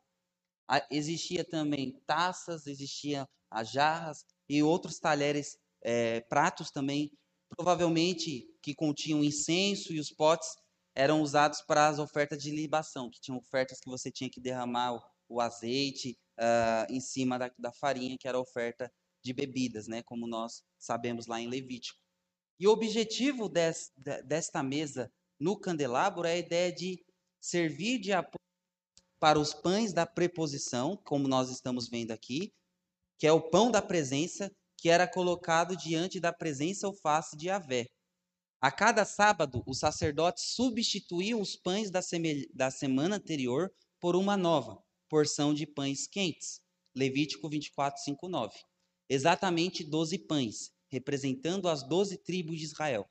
Existia 0.90 1.44
também 1.44 2.00
taças, 2.06 2.68
existiam 2.68 3.28
as 3.50 3.70
jarras 3.70 4.24
e 4.48 4.64
outros 4.64 5.00
talheres, 5.00 5.58
é, 5.82 6.22
pratos 6.22 6.72
também, 6.72 7.12
provavelmente 7.50 8.48
que 8.62 8.74
continham 8.74 9.24
incenso 9.24 9.92
e 9.92 10.00
os 10.00 10.10
potes 10.12 10.56
eram 10.96 11.22
usados 11.22 11.62
para 11.62 11.88
as 11.88 12.00
ofertas 12.00 12.42
de 12.42 12.52
libação, 12.52 13.10
que 13.10 13.20
tinham 13.20 13.38
ofertas 13.38 13.80
que 13.80 13.90
você 13.90 14.12
tinha 14.12 14.30
que 14.30 14.40
derramar 14.40 14.94
o, 14.94 15.02
o 15.28 15.42
azeite 15.42 16.18
uh, 16.40 16.94
em 16.94 17.00
cima 17.00 17.38
da, 17.40 17.52
da, 17.58 17.72
farinha, 17.72 18.18
que 18.18 18.28
era 18.28 18.38
a 18.38 18.42
oferta 18.42 18.92
de 19.24 19.34
bebidas, 19.34 19.88
né, 19.88 20.02
como 20.04 20.28
nós 20.28 20.64
sabemos 20.78 21.28
lá 21.28 21.40
em 21.40 21.48
Levítico. 21.48 22.00
E 22.62 22.68
o 22.68 22.72
objetivo 22.72 23.50
des, 23.50 23.92
de, 23.98 24.22
desta 24.22 24.62
mesa 24.62 25.12
no 25.40 25.60
candelabro 25.60 26.28
é 26.28 26.34
a 26.34 26.38
ideia 26.38 26.72
de 26.72 27.04
servir 27.40 27.98
de 27.98 28.14
apoio 28.14 28.38
para 29.20 29.40
os 29.40 29.52
pães 29.52 29.94
da 29.94 30.06
preposição, 30.06 30.96
como 30.96 31.28
nós 31.28 31.50
estamos 31.50 31.90
vendo 31.90 32.12
aqui, 32.12 32.54
que 33.18 33.26
é 33.26 33.32
o 33.32 33.50
pão 33.50 33.72
da 33.72 33.82
presença, 33.82 34.56
que 34.78 34.90
era 34.90 35.08
colocado 35.08 35.76
diante 35.76 36.20
da 36.20 36.32
presença 36.32 36.88
ou 36.88 36.94
face 36.94 37.36
de 37.36 37.48
Yahvé. 37.48 37.88
A 38.62 38.72
cada 38.72 39.06
sábado, 39.06 39.64
os 39.66 39.80
sacerdotes 39.80 40.54
substituíam 40.54 41.42
os 41.42 41.56
pães 41.56 41.90
da, 41.90 42.02
da 42.54 42.70
semana 42.70 43.16
anterior 43.16 43.74
por 44.00 44.16
uma 44.16 44.38
nova 44.38 44.80
porção 45.10 45.52
de 45.52 45.66
pães 45.66 46.06
quentes. 46.06 46.62
Levítico 46.96 47.50
24, 47.50 48.04
5, 48.04 48.30
9. 48.30 48.54
Exatamente 49.10 49.84
12 49.84 50.20
pães, 50.20 50.72
representando 50.92 51.70
as 51.70 51.82
doze 51.82 52.18
tribos 52.18 52.60
de 52.60 52.66
Israel. 52.66 53.10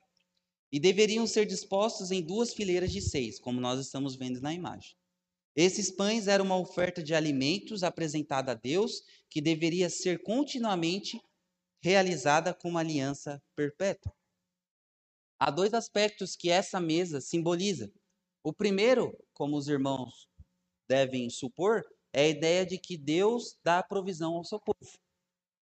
E 0.71 0.79
deveriam 0.79 1.27
ser 1.27 1.45
dispostos 1.45 2.11
em 2.11 2.21
duas 2.21 2.53
fileiras 2.53 2.91
de 2.91 3.01
seis, 3.01 3.39
como 3.39 3.59
nós 3.59 3.79
estamos 3.79 4.15
vendo 4.15 4.39
na 4.39 4.53
imagem. 4.53 4.95
Esses 5.55 5.91
pães 5.91 6.27
eram 6.27 6.45
uma 6.45 6.57
oferta 6.57 7.03
de 7.03 7.13
alimentos 7.13 7.83
apresentada 7.83 8.53
a 8.53 8.55
Deus, 8.55 9.03
que 9.29 9.41
deveria 9.41 9.89
ser 9.89 10.23
continuamente 10.23 11.21
realizada 11.83 12.53
com 12.53 12.69
uma 12.69 12.79
aliança 12.79 13.43
perpétua. 13.55 14.13
Há 15.37 15.49
dois 15.49 15.73
aspectos 15.73 16.35
que 16.35 16.49
essa 16.49 16.79
mesa 16.79 17.19
simboliza. 17.19 17.91
O 18.43 18.53
primeiro, 18.53 19.17
como 19.33 19.57
os 19.57 19.67
irmãos 19.67 20.29
devem 20.87 21.29
supor, 21.29 21.83
é 22.13 22.23
a 22.23 22.29
ideia 22.29 22.65
de 22.65 22.77
que 22.77 22.95
Deus 22.95 23.57
dá 23.63 23.81
provisão 23.81 24.35
ao 24.35 24.45
seu 24.45 24.59
povo. 24.59 24.99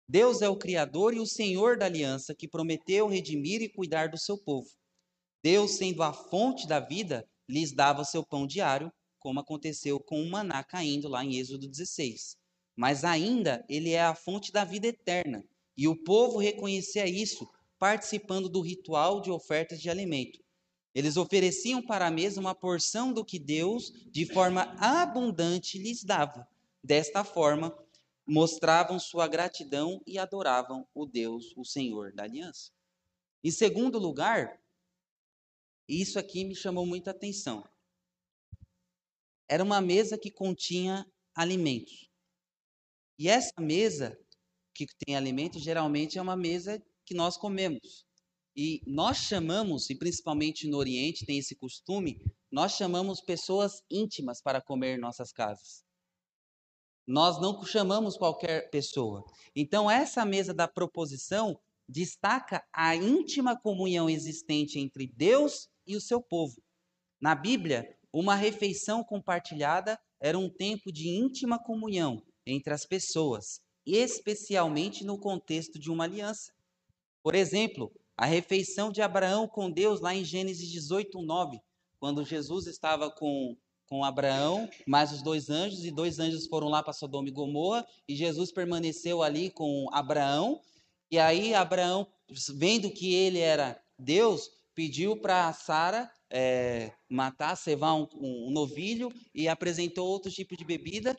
Deus 0.07 0.41
é 0.41 0.49
o 0.49 0.57
Criador 0.57 1.13
e 1.13 1.19
o 1.19 1.25
Senhor 1.25 1.77
da 1.77 1.85
aliança 1.85 2.35
que 2.35 2.47
prometeu 2.47 3.07
redimir 3.07 3.61
e 3.61 3.69
cuidar 3.69 4.09
do 4.09 4.17
seu 4.17 4.37
povo. 4.37 4.69
Deus, 5.41 5.71
sendo 5.71 6.03
a 6.03 6.13
fonte 6.13 6.67
da 6.67 6.79
vida, 6.79 7.27
lhes 7.47 7.71
dava 7.71 8.03
seu 8.03 8.23
pão 8.23 8.45
diário 8.45 8.91
como 9.23 9.39
aconteceu 9.39 9.99
com 10.01 10.21
o 10.21 10.29
maná 10.29 10.63
caindo 10.63 11.07
lá 11.07 11.23
em 11.23 11.37
Êxodo 11.37 11.67
16. 11.67 12.35
Mas 12.75 13.05
ainda 13.05 13.65
ele 13.69 13.91
é 13.91 14.01
a 14.01 14.13
fonte 14.13 14.51
da 14.51 14.65
vida 14.65 14.87
eterna, 14.87 15.43
e 15.77 15.87
o 15.87 15.95
povo 15.95 16.37
reconhecia 16.37 17.07
isso 17.07 17.49
participando 17.79 18.49
do 18.49 18.61
ritual 18.61 19.21
de 19.21 19.31
ofertas 19.31 19.81
de 19.81 19.89
alimento. 19.89 20.39
Eles 20.93 21.17
ofereciam 21.17 21.81
para 21.81 22.07
a 22.07 22.11
mesa 22.11 22.39
uma 22.39 22.53
porção 22.53 23.11
do 23.11 23.25
que 23.25 23.39
Deus, 23.39 23.91
de 24.11 24.25
forma 24.25 24.75
abundante, 24.77 25.77
lhes 25.77 26.03
dava. 26.03 26.47
Desta 26.83 27.23
forma, 27.23 27.75
mostravam 28.25 28.99
sua 28.99 29.27
gratidão 29.27 30.01
e 30.07 30.17
adoravam 30.17 30.87
o 30.93 31.05
Deus, 31.05 31.53
o 31.57 31.65
Senhor 31.65 32.13
da 32.13 32.23
aliança. 32.23 32.71
Em 33.43 33.51
segundo 33.51 33.99
lugar, 33.99 34.59
isso 35.87 36.17
aqui 36.17 36.45
me 36.45 36.55
chamou 36.55 36.85
muita 36.85 37.11
atenção 37.11 37.63
era 39.53 39.63
uma 39.63 39.81
mesa 39.81 40.17
que 40.17 40.31
continha 40.31 41.05
alimentos. 41.35 42.09
E 43.19 43.29
essa 43.29 43.53
mesa 43.59 44.17
que 44.73 44.87
tem 45.05 45.15
alimentos 45.15 45.61
geralmente 45.61 46.17
é 46.17 46.21
uma 46.21 46.35
mesa 46.35 46.83
que 47.05 47.13
nós 47.13 47.37
comemos. 47.37 48.03
E 48.55 48.81
nós 48.85 49.17
chamamos, 49.17 49.89
e 49.89 49.95
principalmente 49.95 50.67
no 50.67 50.77
Oriente 50.77 51.25
tem 51.25 51.37
esse 51.37 51.55
costume, 51.55 52.19
nós 52.51 52.73
chamamos 52.73 53.21
pessoas 53.21 53.83
íntimas 53.91 54.41
para 54.41 54.61
comer 54.61 54.97
em 54.97 55.01
nossas 55.01 55.31
casas. 55.31 55.83
Nós 57.05 57.39
não 57.41 57.63
chamamos 57.65 58.17
qualquer 58.17 58.69
pessoa. 58.69 59.23
Então, 59.55 59.89
essa 59.89 60.23
mesa 60.25 60.53
da 60.53 60.67
proposição 60.67 61.59
destaca 61.87 62.63
a 62.71 62.95
íntima 62.95 63.59
comunhão 63.59 64.09
existente 64.09 64.79
entre 64.79 65.07
Deus 65.07 65.67
e 65.85 65.95
o 65.95 66.01
seu 66.01 66.21
povo. 66.21 66.61
Na 67.19 67.35
Bíblia, 67.35 67.97
uma 68.11 68.35
refeição 68.35 69.03
compartilhada 69.03 69.99
era 70.19 70.37
um 70.37 70.49
tempo 70.49 70.91
de 70.91 71.09
íntima 71.09 71.57
comunhão 71.57 72.23
entre 72.45 72.73
as 72.73 72.85
pessoas, 72.85 73.59
especialmente 73.85 75.03
no 75.03 75.17
contexto 75.17 75.77
de 75.77 75.91
uma 75.91 76.05
aliança. 76.05 76.53
Por 77.21 77.35
exemplo, 77.35 77.91
a 78.17 78.25
refeição 78.25 78.91
de 78.91 79.01
Abraão 79.01 79.47
com 79.47 79.69
Deus 79.69 79.99
lá 79.99 80.13
em 80.13 80.23
Gênesis 80.23 80.69
18, 80.69 81.21
9, 81.21 81.59
quando 81.99 82.23
Jesus 82.23 82.67
estava 82.67 83.09
com, 83.09 83.57
com 83.87 84.03
Abraão, 84.03 84.69
mais 84.87 85.11
os 85.11 85.21
dois 85.21 85.49
anjos, 85.49 85.85
e 85.85 85.91
dois 85.91 86.19
anjos 86.19 86.47
foram 86.47 86.67
lá 86.67 86.81
para 86.81 86.93
Sodoma 86.93 87.27
e 87.27 87.31
Gomorra, 87.31 87.85
e 88.07 88.15
Jesus 88.15 88.51
permaneceu 88.51 89.21
ali 89.21 89.49
com 89.49 89.87
Abraão, 89.91 90.61
e 91.11 91.19
aí 91.19 91.53
Abraão, 91.53 92.07
vendo 92.55 92.89
que 92.89 93.13
ele 93.13 93.39
era 93.39 93.79
Deus, 93.99 94.49
pediu 94.73 95.15
para 95.15 95.53
Sara 95.53 96.11
é, 96.29 96.91
matar, 97.07 97.55
cevar 97.55 97.93
um, 97.93 98.07
um, 98.15 98.49
novilho 98.49 99.13
e 99.33 99.47
apresentou 99.47 100.07
outro 100.07 100.31
tipo 100.31 100.57
de 100.57 100.65
bebida 100.65 101.15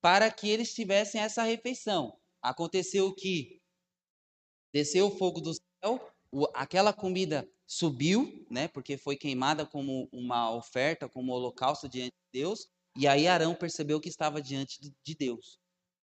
para 0.00 0.30
que 0.30 0.48
eles 0.48 0.72
tivessem 0.72 1.20
essa 1.20 1.42
refeição. 1.42 2.16
Aconteceu 2.40 3.12
que 3.14 3.60
desceu 4.72 5.08
o 5.08 5.16
fogo 5.18 5.40
do 5.40 5.52
céu, 5.52 6.00
aquela 6.54 6.92
comida 6.92 7.46
subiu, 7.66 8.46
né, 8.50 8.68
porque 8.68 8.96
foi 8.96 9.16
queimada 9.16 9.66
como 9.66 10.08
uma 10.12 10.54
oferta, 10.54 11.08
como 11.08 11.32
holocausto 11.32 11.88
diante 11.88 12.12
de 12.12 12.40
Deus, 12.40 12.68
e 12.96 13.06
aí 13.06 13.26
Arão 13.26 13.54
percebeu 13.54 14.00
que 14.00 14.08
estava 14.08 14.40
diante 14.40 14.78
de 15.04 15.14
Deus, 15.14 15.58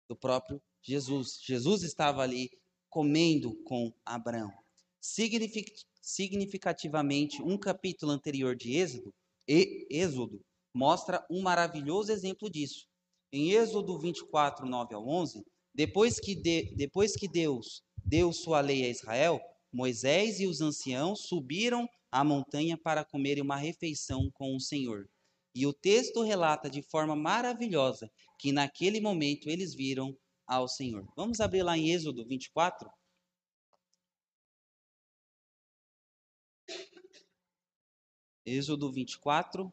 do 0.09 0.16
próprio 0.16 0.62
Jesus. 0.82 1.39
Jesus 1.41 1.84
estava 1.84 2.24
ali 2.24 2.49
comendo 2.89 3.55
com 3.64 3.93
Abraão. 4.05 4.51
Significa, 4.99 5.72
significativamente 6.01 7.41
um 7.41 7.57
capítulo 7.57 8.12
anterior 8.12 8.55
de 8.55 8.76
Êxodo, 8.76 9.14
Êxodo 9.47 10.41
mostra 10.74 11.26
um 11.30 11.41
maravilhoso 11.41 12.12
exemplo 12.12 12.49
disso. 12.49 12.88
Em 13.32 13.51
Êxodo 13.51 13.97
24, 13.99 14.66
9 14.68 14.95
ao 14.95 15.07
11, 15.07 15.43
depois 15.74 16.20
que, 16.20 16.36
de, 16.36 16.76
depois 16.76 17.16
que 17.16 17.28
Deus 17.28 17.82
deu 18.03 18.34
sua 18.34 18.59
lei 18.59 18.86
a 18.86 18.89
Israel, 18.89 19.39
Moisés 19.72 20.39
e 20.39 20.47
os 20.47 20.61
anciãos 20.61 21.28
subiram 21.28 21.88
à 22.11 22.24
montanha 22.24 22.78
para 22.78 23.05
comerem 23.05 23.43
uma 23.43 23.55
refeição 23.55 24.30
com 24.32 24.55
o 24.55 24.59
Senhor. 24.59 25.09
E 25.55 25.65
o 25.65 25.74
texto 25.74 26.22
relata 26.22 26.69
de 26.69 26.82
forma 26.82 27.15
maravilhosa 27.15 28.11
que 28.38 28.51
naquele 28.51 28.99
momento 28.99 29.49
eles 29.49 29.74
viram 29.74 30.17
ao 30.47 30.67
Senhor. 30.67 31.07
Vamos 31.15 31.39
abrir 31.39 31.63
lá 31.63 31.78
em 31.78 31.91
Êxodo 31.91 32.26
24, 32.26 32.89
Êxodo 38.45 38.91
24, 38.91 39.72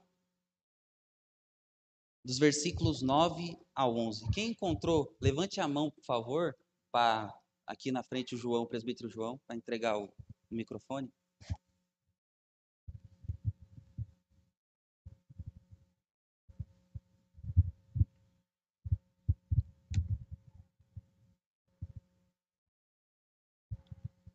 dos 2.25 2.39
versículos 2.39 3.01
9 3.01 3.59
ao 3.75 3.97
11. 3.97 4.31
Quem 4.31 4.51
encontrou, 4.51 5.17
levante 5.21 5.61
a 5.61 5.67
mão, 5.67 5.91
por 5.91 6.05
favor, 6.05 6.55
para 6.93 7.35
aqui 7.69 7.93
na 7.93 8.03
frente 8.03 8.35
o 8.35 8.39
João, 8.39 8.63
o 8.63 8.67
presbítero 8.67 9.11
João, 9.11 9.39
para 9.47 9.55
entregar 9.55 9.99
o, 9.99 10.11
microfone. 10.51 11.13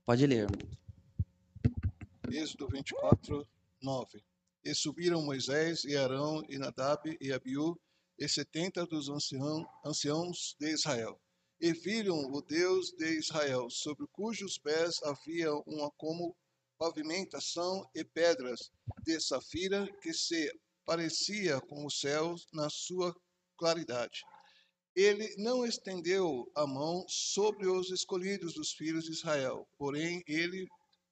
Pode 0.05 0.27
ler. 0.27 0.47
Êxodo 2.29 2.67
24, 2.67 3.47
9. 3.81 4.23
E 4.63 4.75
subiram 4.75 5.23
Moisés 5.23 5.83
e 5.85 5.97
Arão 5.97 6.43
e 6.47 6.59
Nadab 6.59 7.17
e 7.19 7.31
Abiú 7.31 7.75
e 8.19 8.29
setenta 8.29 8.85
dos 8.85 9.09
anciãos 9.09 10.55
de 10.59 10.71
Israel. 10.71 11.19
E 11.59 11.71
viram 11.71 12.31
o 12.31 12.41
Deus 12.41 12.91
de 12.91 13.17
Israel, 13.17 13.69
sobre 13.69 14.05
cujos 14.11 14.57
pés 14.57 15.01
havia 15.03 15.53
uma 15.65 15.89
como 15.91 16.35
pavimentação 16.77 17.89
e 17.95 18.03
pedras 18.03 18.71
de 19.03 19.19
safira 19.19 19.87
que 20.01 20.13
se 20.13 20.51
parecia 20.85 21.61
com 21.61 21.85
os 21.85 21.99
céus 21.99 22.45
na 22.51 22.69
sua 22.69 23.15
claridade. 23.57 24.21
Ele 24.95 25.33
não 25.37 25.65
estendeu 25.65 26.51
a 26.55 26.67
mão 26.67 27.05
sobre 27.07 27.67
os 27.67 27.89
escolhidos 27.89 28.53
dos 28.53 28.73
filhos 28.73 29.05
de 29.05 29.11
Israel, 29.11 29.67
porém 29.77 30.23
ele, 30.27 30.67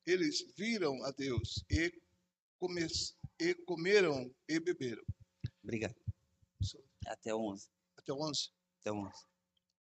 eles 0.06 0.46
viram 0.56 1.04
a 1.04 1.12
Deus 1.12 1.64
e 1.70 1.92
come, 2.60 2.86
e 3.40 3.56
comeram 3.66 4.30
e 4.48 4.60
beberam. 4.60 5.04
Obrigado. 5.64 5.96
Até 7.08 7.34
11. 7.34 7.70
Até 7.98 8.14
11. 8.14 8.52
Até 8.82 8.92
11. 8.92 9.31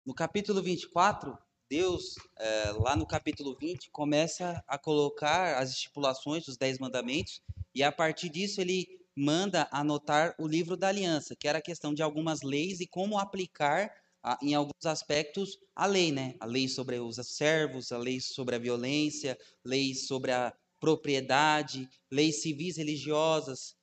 No 0.06 0.14
capítulo 0.14 0.62
24, 0.62 1.38
Deus, 1.70 2.16
é, 2.38 2.72
lá 2.72 2.96
no 2.96 3.06
capítulo 3.06 3.56
20, 3.60 3.92
começa 3.92 4.64
a 4.68 4.78
colocar 4.78 5.58
as 5.58 5.70
estipulações 5.72 6.46
dos 6.46 6.58
Dez 6.58 6.80
Mandamentos, 6.80 7.42
e 7.76 7.84
a 7.84 7.92
partir 7.92 8.30
disso 8.30 8.60
ele 8.60 8.88
manda 9.16 9.68
anotar 9.72 10.34
o 10.40 10.48
livro 10.48 10.78
da 10.78 10.88
aliança, 10.88 11.36
que 11.36 11.48
era 11.48 11.60
a 11.60 11.62
questão 11.62 11.94
de 11.94 12.02
algumas 12.02 12.42
leis 12.42 12.80
e 12.80 12.88
como 12.88 13.20
aplicar 13.20 13.94
a, 14.24 14.38
em 14.42 14.56
alguns 14.56 14.86
aspectos 14.86 15.58
a 15.76 15.86
lei, 15.86 16.12
né? 16.12 16.36
A 16.40 16.46
lei 16.46 16.68
sobre 16.68 17.00
os 17.00 17.18
servos, 17.18 17.92
a 17.92 17.98
lei 17.98 18.20
sobre 18.20 18.56
a 18.56 18.60
violência, 18.60 19.38
leis 19.64 20.08
sobre 20.08 20.32
a 20.32 20.54
propriedade, 20.80 21.90
leis 22.10 22.42
civis 22.42 22.78
religiosas, 22.78 23.76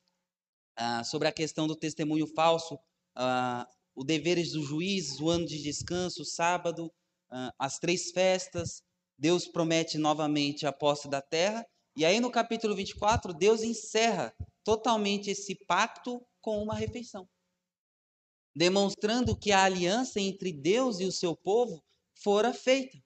ah, 0.76 1.04
sobre 1.04 1.28
a 1.28 1.32
questão 1.32 1.66
do 1.66 1.76
testemunho 1.76 2.26
falso, 2.26 2.78
ah, 3.14 3.68
os 3.96 4.04
deveres 4.04 4.52
do 4.52 4.62
juiz, 4.62 5.18
o 5.18 5.30
ano 5.30 5.46
de 5.46 5.60
descanso, 5.62 6.20
o 6.22 6.26
sábado, 6.26 6.92
ah, 7.30 7.52
as 7.58 7.78
três 7.78 8.10
festas. 8.10 8.82
Deus 9.18 9.48
promete 9.48 9.96
novamente 9.96 10.66
a 10.66 10.72
posse 10.72 11.08
da 11.08 11.22
terra. 11.22 11.66
E 11.96 12.04
aí 12.04 12.20
no 12.20 12.30
capítulo 12.30 12.76
24, 12.76 13.32
Deus 13.32 13.62
encerra 13.62 14.34
totalmente 14.62 15.30
esse 15.30 15.54
pacto 15.66 16.22
com 16.42 16.62
uma 16.62 16.74
refeição, 16.74 17.26
demonstrando 18.54 19.34
que 19.34 19.50
a 19.50 19.64
aliança 19.64 20.20
entre 20.20 20.52
Deus 20.52 21.00
e 21.00 21.04
o 21.04 21.12
seu 21.12 21.34
povo 21.34 21.82
fora 22.14 22.52
feita, 22.52 22.98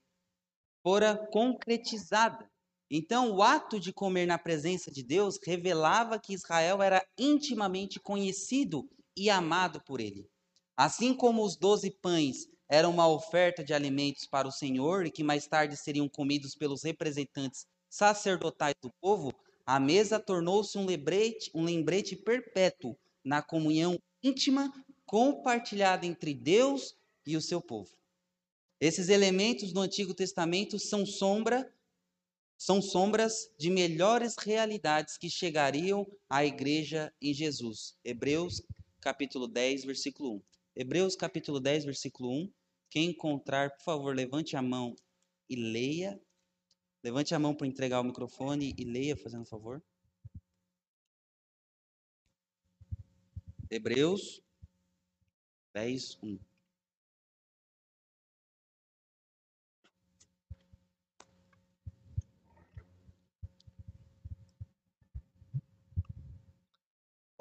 fora 0.82 1.16
concretizada. 1.30 2.51
Então, 2.91 3.30
o 3.30 3.43
ato 3.43 3.78
de 3.78 3.93
comer 3.93 4.26
na 4.26 4.36
presença 4.36 4.91
de 4.91 5.05
Deus 5.05 5.38
revelava 5.47 6.18
que 6.18 6.34
Israel 6.34 6.82
era 6.82 7.07
intimamente 7.16 8.01
conhecido 8.01 8.91
e 9.16 9.30
amado 9.30 9.80
por 9.84 10.01
ele. 10.01 10.28
Assim 10.77 11.14
como 11.14 11.45
os 11.45 11.57
doze 11.57 11.91
pães 11.91 12.49
eram 12.68 12.91
uma 12.91 13.09
oferta 13.09 13.64
de 13.64 13.75
alimentos 13.75 14.27
para 14.27 14.47
o 14.47 14.53
Senhor 14.53 15.05
e 15.05 15.11
que 15.11 15.25
mais 15.25 15.47
tarde 15.47 15.77
seriam 15.77 16.09
comidos 16.09 16.55
pelos 16.55 16.83
representantes 16.83 17.66
sacerdotais 17.89 18.75
do 18.81 18.91
povo, 19.01 19.33
a 19.66 19.81
mesa 19.81 20.21
tornou-se 20.21 20.79
um 20.79 20.87
lembrete, 20.87 21.51
um 21.55 21.64
lembrete 21.64 22.14
perpétuo 22.16 22.97
na 23.25 23.43
comunhão 23.43 23.99
íntima 24.23 24.73
compartilhada 25.05 26.07
entre 26.07 26.33
Deus 26.33 26.95
e 27.27 27.37
o 27.37 27.41
seu 27.41 27.61
povo. 27.61 27.91
Esses 28.81 29.09
elementos 29.09 29.73
do 29.73 29.81
Antigo 29.81 30.14
Testamento 30.14 30.79
são 30.79 31.05
sombra 31.05 31.71
são 32.57 32.83
sombras 32.83 33.51
de 33.59 33.71
melhores 33.71 34.37
realidades 34.37 35.16
que 35.16 35.31
chegariam 35.31 36.07
à 36.29 36.45
igreja 36.45 37.11
em 37.18 37.33
Jesus. 37.33 37.97
Hebreus 38.05 38.62
capítulo 39.01 39.49
10, 39.49 39.85
versículo 39.87 40.37
1. 40.37 40.43
Hebreus 40.75 41.16
capítulo 41.16 41.61
10, 41.61 41.85
versículo 41.85 42.31
1. 42.31 42.53
Quem 42.91 43.11
encontrar, 43.11 43.71
por 43.77 43.85
favor, 43.85 44.14
levante 44.14 44.57
a 44.57 44.62
mão 44.62 44.95
e 45.49 45.57
leia. 45.57 46.21
Levante 47.03 47.35
a 47.35 47.39
mão 47.39 47.55
para 47.55 47.66
entregar 47.66 48.01
o 48.01 48.05
microfone 48.05 48.75
e 48.79 48.85
leia, 48.85 49.16
fazendo 49.16 49.45
favor. 49.45 49.83
Hebreus 53.71 54.43
10, 55.73 56.18
1. 56.23 56.49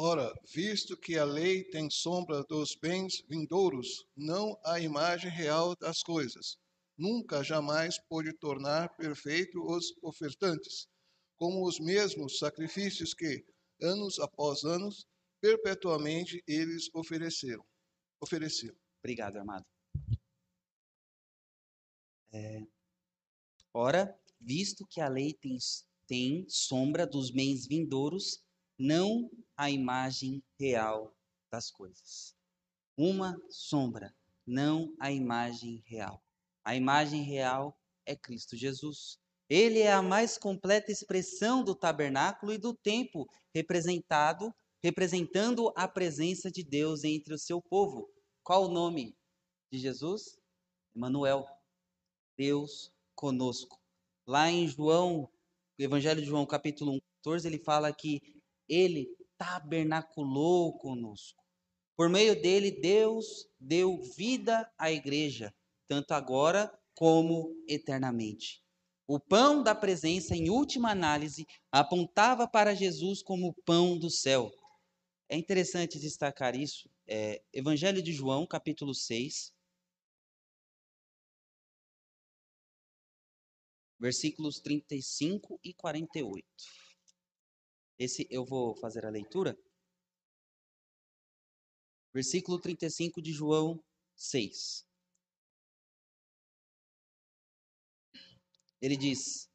Ora, 0.02 0.34
visto 0.50 0.95
que 0.95 1.18
a 1.18 1.26
lei 1.26 1.62
tem 1.62 1.89
sombra 1.89 2.41
dos 2.45 2.74
bens 2.74 3.22
vindouros, 3.28 4.06
não 4.16 4.58
a 4.64 4.80
imagem 4.80 5.30
real 5.30 5.76
das 5.76 6.02
coisas, 6.02 6.56
nunca 6.97 7.43
jamais 7.43 8.00
pôde 8.08 8.32
tornar 8.32 8.95
perfeito 8.95 9.62
os 9.62 9.93
ofertantes, 10.02 10.88
como 11.36 11.68
os 11.68 11.82
mesmos 11.82 12.39
sacrifícios 12.39 13.14
que, 13.14 13.45
anos 13.82 14.20
após 14.20 14.64
anos, 14.64 15.06
perpetuamente 15.41 16.41
eles 16.47 16.89
ofereceram. 16.95 17.66
Ofereciam. 18.22 18.74
Obrigado, 19.04 19.36
amado. 19.36 19.66
É, 22.32 22.66
ora, 23.74 24.18
visto 24.39 24.88
que 24.88 25.02
a 25.02 25.10
lei 25.10 25.34
tem, 25.34 25.58
tem 26.08 26.45
sombra 26.47 27.06
dos 27.06 27.32
bens 27.32 27.68
vindouros, 27.68 28.41
não 28.78 29.30
a 29.60 29.70
imagem 29.70 30.41
real 30.57 31.14
das 31.51 31.70
coisas. 31.70 32.34
Uma 32.95 33.38
sombra, 33.49 34.16
não 34.47 34.95
a 34.97 35.12
imagem 35.12 35.84
real. 35.86 36.24
A 36.64 36.78
imagem 36.78 37.24
real 37.24 37.78
é 38.05 38.16
Cristo 38.16 38.55
Jesus. 38.55 39.20
Ele 39.49 39.80
é 39.80 39.91
a 39.91 40.01
mais 40.01 40.38
completa 40.38 40.93
expressão 40.93 41.62
do 41.62 41.76
tabernáculo 41.76 42.53
e 42.53 42.57
do 42.57 42.74
templo, 42.74 43.28
representado, 43.53 44.55
representando 44.82 45.74
a 45.76 45.89
presença 45.89 46.49
de 46.49 46.64
Deus 46.64 47.03
entre 47.03 47.34
o 47.34 47.38
seu 47.38 47.62
povo. 47.62 48.10
Qual 48.41 48.64
o 48.64 48.72
nome 48.72 49.14
de 49.70 49.78
Jesus? 49.78 50.39
Emmanuel, 50.95 51.45
Deus 52.38 52.93
conosco. 53.14 53.78
Lá 54.26 54.49
em 54.49 54.70
João, 54.70 55.30
Evangelho 55.78 56.22
de 56.22 56.28
João, 56.28 56.45
capítulo 56.45 56.93
1, 56.93 56.99
14, 57.24 57.47
ele 57.49 57.60
fala 57.60 57.91
que 57.91 58.22
ele 58.66 59.19
tabernaculou 59.40 60.78
conosco. 60.78 61.42
Por 61.96 62.10
meio 62.10 62.40
dele, 62.40 62.72
Deus 62.72 63.50
deu 63.60 64.02
vida 64.02 64.70
à 64.78 64.92
igreja, 64.92 65.56
tanto 65.88 66.14
agora 66.14 66.72
como 66.94 67.56
eternamente. 67.68 68.62
O 69.08 69.20
pão 69.20 69.64
da 69.64 69.74
presença, 69.74 70.36
em 70.36 70.50
última 70.50 70.92
análise, 70.92 71.48
apontava 71.72 72.48
para 72.48 72.76
Jesus 72.76 73.24
como 73.24 73.48
o 73.48 73.54
pão 73.64 73.98
do 73.98 74.10
céu. 74.10 74.52
É 75.30 75.38
interessante 75.38 75.98
destacar 75.98 76.56
isso. 76.56 76.90
É, 77.08 77.42
Evangelho 77.54 78.04
de 78.04 78.12
João, 78.12 78.46
capítulo 78.46 78.94
6, 78.94 79.54
versículos 84.00 84.60
35 84.60 85.60
e 85.64 85.74
48. 85.74 86.46
Esse 88.00 88.26
eu 88.32 88.45
vou 88.45 88.74
fazer 88.76 89.06
a 89.06 89.10
leitura. 89.10 89.60
Versículo 92.14 92.58
35 92.58 93.22
de 93.22 93.34
João 93.34 93.84
6. 94.16 94.88
Ele 98.82 98.95
diz: 98.95 99.50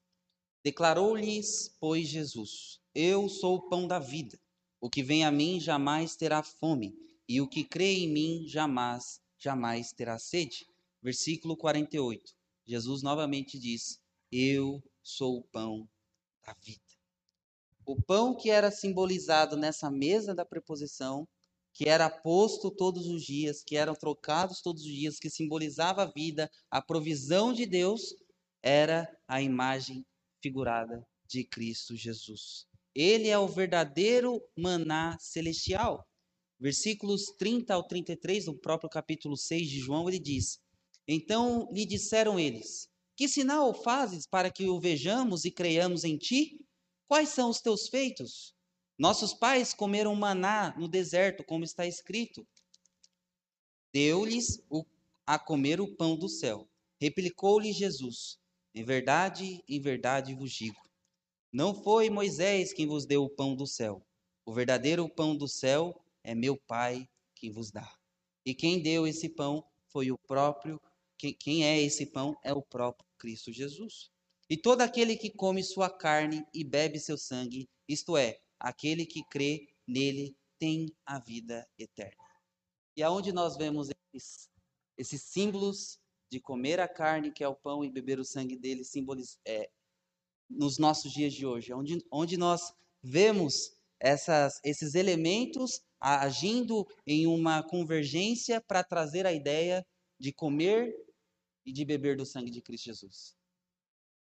Declarou-lhes, 0.62 1.74
pois, 1.80 2.06
Jesus: 2.06 2.80
Eu 2.94 3.28
sou 3.30 3.56
o 3.56 3.68
pão 3.68 3.88
da 3.88 3.98
vida. 3.98 4.38
O 4.78 4.90
que 4.90 5.02
vem 5.02 5.24
a 5.24 5.32
mim 5.32 5.58
jamais 5.58 6.14
terá 6.14 6.42
fome, 6.42 6.94
e 7.26 7.40
o 7.40 7.48
que 7.48 7.64
crê 7.64 8.00
em 8.00 8.12
mim 8.12 8.46
jamais, 8.46 9.22
jamais 9.38 9.92
terá 9.92 10.18
sede. 10.18 10.68
Versículo 11.02 11.56
48. 11.56 12.34
Jesus 12.66 13.02
novamente 13.02 13.58
diz: 13.58 13.98
Eu 14.30 14.82
sou 15.02 15.38
o 15.38 15.44
pão 15.44 15.88
da 16.44 16.52
vida. 16.60 16.83
O 17.86 18.00
pão 18.00 18.34
que 18.34 18.48
era 18.48 18.70
simbolizado 18.70 19.56
nessa 19.56 19.90
mesa 19.90 20.34
da 20.34 20.44
preposição, 20.44 21.28
que 21.74 21.88
era 21.88 22.08
posto 22.08 22.70
todos 22.70 23.06
os 23.06 23.22
dias, 23.22 23.62
que 23.62 23.76
eram 23.76 23.94
trocados 23.94 24.62
todos 24.62 24.84
os 24.84 24.88
dias, 24.88 25.18
que 25.18 25.28
simbolizava 25.28 26.02
a 26.02 26.12
vida, 26.12 26.50
a 26.70 26.80
provisão 26.80 27.52
de 27.52 27.66
Deus, 27.66 28.14
era 28.62 29.06
a 29.28 29.42
imagem 29.42 30.06
figurada 30.42 31.04
de 31.26 31.44
Cristo 31.44 31.94
Jesus. 31.94 32.66
Ele 32.94 33.28
é 33.28 33.38
o 33.38 33.48
verdadeiro 33.48 34.40
maná 34.56 35.18
celestial. 35.20 36.06
Versículos 36.58 37.24
30 37.36 37.74
ao 37.74 37.86
33 37.86 38.46
do 38.46 38.56
próprio 38.56 38.88
capítulo 38.88 39.36
6 39.36 39.68
de 39.68 39.78
João, 39.80 40.08
ele 40.08 40.20
diz: 40.20 40.58
Então 41.06 41.68
lhe 41.72 41.84
disseram 41.84 42.38
eles: 42.38 42.88
Que 43.16 43.28
sinal 43.28 43.74
fazes 43.74 44.26
para 44.26 44.50
que 44.50 44.66
o 44.68 44.80
vejamos 44.80 45.44
e 45.44 45.50
creiamos 45.50 46.04
em 46.04 46.16
ti? 46.16 46.63
Quais 47.06 47.28
são 47.30 47.50
os 47.50 47.60
teus 47.60 47.88
feitos? 47.88 48.54
Nossos 48.98 49.34
pais 49.34 49.74
comeram 49.74 50.14
maná 50.14 50.74
no 50.78 50.88
deserto, 50.88 51.44
como 51.44 51.64
está 51.64 51.86
escrito. 51.86 52.46
Deu-lhes 53.92 54.62
a 55.26 55.38
comer 55.38 55.80
o 55.80 55.94
pão 55.96 56.16
do 56.16 56.28
céu. 56.28 56.68
Replicou-lhe 57.00 57.72
Jesus: 57.72 58.38
Em 58.74 58.84
verdade, 58.84 59.62
em 59.68 59.80
verdade 59.80 60.34
vos 60.34 60.52
digo: 60.52 60.80
Não 61.52 61.74
foi 61.74 62.08
Moisés 62.08 62.72
quem 62.72 62.86
vos 62.86 63.04
deu 63.04 63.24
o 63.24 63.30
pão 63.30 63.54
do 63.54 63.66
céu. 63.66 64.04
O 64.46 64.52
verdadeiro 64.52 65.08
pão 65.08 65.36
do 65.36 65.48
céu 65.48 65.94
é 66.22 66.34
meu 66.34 66.56
Pai 66.56 67.08
quem 67.34 67.50
vos 67.50 67.70
dá. 67.70 67.88
E 68.46 68.54
quem 68.54 68.82
deu 68.82 69.06
esse 69.06 69.28
pão 69.28 69.64
foi 69.88 70.10
o 70.10 70.18
próprio, 70.18 70.80
quem, 71.18 71.34
quem 71.34 71.64
é 71.64 71.80
esse 71.80 72.06
pão 72.06 72.36
é 72.42 72.52
o 72.52 72.62
próprio 72.62 73.06
Cristo 73.18 73.52
Jesus. 73.52 74.10
E 74.48 74.56
todo 74.56 74.82
aquele 74.82 75.16
que 75.16 75.30
come 75.30 75.62
sua 75.62 75.88
carne 75.88 76.46
e 76.52 76.62
bebe 76.62 77.00
seu 77.00 77.16
sangue, 77.16 77.68
isto 77.88 78.16
é, 78.16 78.40
aquele 78.60 79.06
que 79.06 79.24
crê 79.28 79.68
nele, 79.86 80.36
tem 80.58 80.94
a 81.04 81.18
vida 81.18 81.66
eterna. 81.78 82.24
E 82.96 83.02
aonde 83.02 83.32
nós 83.32 83.56
vemos 83.56 83.88
esses, 84.12 84.50
esses 84.96 85.22
símbolos 85.22 85.98
de 86.30 86.40
comer 86.40 86.78
a 86.78 86.88
carne, 86.88 87.32
que 87.32 87.42
é 87.42 87.48
o 87.48 87.54
pão, 87.54 87.84
e 87.84 87.90
beber 87.90 88.18
o 88.20 88.24
sangue 88.24 88.56
dele, 88.56 88.84
símbolos 88.84 89.38
é, 89.46 89.70
nos 90.48 90.78
nossos 90.78 91.12
dias 91.12 91.32
de 91.32 91.46
hoje, 91.46 91.72
onde, 91.72 92.04
onde 92.10 92.36
nós 92.36 92.72
vemos 93.02 93.76
essas, 93.98 94.60
esses 94.62 94.94
elementos 94.94 95.80
agindo 95.98 96.86
em 97.06 97.26
uma 97.26 97.62
convergência 97.62 98.60
para 98.60 98.84
trazer 98.84 99.26
a 99.26 99.32
ideia 99.32 99.86
de 100.20 100.32
comer 100.32 100.94
e 101.64 101.72
de 101.72 101.84
beber 101.84 102.16
do 102.16 102.26
sangue 102.26 102.50
de 102.50 102.60
Cristo 102.60 102.84
Jesus 102.84 103.34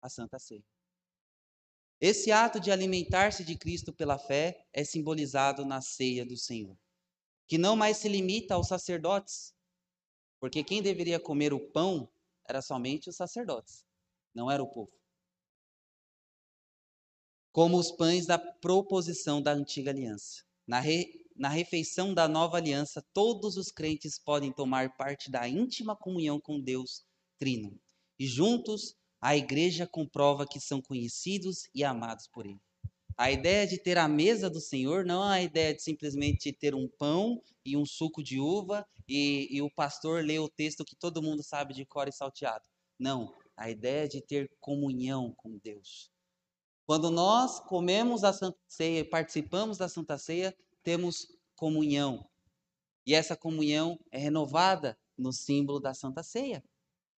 a 0.07 0.11
Santa 0.11 0.39
Ceia. 0.39 0.65
Esse 2.01 2.31
ato 2.31 2.61
de 2.61 2.71
alimentar-se 2.71 3.45
de 3.45 3.57
Cristo 3.57 3.93
pela 3.93 4.19
fé 4.19 4.67
é 4.73 4.85
simbolizado 4.85 5.65
na 5.65 5.81
ceia 5.81 6.27
do 6.27 6.37
Senhor, 6.37 6.77
que 7.47 7.57
não 7.57 7.75
mais 7.75 7.99
se 7.99 8.09
limita 8.09 8.55
aos 8.55 8.69
sacerdotes, 8.69 9.55
porque 10.39 10.63
quem 10.63 10.83
deveria 10.83 11.19
comer 11.19 11.53
o 11.53 11.71
pão 11.71 12.09
era 12.47 12.61
somente 12.61 13.09
os 13.09 13.17
sacerdotes, 13.17 13.85
não 14.35 14.51
era 14.51 14.63
o 14.63 14.69
povo. 14.69 14.93
Como 17.51 17.79
os 17.79 17.91
pães 17.91 18.27
da 18.27 18.39
proposição 18.39 19.41
da 19.41 19.53
antiga 19.53 19.91
aliança. 19.91 20.45
Na, 20.67 20.79
re, 20.79 21.27
na 21.35 21.49
refeição 21.49 22.13
da 22.13 22.29
nova 22.29 22.59
aliança, 22.59 23.03
todos 23.15 23.57
os 23.57 23.71
crentes 23.71 24.19
podem 24.19 24.53
tomar 24.53 24.95
parte 24.97 25.31
da 25.31 25.49
íntima 25.49 25.97
comunhão 25.97 26.39
com 26.39 26.61
Deus 26.61 27.07
Trino. 27.39 27.81
E 28.19 28.27
juntos 28.27 28.95
a 29.21 29.37
igreja 29.37 29.87
comprova 29.87 30.47
que 30.47 30.61
são 30.61 30.81
conhecidos 30.81 31.69
e 31.75 31.83
amados 31.83 32.29
por 32.29 32.47
Ele. 32.47 32.61
A 33.19 33.31
ideia 33.31 33.67
de 33.67 33.79
ter 33.79 33.97
a 33.97 34.07
mesa 34.07 34.51
do 34.51 34.61
Senhor 34.61 35.05
não 35.05 35.25
é 35.25 35.39
a 35.39 35.43
ideia 35.43 35.75
de 35.75 35.83
simplesmente 35.83 36.53
ter 36.53 36.75
um 36.75 36.87
pão 36.99 37.43
e 37.65 37.75
um 37.77 37.87
suco 37.87 38.23
de 38.23 38.39
uva 38.39 38.87
e, 39.09 39.49
e 39.51 39.63
o 39.63 39.71
pastor 39.71 40.23
ler 40.23 40.39
o 40.41 40.51
texto 40.51 40.85
que 40.85 40.95
todo 40.95 41.23
mundo 41.23 41.43
sabe 41.43 41.73
de 41.73 41.87
cor 41.87 42.09
e 42.09 42.13
salteado. 42.13 42.65
Não, 42.99 43.35
a 43.57 43.71
ideia 43.71 44.07
de 44.07 44.21
ter 44.21 44.51
comunhão 44.61 45.33
com 45.35 45.59
Deus. 45.59 46.11
Quando 46.87 47.11
nós 47.11 47.59
comemos 47.61 48.23
a 48.23 48.33
Santa 48.33 48.59
Ceia 48.69 49.01
e 49.01 49.05
participamos 49.05 49.79
da 49.79 49.89
Santa 49.89 50.19
Ceia, 50.19 50.55
temos 50.83 51.27
comunhão. 51.57 52.29
E 53.07 53.15
essa 53.15 53.35
comunhão 53.35 53.99
é 54.13 54.19
renovada 54.19 54.97
no 55.17 55.33
símbolo 55.33 55.81
da 55.81 55.95
Santa 55.95 56.23
Ceia. 56.23 56.63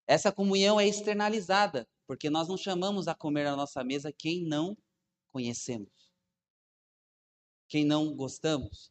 Essa 0.08 0.32
comunhão 0.32 0.80
é 0.80 0.88
externalizada, 0.88 1.86
porque 2.06 2.30
nós 2.30 2.48
não 2.48 2.56
chamamos 2.56 3.06
a 3.06 3.14
comer 3.14 3.46
à 3.46 3.54
nossa 3.54 3.84
mesa 3.84 4.10
quem 4.10 4.42
não 4.42 4.74
conhecemos, 5.30 5.92
quem 7.68 7.84
não 7.84 8.16
gostamos. 8.16 8.90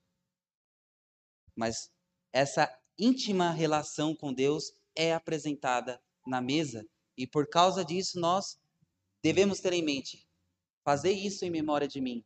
Mas 1.56 1.92
essa 2.32 2.72
íntima 3.00 3.50
relação 3.50 4.16
com 4.16 4.32
Deus 4.32 4.72
é 4.96 5.12
apresentada 5.12 6.00
na 6.24 6.40
mesa 6.40 6.88
e 7.18 7.26
por 7.26 7.50
causa 7.50 7.84
disso 7.84 8.20
nós 8.20 8.60
devemos 9.24 9.60
ter 9.60 9.74
em 9.74 9.84
mente 9.84 10.28
fazer 10.84 11.14
isso 11.14 11.44
em 11.44 11.50
memória 11.50 11.88
de 11.88 12.00
mim. 12.00 12.24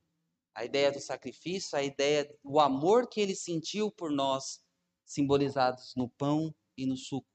A 0.54 0.66
ideia 0.66 0.92
do 0.92 1.00
sacrifício, 1.00 1.78
a 1.78 1.82
ideia 1.82 2.30
do 2.44 2.60
amor 2.60 3.08
que 3.08 3.22
ele 3.22 3.36
sentiu 3.36 3.90
por 3.90 4.12
nós, 4.12 4.62
simbolizados 5.06 5.94
no 5.96 6.10
pão 6.10 6.54
e 6.78 6.86
no 6.86 6.98
suco. 6.98 7.31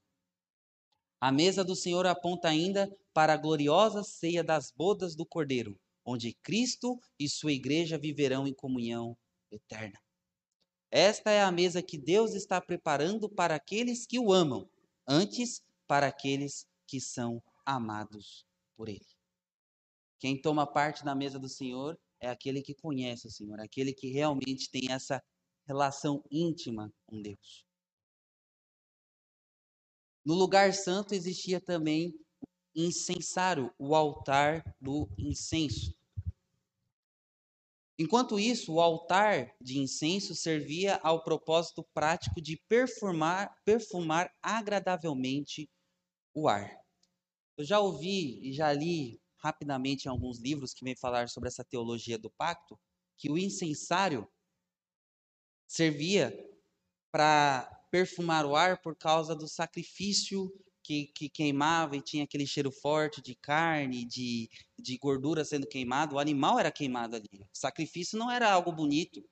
A 1.20 1.32
mesa 1.32 1.64
do 1.64 1.74
Senhor 1.74 2.06
aponta 2.06 2.48
ainda 2.48 2.94
para 3.14 3.32
a 3.32 3.36
gloriosa 3.36 4.02
ceia 4.02 4.44
das 4.44 4.70
bodas 4.70 5.16
do 5.16 5.24
Cordeiro, 5.24 5.78
onde 6.04 6.34
Cristo 6.34 7.00
e 7.18 7.28
sua 7.28 7.52
igreja 7.52 7.98
viverão 7.98 8.46
em 8.46 8.54
comunhão 8.54 9.16
eterna. 9.50 9.98
Esta 10.90 11.30
é 11.30 11.42
a 11.42 11.50
mesa 11.50 11.82
que 11.82 11.98
Deus 11.98 12.34
está 12.34 12.60
preparando 12.60 13.28
para 13.28 13.54
aqueles 13.54 14.06
que 14.06 14.18
o 14.18 14.32
amam, 14.32 14.68
antes 15.06 15.62
para 15.86 16.06
aqueles 16.06 16.66
que 16.86 17.00
são 17.00 17.42
amados 17.64 18.46
por 18.76 18.88
Ele. 18.88 19.06
Quem 20.18 20.40
toma 20.40 20.66
parte 20.66 21.04
na 21.04 21.14
mesa 21.14 21.38
do 21.38 21.48
Senhor 21.48 21.98
é 22.20 22.28
aquele 22.28 22.62
que 22.62 22.74
conhece 22.74 23.26
o 23.26 23.30
Senhor, 23.30 23.60
aquele 23.60 23.92
que 23.92 24.08
realmente 24.08 24.70
tem 24.70 24.90
essa 24.90 25.22
relação 25.66 26.22
íntima 26.30 26.92
com 27.04 27.20
Deus. 27.20 27.65
No 30.26 30.34
lugar 30.34 30.74
santo 30.74 31.14
existia 31.14 31.60
também 31.60 32.12
incensário, 32.74 33.72
o 33.78 33.94
altar 33.94 34.74
do 34.80 35.08
incenso. 35.16 35.96
Enquanto 37.96 38.36
isso, 38.36 38.74
o 38.74 38.80
altar 38.80 39.54
de 39.60 39.78
incenso 39.78 40.34
servia 40.34 40.96
ao 40.96 41.22
propósito 41.22 41.84
prático 41.94 42.40
de 42.40 42.56
perfumar, 42.68 43.56
perfumar 43.64 44.34
agradavelmente 44.42 45.70
o 46.34 46.48
ar. 46.48 46.76
Eu 47.56 47.64
já 47.64 47.78
ouvi 47.78 48.40
e 48.42 48.52
já 48.52 48.72
li 48.72 49.22
rapidamente 49.36 50.06
em 50.06 50.08
alguns 50.08 50.40
livros 50.40 50.74
que 50.74 50.84
vêm 50.84 50.96
falar 50.96 51.28
sobre 51.28 51.48
essa 51.48 51.64
teologia 51.64 52.18
do 52.18 52.30
pacto, 52.30 52.76
que 53.16 53.30
o 53.30 53.38
incensário 53.38 54.28
servia 55.68 56.36
para 57.12 57.75
perfumar 57.90 58.44
o 58.44 58.56
ar 58.56 58.80
por 58.80 58.96
causa 58.96 59.34
do 59.34 59.48
sacrifício 59.48 60.52
que, 60.82 61.06
que, 61.08 61.28
queimava 61.28 61.96
e 61.96 62.00
tinha 62.00 62.24
aquele 62.24 62.46
cheiro 62.46 62.70
forte 62.70 63.20
de 63.20 63.34
carne, 63.34 64.04
de, 64.04 64.48
de 64.78 64.96
gordura 64.98 65.44
sendo 65.44 65.66
queimado. 65.66 66.14
O 66.14 66.18
animal 66.18 66.58
era 66.58 66.70
queimado 66.70 67.16
ali. 67.16 67.42
O 67.42 67.48
sacrifício 67.52 68.16
não 68.16 68.30
era 68.30 68.50
algo 68.52 68.70
bonito. 68.70 69.24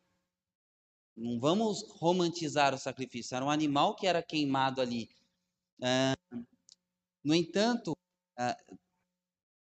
Não 1.16 1.38
vamos 1.38 1.84
romantizar 2.00 2.74
o 2.74 2.78
sacrifício. 2.78 3.36
Era 3.36 3.44
um 3.44 3.50
animal 3.50 3.94
que 3.94 4.06
era 4.06 4.20
queimado 4.20 4.80
ali. 4.80 5.08
Ah, 5.80 6.16
no 7.22 7.34
entanto, 7.34 7.96
ah, 8.36 8.56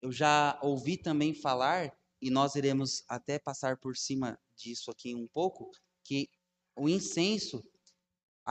eu 0.00 0.10
já 0.10 0.58
ouvi 0.62 0.96
também 0.96 1.34
falar, 1.34 1.96
e 2.20 2.30
nós 2.30 2.54
iremos 2.54 3.04
até 3.06 3.38
passar 3.38 3.76
por 3.76 3.96
cima 3.96 4.38
disso 4.56 4.90
aqui 4.90 5.14
um 5.14 5.28
pouco, 5.28 5.70
que 6.02 6.28
o 6.74 6.88
incenso, 6.88 7.62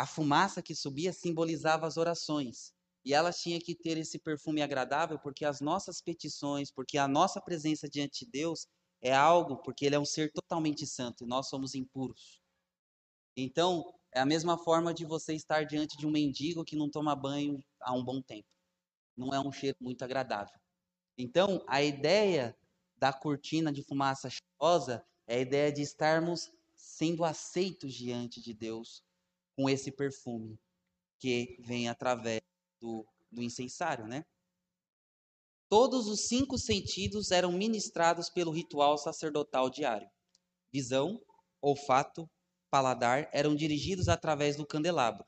a 0.02 0.06
fumaça 0.08 0.64
que 0.64 0.74
subia, 0.74 1.14
simbolizava 1.14 1.86
as 1.86 1.95
orações. 1.95 2.74
E 3.06 3.14
elas 3.14 3.39
tinham 3.39 3.60
que 3.60 3.76
ter 3.76 3.99
esse 3.99 4.18
perfume 4.18 4.64
agradável, 4.64 5.20
porque 5.20 5.45
as 5.45 5.62
nossas 5.62 6.02
petições, 6.02 6.72
porque 6.72 6.97
a 6.97 7.08
nossa 7.08 7.39
presença 7.39 7.88
diante 7.88 8.26
de 8.26 8.32
Deus 8.32 8.66
é 8.99 9.14
algo, 9.14 9.58
porque 9.58 9.86
Ele 9.86 9.93
é 9.93 9.99
um 9.99 10.06
ser 10.06 10.32
totalmente 10.32 10.88
santo 10.88 11.24
e 11.24 11.28
nós 11.28 11.49
somos 11.49 11.76
impuros. 11.76 12.41
Então, 13.38 13.93
é 14.12 14.20
a 14.20 14.26
mesma 14.26 14.58
forma 14.58 14.91
de 14.91 15.06
você 15.06 15.36
estar 15.36 15.66
diante 15.66 15.95
de 15.95 16.08
um 16.08 16.12
mendigo 16.12 16.66
que 16.66 16.76
não 16.76 16.89
toma 16.89 17.16
banho 17.16 17.64
há 17.80 17.93
um 17.93 18.04
bom 18.04 18.24
tempo. 18.24 18.49
Não 19.16 19.32
é 19.32 19.39
um 19.39 19.52
cheiro 19.52 19.78
muito 19.80 20.04
agradável. 20.04 20.60
Então, 21.16 21.64
a 21.68 21.84
ideia 21.84 22.58
da 22.97 23.14
cortina 23.14 23.72
de 23.72 23.84
fumaça 23.84 24.32
cheirosa 24.32 25.06
é 25.28 25.36
a 25.36 25.41
ideia 25.41 25.72
de 25.72 25.84
estarmos 25.84 26.52
sendo 26.76 27.24
aceitos 27.24 27.93
diante 27.93 28.41
de 28.41 28.52
Deus 28.52 29.04
com 29.62 29.70
esse 29.70 29.91
perfume 29.91 30.59
que 31.20 31.55
vem 31.59 31.88
através 31.88 32.41
do, 32.80 33.05
do 33.32 33.43
incensário, 33.43 34.07
né? 34.07 34.26
Todos 35.70 36.07
os 36.07 36.22
cinco 36.22 36.57
sentidos 36.57 37.30
eram 37.30 37.51
ministrados 37.51 38.28
pelo 38.28 38.51
ritual 38.51 38.97
sacerdotal 38.97 39.70
diário. 39.70 40.09
Visão, 40.74 41.22
olfato, 41.62 42.28
paladar 42.72 43.30
eram 43.32 43.55
dirigidos 43.55 44.09
através 44.09 44.55
do 44.55 44.66
candelabro. 44.66 45.24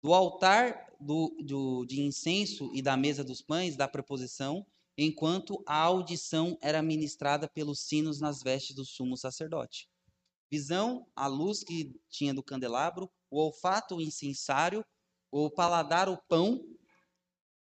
Do 0.00 0.14
altar 0.14 0.94
do, 1.00 1.36
do, 1.42 1.84
de 1.86 2.02
incenso 2.02 2.70
e 2.72 2.80
da 2.80 2.96
mesa 2.96 3.24
dos 3.24 3.42
pães, 3.42 3.76
da 3.76 3.88
preposição, 3.88 4.64
enquanto 4.96 5.60
a 5.66 5.76
audição 5.76 6.56
era 6.62 6.80
ministrada 6.80 7.48
pelos 7.48 7.80
sinos 7.80 8.20
nas 8.20 8.44
vestes 8.44 8.76
do 8.76 8.84
sumo 8.84 9.16
sacerdote. 9.16 9.88
Visão, 10.48 11.04
a 11.16 11.26
luz 11.26 11.64
que 11.64 11.92
tinha 12.08 12.32
do 12.32 12.40
candelabro, 12.40 13.10
o 13.34 13.38
olfato, 13.38 13.96
o 13.96 14.00
incensário, 14.00 14.84
o 15.28 15.50
paladar, 15.50 16.08
o 16.08 16.16
pão, 16.28 16.64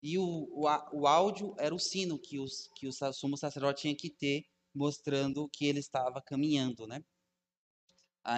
e 0.02 0.18
o, 0.18 0.50
o, 0.52 0.66
o 0.94 1.08
áudio 1.08 1.54
era 1.60 1.76
o 1.76 1.80
sino 1.80 2.18
que, 2.18 2.40
os, 2.40 2.72
que 2.76 2.88
o 2.88 3.14
sumo 3.14 3.38
sacerdote 3.38 3.82
tinha 3.82 3.96
que 3.96 4.10
ter, 4.10 4.46
mostrando 4.74 5.48
que 5.50 5.66
ele 5.66 5.80
estava 5.80 6.22
caminhando, 6.22 6.88
né? 6.88 7.04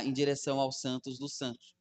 em 0.03 0.11
direção 0.11 0.59
aos 0.59 0.81
santos 0.81 1.17
dos 1.17 1.35
santos. 1.37 1.73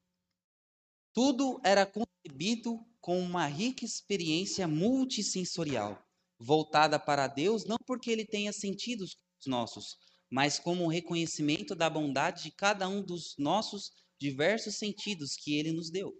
Tudo 1.12 1.60
era 1.64 1.84
concebido 1.84 2.78
com 3.00 3.18
uma 3.18 3.46
rica 3.46 3.84
experiência 3.84 4.68
multissensorial 4.68 6.00
voltada 6.38 6.98
para 6.98 7.26
Deus, 7.26 7.64
não 7.64 7.76
porque 7.84 8.10
ele 8.10 8.24
tenha 8.24 8.52
sentidos 8.52 9.16
nossos, 9.44 9.98
mas 10.30 10.60
como 10.60 10.84
um 10.84 10.88
reconhecimento 10.88 11.74
da 11.74 11.90
bondade 11.90 12.44
de 12.44 12.50
cada 12.52 12.88
um 12.88 13.02
dos 13.02 13.34
nossos 13.36 13.92
diversos 14.20 14.76
sentidos 14.76 15.34
que 15.34 15.58
ele 15.58 15.72
nos 15.72 15.90
deu. 15.90 16.12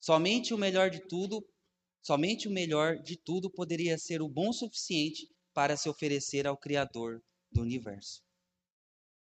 Somente 0.00 0.52
o 0.52 0.58
melhor 0.58 0.90
de 0.90 1.00
tudo, 1.06 1.46
somente 2.02 2.48
o 2.48 2.50
melhor 2.50 2.98
de 2.98 3.16
tudo 3.16 3.50
poderia 3.50 3.96
ser 3.98 4.20
o 4.20 4.28
bom 4.28 4.52
suficiente 4.52 5.28
para 5.54 5.76
se 5.76 5.88
oferecer 5.88 6.46
ao 6.46 6.56
criador 6.56 7.22
do 7.50 7.62
universo. 7.62 8.22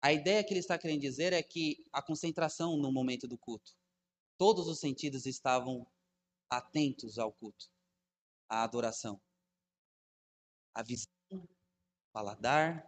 A 0.02 0.12
ideia 0.12 0.44
que 0.44 0.52
ele 0.52 0.60
está 0.60 0.76
querendo 0.76 1.00
dizer 1.00 1.32
é 1.32 1.42
que 1.42 1.84
a 1.92 2.02
concentração 2.02 2.76
no 2.76 2.92
momento 2.92 3.26
do 3.28 3.38
culto, 3.38 3.72
todos 4.36 4.66
os 4.66 4.80
sentidos 4.80 5.26
estavam 5.26 5.86
atentos 6.50 7.18
ao 7.18 7.32
culto, 7.32 7.66
à 8.48 8.64
adoração 8.64 9.20
a 10.74 10.82
visão, 10.82 11.06
o 11.30 11.48
paladar, 12.12 12.84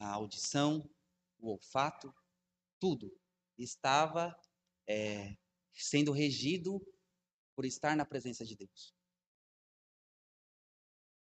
a 0.00 0.08
audição, 0.14 0.88
o 1.38 1.50
olfato, 1.50 2.12
tudo 2.80 3.12
estava 3.58 4.36
é, 4.88 5.36
sendo 5.72 6.12
regido 6.12 6.80
por 7.54 7.64
estar 7.64 7.96
na 7.96 8.04
presença 8.04 8.44
de 8.44 8.54
Deus. 8.56 8.94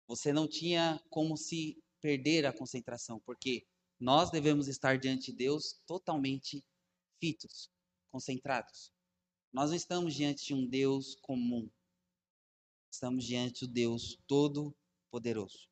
Você 0.07 0.31
não 0.31 0.47
tinha 0.47 1.01
como 1.09 1.35
se 1.35 1.81
perder 2.01 2.45
a 2.45 2.53
concentração, 2.53 3.19
porque 3.21 3.65
nós 3.99 4.29
devemos 4.29 4.67
estar 4.67 4.97
diante 4.97 5.31
de 5.31 5.37
Deus 5.37 5.81
totalmente 5.87 6.63
fitos, 7.19 7.71
concentrados. 8.11 8.91
Nós 9.51 9.69
não 9.69 9.77
estamos 9.77 10.13
diante 10.13 10.45
de 10.45 10.53
um 10.53 10.67
Deus 10.67 11.15
comum. 11.21 11.69
Estamos 12.91 13.25
diante 13.25 13.65
do 13.65 13.71
Deus 13.71 14.17
todo-poderoso. 14.27 15.67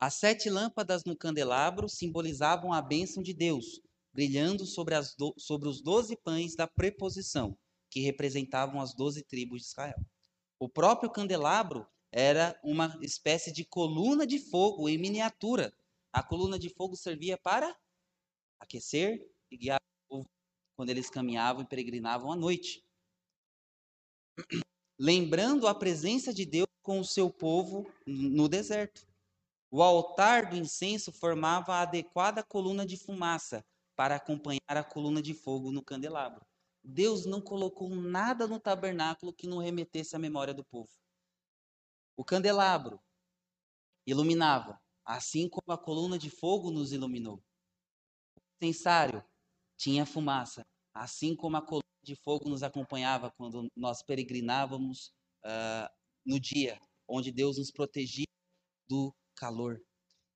As 0.00 0.14
sete 0.14 0.50
lâmpadas 0.50 1.04
no 1.04 1.16
candelabro 1.16 1.88
simbolizavam 1.88 2.72
a 2.72 2.82
bênção 2.82 3.22
de 3.22 3.32
Deus, 3.32 3.80
brilhando 4.18 4.66
sobre, 4.66 4.96
do, 5.16 5.32
sobre 5.38 5.68
os 5.68 5.80
doze 5.80 6.16
pães 6.16 6.56
da 6.56 6.66
preposição, 6.66 7.56
que 7.88 8.00
representavam 8.00 8.80
as 8.80 8.92
doze 8.92 9.22
tribos 9.22 9.60
de 9.60 9.68
Israel. 9.68 10.04
O 10.58 10.68
próprio 10.68 11.08
candelabro 11.08 11.86
era 12.10 12.58
uma 12.64 12.98
espécie 13.00 13.52
de 13.52 13.64
coluna 13.64 14.26
de 14.26 14.40
fogo 14.40 14.88
em 14.88 14.98
miniatura. 14.98 15.72
A 16.12 16.20
coluna 16.20 16.58
de 16.58 16.68
fogo 16.68 16.96
servia 16.96 17.38
para 17.38 17.78
aquecer 18.58 19.24
e 19.52 19.56
guiar 19.56 19.80
o 19.80 20.08
povo 20.08 20.30
quando 20.76 20.90
eles 20.90 21.08
caminhavam 21.08 21.62
e 21.62 21.68
peregrinavam 21.68 22.32
à 22.32 22.34
noite. 22.34 22.84
Lembrando 24.98 25.68
a 25.68 25.74
presença 25.76 26.34
de 26.34 26.44
Deus 26.44 26.66
com 26.82 26.98
o 26.98 27.04
seu 27.04 27.30
povo 27.30 27.88
no 28.04 28.48
deserto. 28.48 29.06
O 29.70 29.80
altar 29.80 30.50
do 30.50 30.56
incenso 30.56 31.12
formava 31.12 31.74
a 31.74 31.82
adequada 31.82 32.42
coluna 32.42 32.84
de 32.84 32.96
fumaça 32.96 33.64
para 33.98 34.14
acompanhar 34.14 34.60
a 34.76 34.84
coluna 34.84 35.20
de 35.20 35.34
fogo 35.34 35.72
no 35.72 35.82
candelabro. 35.82 36.46
Deus 36.84 37.26
não 37.26 37.40
colocou 37.40 37.90
nada 37.90 38.46
no 38.46 38.60
tabernáculo 38.60 39.32
que 39.32 39.48
não 39.48 39.58
remetesse 39.58 40.14
à 40.14 40.20
memória 40.20 40.54
do 40.54 40.64
povo. 40.64 40.88
O 42.16 42.24
candelabro 42.24 43.02
iluminava, 44.06 44.80
assim 45.04 45.48
como 45.48 45.72
a 45.72 45.76
coluna 45.76 46.16
de 46.16 46.30
fogo 46.30 46.70
nos 46.70 46.92
iluminou. 46.92 47.42
O 48.36 48.64
incensário 48.64 49.24
tinha 49.76 50.06
fumaça, 50.06 50.64
assim 50.94 51.34
como 51.34 51.56
a 51.56 51.62
coluna 51.62 51.82
de 52.04 52.14
fogo 52.14 52.48
nos 52.48 52.62
acompanhava 52.62 53.32
quando 53.32 53.66
nós 53.76 54.00
peregrinávamos 54.04 55.12
uh, 55.44 55.92
no 56.24 56.38
dia, 56.38 56.80
onde 57.08 57.32
Deus 57.32 57.58
nos 57.58 57.72
protegia 57.72 58.26
do 58.88 59.12
calor. 59.34 59.82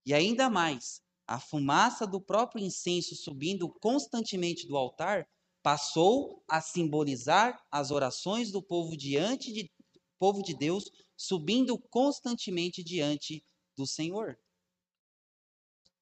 E 0.05 0.13
ainda 0.13 0.51
mais, 0.51 1.01
a 1.33 1.41
fumaça 1.41 2.07
do 2.07 2.21
próprio 2.21 2.63
incenso 2.63 3.17
subindo 3.17 3.67
constantemente 3.81 4.67
do 4.69 4.77
altar 4.77 5.27
passou 5.63 6.45
a 6.47 6.61
simbolizar 6.61 7.59
as 7.71 7.91
orações 7.91 8.53
do 8.53 8.63
povo 8.63 8.95
diante 8.95 9.51
de 9.51 9.73
povo 10.19 10.43
de 10.43 10.55
Deus 10.55 10.91
subindo 11.17 11.79
constantemente 11.89 12.85
diante 12.85 13.43
do 13.75 13.87
Senhor. 13.87 14.39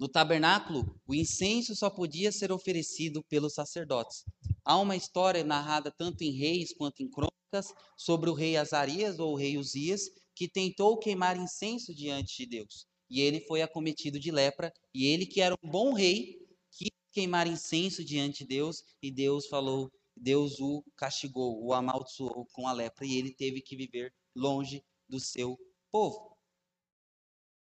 No 0.00 0.08
tabernáculo, 0.08 1.00
o 1.06 1.14
incenso 1.14 1.76
só 1.76 1.88
podia 1.88 2.32
ser 2.32 2.50
oferecido 2.50 3.22
pelos 3.28 3.54
sacerdotes. 3.54 4.24
Há 4.64 4.78
uma 4.78 4.96
história 4.96 5.44
narrada 5.44 5.92
tanto 5.96 6.24
em 6.24 6.32
Reis 6.32 6.74
quanto 6.74 7.04
em 7.04 7.08
Crônicas 7.08 7.72
sobre 7.96 8.28
o 8.28 8.34
rei 8.34 8.56
Azarias 8.56 9.20
ou 9.20 9.34
o 9.34 9.36
rei 9.36 9.56
Uzias, 9.56 10.10
que 10.34 10.48
tentou 10.48 10.98
queimar 10.98 11.36
incenso 11.36 11.94
diante 11.94 12.38
de 12.38 12.46
Deus. 12.46 12.89
E 13.10 13.20
ele 13.20 13.40
foi 13.40 13.60
acometido 13.60 14.20
de 14.20 14.30
lepra, 14.30 14.72
e 14.94 15.06
ele, 15.06 15.26
que 15.26 15.40
era 15.40 15.56
um 15.62 15.68
bom 15.68 15.92
rei, 15.92 16.38
quis 16.70 16.90
queimar 17.10 17.46
incenso 17.46 18.04
diante 18.04 18.44
de 18.44 18.50
Deus, 18.50 18.84
e 19.02 19.10
Deus 19.10 19.46
falou, 19.48 19.90
Deus 20.16 20.60
o 20.60 20.84
castigou, 20.96 21.60
o 21.62 21.74
amaldiçoou 21.74 22.46
com 22.52 22.68
a 22.68 22.72
lepra, 22.72 23.04
e 23.04 23.16
ele 23.16 23.34
teve 23.34 23.60
que 23.60 23.76
viver 23.76 24.14
longe 24.34 24.84
do 25.08 25.18
seu 25.18 25.58
povo. 25.90 26.36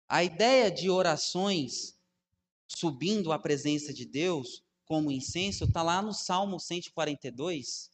A 0.09 0.25
ideia 0.25 0.71
de 0.71 0.91
orações 0.91 1.97
subindo 2.67 3.33
à 3.33 3.39
presença 3.39 3.93
de 3.93 4.05
Deus 4.05 4.65
como 4.85 5.11
incenso 5.11 5.65
está 5.65 5.83
lá 5.83 6.01
no 6.01 6.13
Salmo 6.13 6.61
142. 6.61 7.91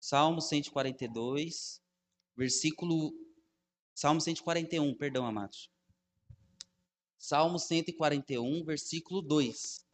Salmo 0.00 0.40
142, 0.40 1.80
versículo. 2.36 3.12
Salmo 3.94 4.20
141, 4.20 4.94
perdão, 4.94 5.24
amados. 5.24 5.70
Salmo 7.28 7.58
141, 7.58 8.64
versículo 8.64 9.20
2. 9.20 9.84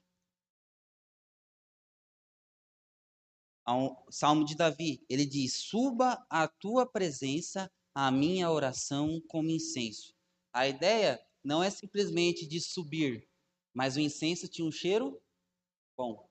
Salmo 4.11 4.45
de 4.45 4.55
Davi, 4.55 5.03
ele 5.09 5.25
diz: 5.25 5.55
Suba 5.55 6.23
à 6.29 6.47
tua 6.47 6.85
presença 6.85 7.73
a 7.95 8.11
minha 8.11 8.51
oração 8.51 9.19
como 9.29 9.49
incenso. 9.49 10.15
A 10.53 10.69
ideia 10.69 11.19
não 11.43 11.63
é 11.63 11.71
simplesmente 11.71 12.47
de 12.47 12.61
subir, 12.61 13.27
mas 13.73 13.97
o 13.97 14.01
incenso 14.01 14.47
tinha 14.47 14.69
um 14.69 14.71
cheiro 14.71 15.19
bom. 15.97 16.29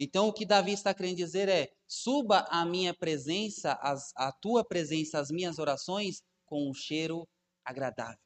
Então 0.00 0.26
o 0.26 0.32
que 0.32 0.44
Davi 0.44 0.72
está 0.72 0.92
querendo 0.92 1.18
dizer 1.18 1.48
é: 1.48 1.72
suba 1.86 2.48
a 2.50 2.66
minha 2.66 2.92
presença, 2.92 3.74
as, 3.74 4.12
a 4.16 4.32
tua 4.32 4.64
presença, 4.64 5.20
as 5.20 5.30
minhas 5.30 5.60
orações 5.60 6.20
com 6.46 6.68
um 6.68 6.74
cheiro 6.74 7.28
agradável, 7.64 8.18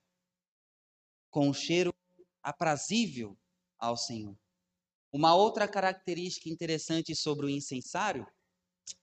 com 1.35 1.49
um 1.49 1.53
cheiro 1.53 1.93
aprazível 2.41 3.37
ao 3.77 3.97
Senhor. 3.97 4.39
Uma 5.13 5.35
outra 5.35 5.67
característica 5.67 6.49
interessante 6.49 7.13
sobre 7.13 7.47
o 7.47 7.51
incensário, 7.51 8.25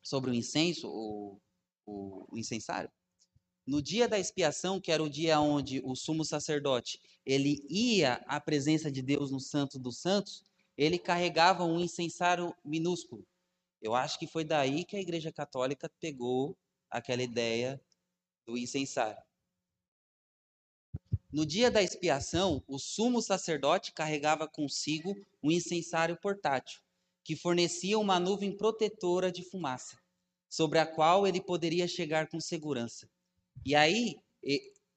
sobre 0.01 0.31
o 0.31 0.33
incenso, 0.33 0.87
o, 0.87 1.37
o, 1.85 2.25
o 2.31 2.37
incensário, 2.37 2.89
no 3.67 3.81
dia 3.81 4.07
da 4.07 4.17
expiação, 4.17 4.79
que 4.79 4.93
era 4.93 5.03
o 5.03 5.09
dia 5.09 5.41
onde 5.41 5.81
o 5.83 5.93
sumo 5.93 6.23
sacerdote 6.23 7.01
ele 7.25 7.65
ia 7.69 8.13
à 8.25 8.39
presença 8.39 8.89
de 8.89 9.01
Deus 9.01 9.29
no 9.29 9.41
Santo 9.41 9.77
dos 9.77 9.97
Santos, 9.97 10.41
ele 10.77 10.97
carregava 10.97 11.65
um 11.65 11.81
incensário 11.81 12.55
minúsculo. 12.63 13.27
Eu 13.81 13.93
acho 13.93 14.17
que 14.17 14.25
foi 14.25 14.45
daí 14.45 14.85
que 14.85 14.95
a 14.95 15.01
Igreja 15.01 15.33
Católica 15.33 15.91
pegou 15.99 16.57
aquela 16.89 17.23
ideia 17.23 17.81
do 18.45 18.57
incensário. 18.57 19.21
No 21.31 21.45
dia 21.45 21.71
da 21.71 21.81
expiação, 21.81 22.61
o 22.67 22.77
sumo 22.77 23.21
sacerdote 23.21 23.93
carregava 23.93 24.49
consigo 24.49 25.15
um 25.41 25.49
incensário 25.49 26.17
portátil, 26.17 26.81
que 27.23 27.37
fornecia 27.37 27.97
uma 27.97 28.19
nuvem 28.19 28.55
protetora 28.55 29.31
de 29.31 29.41
fumaça, 29.41 29.97
sobre 30.49 30.77
a 30.77 30.85
qual 30.85 31.25
ele 31.25 31.39
poderia 31.39 31.87
chegar 31.87 32.27
com 32.27 32.39
segurança. 32.41 33.09
E 33.65 33.73
aí, 33.75 34.17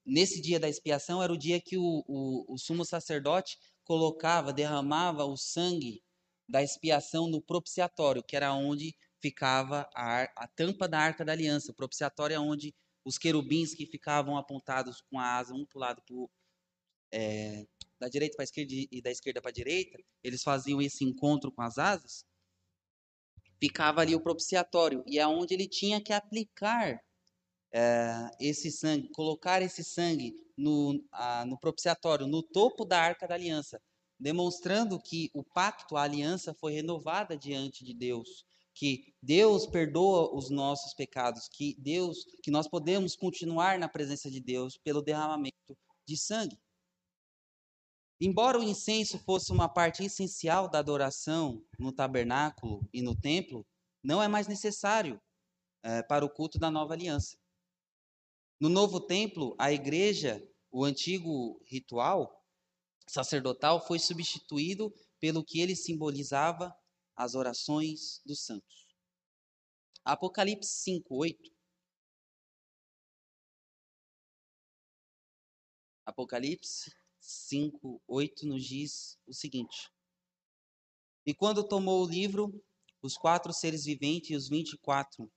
nesse 0.04 0.40
dia 0.40 0.58
da 0.58 0.68
expiação, 0.68 1.22
era 1.22 1.32
o 1.32 1.38
dia 1.38 1.60
que 1.60 1.76
o, 1.78 2.04
o, 2.08 2.54
o 2.54 2.58
sumo 2.58 2.84
sacerdote 2.84 3.56
colocava, 3.84 4.52
derramava 4.52 5.24
o 5.24 5.36
sangue 5.36 6.02
da 6.48 6.64
expiação 6.64 7.28
no 7.28 7.40
propiciatório, 7.40 8.24
que 8.24 8.34
era 8.34 8.52
onde 8.52 8.92
ficava 9.20 9.88
a, 9.94 10.24
a 10.36 10.48
tampa 10.48 10.88
da 10.88 10.98
arca 10.98 11.24
da 11.24 11.30
aliança. 11.30 11.70
O 11.70 11.74
propiciatório 11.74 12.34
é 12.34 12.40
onde 12.40 12.74
os 13.04 13.18
querubins 13.18 13.74
que 13.74 13.86
ficavam 13.86 14.36
apontados 14.36 15.00
com 15.02 15.18
a 15.18 15.36
asa, 15.36 15.54
um 15.54 15.66
para 15.66 15.76
o 15.76 15.80
lado 15.80 16.02
pro, 16.06 16.30
é, 17.12 17.66
da 17.98 18.08
direita 18.08 18.36
para 18.36 18.42
a 18.42 18.44
esquerda 18.44 18.72
e 18.72 19.02
da 19.02 19.10
esquerda 19.10 19.40
para 19.40 19.50
a 19.50 19.54
direita, 19.54 19.98
eles 20.22 20.42
faziam 20.42 20.80
esse 20.80 21.04
encontro 21.04 21.52
com 21.52 21.62
as 21.62 21.78
asas, 21.78 22.24
ficava 23.60 24.00
ali 24.00 24.14
o 24.14 24.20
propiciatório, 24.20 25.04
e 25.06 25.18
é 25.18 25.26
onde 25.26 25.54
ele 25.54 25.68
tinha 25.68 26.00
que 26.00 26.12
aplicar 26.12 27.00
é, 27.72 28.30
esse 28.40 28.70
sangue, 28.70 29.08
colocar 29.10 29.62
esse 29.62 29.84
sangue 29.84 30.34
no, 30.56 31.04
a, 31.12 31.44
no 31.44 31.58
propiciatório, 31.58 32.26
no 32.26 32.42
topo 32.42 32.84
da 32.84 33.00
arca 33.00 33.26
da 33.26 33.34
aliança, 33.34 33.80
demonstrando 34.18 35.00
que 35.00 35.30
o 35.34 35.42
pacto, 35.42 35.96
a 35.96 36.02
aliança 36.02 36.54
foi 36.54 36.72
renovada 36.72 37.36
diante 37.36 37.84
de 37.84 37.92
Deus, 37.92 38.44
que 38.74 39.14
Deus 39.22 39.66
perdoa 39.66 40.34
os 40.34 40.50
nossos 40.50 40.92
pecados, 40.94 41.48
que 41.48 41.76
Deus, 41.78 42.24
que 42.42 42.50
nós 42.50 42.68
podemos 42.68 43.14
continuar 43.14 43.78
na 43.78 43.88
presença 43.88 44.30
de 44.30 44.40
Deus 44.40 44.76
pelo 44.76 45.00
derramamento 45.00 45.78
de 46.06 46.16
sangue. 46.16 46.58
Embora 48.20 48.58
o 48.58 48.62
incenso 48.62 49.18
fosse 49.18 49.52
uma 49.52 49.68
parte 49.68 50.04
essencial 50.04 50.68
da 50.68 50.78
adoração 50.78 51.64
no 51.78 51.92
tabernáculo 51.92 52.88
e 52.92 53.00
no 53.00 53.14
templo, 53.14 53.66
não 54.02 54.22
é 54.22 54.28
mais 54.28 54.48
necessário 54.48 55.20
é, 55.82 56.02
para 56.02 56.24
o 56.24 56.30
culto 56.30 56.58
da 56.58 56.70
nova 56.70 56.94
aliança. 56.94 57.36
No 58.60 58.68
novo 58.68 59.00
templo, 59.00 59.54
a 59.58 59.72
igreja, 59.72 60.42
o 60.70 60.84
antigo 60.84 61.60
ritual 61.66 62.42
sacerdotal, 63.06 63.84
foi 63.86 63.98
substituído 63.98 64.92
pelo 65.20 65.44
que 65.44 65.60
ele 65.60 65.76
simbolizava 65.76 66.74
as 67.16 67.34
orações 67.34 68.20
dos 68.24 68.44
santos. 68.44 68.86
Apocalipse 70.04 70.70
5, 70.82 71.14
8. 71.14 71.50
Apocalipse 76.04 76.92
5, 77.18 78.02
8 78.06 78.46
nos 78.46 78.64
diz 78.64 79.18
o 79.26 79.32
seguinte: 79.32 79.90
E 81.24 81.34
quando 81.34 81.66
tomou 81.66 82.04
o 82.04 82.08
livro, 82.08 82.52
os 83.00 83.16
quatro 83.16 83.52
seres 83.52 83.84
viventes 83.84 84.30
e 84.30 84.36
os 84.36 84.48
vinte 84.48 84.72
e 84.74 84.78
quatro 84.78 85.30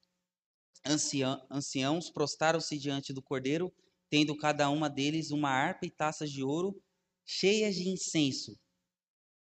anciãos 1.50 2.10
prostaram-se 2.12 2.78
diante 2.78 3.14
do 3.14 3.22
cordeiro, 3.22 3.74
tendo 4.10 4.38
cada 4.38 4.70
uma 4.70 4.90
deles 4.90 5.32
uma 5.32 5.50
harpa 5.50 5.86
e 5.86 5.92
taças 5.92 6.32
de 6.32 6.44
ouro, 6.44 6.82
cheias 7.26 7.76
de 7.76 7.90
incenso, 7.90 8.58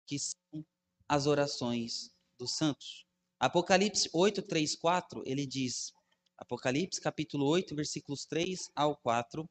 que 0.06 0.18
são 0.18 0.64
as 1.08 1.26
orações 1.26 2.12
dos 2.38 2.56
santos. 2.56 3.04
Apocalipse 3.40 4.08
8, 4.12 4.42
3, 4.42 4.76
4, 4.76 5.22
ele 5.26 5.46
diz, 5.46 5.92
Apocalipse 6.36 7.00
capítulo 7.00 7.46
8, 7.46 7.74
versículos 7.74 8.24
3 8.24 8.70
ao 8.74 8.96
4, 8.96 9.48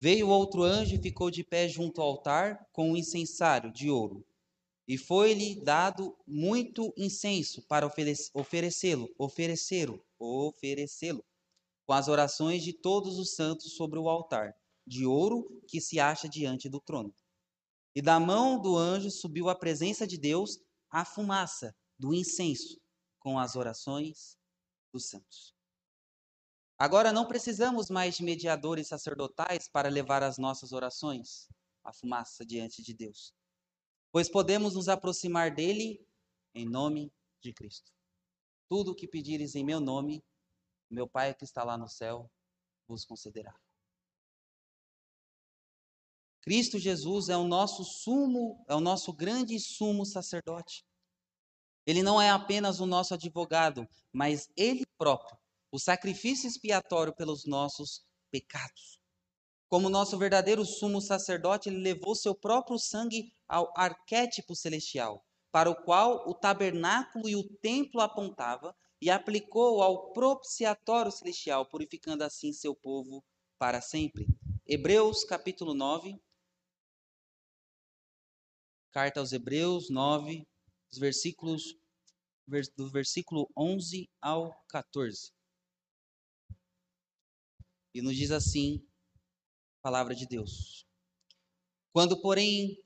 Veio 0.00 0.28
outro 0.28 0.64
anjo 0.64 0.96
e 0.96 1.00
ficou 1.00 1.30
de 1.30 1.44
pé 1.44 1.68
junto 1.68 2.00
ao 2.00 2.08
altar 2.08 2.66
com 2.72 2.90
um 2.90 2.96
incensário 2.96 3.72
de 3.72 3.88
ouro. 3.88 4.26
E 4.88 4.98
foi-lhe 4.98 5.62
dado 5.62 6.18
muito 6.26 6.92
incenso 6.96 7.62
para 7.68 7.86
oferecê-lo, 7.86 9.08
oferecê-lo, 9.16 10.04
oferecê-lo, 10.18 11.24
com 11.86 11.92
as 11.92 12.08
orações 12.08 12.64
de 12.64 12.72
todos 12.72 13.16
os 13.16 13.36
santos 13.36 13.76
sobre 13.76 13.96
o 13.96 14.08
altar 14.08 14.52
de 14.84 15.06
ouro 15.06 15.62
que 15.68 15.80
se 15.80 16.00
acha 16.00 16.28
diante 16.28 16.68
do 16.68 16.80
trono. 16.80 17.14
E 17.94 18.02
da 18.02 18.18
mão 18.18 18.60
do 18.60 18.76
anjo 18.76 19.08
subiu 19.08 19.48
à 19.48 19.54
presença 19.54 20.04
de 20.04 20.18
Deus 20.18 20.58
a 20.90 21.04
fumaça 21.04 21.72
do 22.02 22.12
incenso 22.12 22.82
com 23.20 23.38
as 23.38 23.54
orações 23.54 24.36
dos 24.92 25.08
santos. 25.08 25.54
Agora 26.76 27.12
não 27.12 27.28
precisamos 27.28 27.88
mais 27.88 28.16
de 28.16 28.24
mediadores 28.24 28.88
sacerdotais 28.88 29.68
para 29.68 29.88
levar 29.88 30.20
as 30.20 30.36
nossas 30.36 30.72
orações, 30.72 31.48
a 31.84 31.92
fumaça 31.92 32.44
diante 32.44 32.82
de 32.82 32.92
Deus, 32.92 33.32
pois 34.10 34.28
podemos 34.28 34.74
nos 34.74 34.88
aproximar 34.88 35.54
dele 35.54 36.04
em 36.52 36.68
nome 36.68 37.12
de 37.40 37.52
Cristo. 37.52 37.92
Tudo 38.68 38.90
o 38.90 38.94
que 38.96 39.06
pedires 39.06 39.54
em 39.54 39.62
meu 39.62 39.78
nome, 39.78 40.24
meu 40.90 41.08
Pai 41.08 41.32
que 41.32 41.44
está 41.44 41.62
lá 41.62 41.78
no 41.78 41.88
céu 41.88 42.28
vos 42.88 43.04
concederá. 43.04 43.54
Cristo 46.40 46.80
Jesus 46.80 47.28
é 47.28 47.36
o 47.36 47.46
nosso 47.46 47.84
sumo, 47.84 48.64
é 48.68 48.74
o 48.74 48.80
nosso 48.80 49.12
grande 49.12 49.60
sumo 49.60 50.04
sacerdote. 50.04 50.84
Ele 51.86 52.02
não 52.02 52.20
é 52.20 52.30
apenas 52.30 52.80
o 52.80 52.86
nosso 52.86 53.14
advogado, 53.14 53.86
mas 54.12 54.48
ele 54.56 54.84
próprio, 54.96 55.36
o 55.70 55.78
sacrifício 55.78 56.46
expiatório 56.46 57.14
pelos 57.14 57.44
nossos 57.44 58.04
pecados. 58.30 59.00
Como 59.68 59.88
nosso 59.88 60.18
verdadeiro 60.18 60.64
sumo 60.64 61.00
sacerdote, 61.00 61.68
ele 61.68 61.78
levou 61.78 62.14
seu 62.14 62.34
próprio 62.34 62.78
sangue 62.78 63.32
ao 63.48 63.72
arquétipo 63.76 64.54
celestial, 64.54 65.24
para 65.50 65.70
o 65.70 65.74
qual 65.74 66.28
o 66.28 66.34
tabernáculo 66.34 67.28
e 67.28 67.34
o 67.34 67.48
templo 67.58 68.00
apontava, 68.00 68.76
e 69.00 69.10
aplicou 69.10 69.82
ao 69.82 70.12
propiciatório 70.12 71.10
celestial, 71.10 71.66
purificando 71.66 72.22
assim 72.22 72.52
seu 72.52 72.72
povo 72.72 73.24
para 73.58 73.80
sempre. 73.80 74.28
Hebreus 74.64 75.24
capítulo 75.24 75.74
9, 75.74 76.16
Carta 78.92 79.20
aos 79.20 79.32
Hebreus 79.32 79.88
9, 79.90 80.46
os 80.92 80.98
versículos 80.98 81.76
do 82.76 82.90
versículo 82.90 83.48
11 83.56 84.10
ao 84.20 84.54
14. 84.68 85.32
E 87.94 88.02
nos 88.02 88.16
diz 88.16 88.30
assim 88.30 88.84
a 89.78 89.82
palavra 89.82 90.14
de 90.14 90.26
Deus. 90.26 90.86
Quando, 91.92 92.20
porém, 92.20 92.82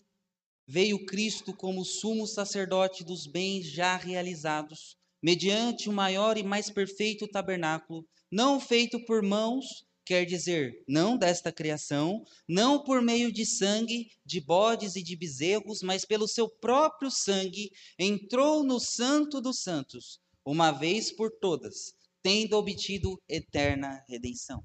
veio 0.66 1.04
Cristo 1.06 1.54
como 1.54 1.84
sumo 1.84 2.26
sacerdote 2.26 3.04
dos 3.04 3.26
bens 3.26 3.66
já 3.66 3.96
realizados, 3.96 4.96
mediante 5.22 5.88
o 5.88 5.92
maior 5.92 6.36
e 6.36 6.42
mais 6.42 6.70
perfeito 6.70 7.28
tabernáculo, 7.28 8.06
não 8.30 8.60
feito 8.60 9.04
por 9.04 9.22
mãos, 9.22 9.85
quer 10.06 10.24
dizer, 10.24 10.84
não 10.86 11.18
desta 11.18 11.50
criação, 11.50 12.24
não 12.48 12.84
por 12.84 13.02
meio 13.02 13.32
de 13.32 13.44
sangue, 13.44 14.08
de 14.24 14.40
bodes 14.40 14.94
e 14.94 15.02
de 15.02 15.16
bezerros, 15.16 15.82
mas 15.82 16.04
pelo 16.04 16.28
seu 16.28 16.48
próprio 16.48 17.10
sangue, 17.10 17.72
entrou 17.98 18.62
no 18.62 18.78
Santo 18.78 19.40
dos 19.40 19.58
Santos, 19.58 20.20
uma 20.44 20.70
vez 20.70 21.10
por 21.10 21.32
todas, 21.32 21.92
tendo 22.22 22.56
obtido 22.56 23.20
eterna 23.28 24.04
redenção. 24.08 24.62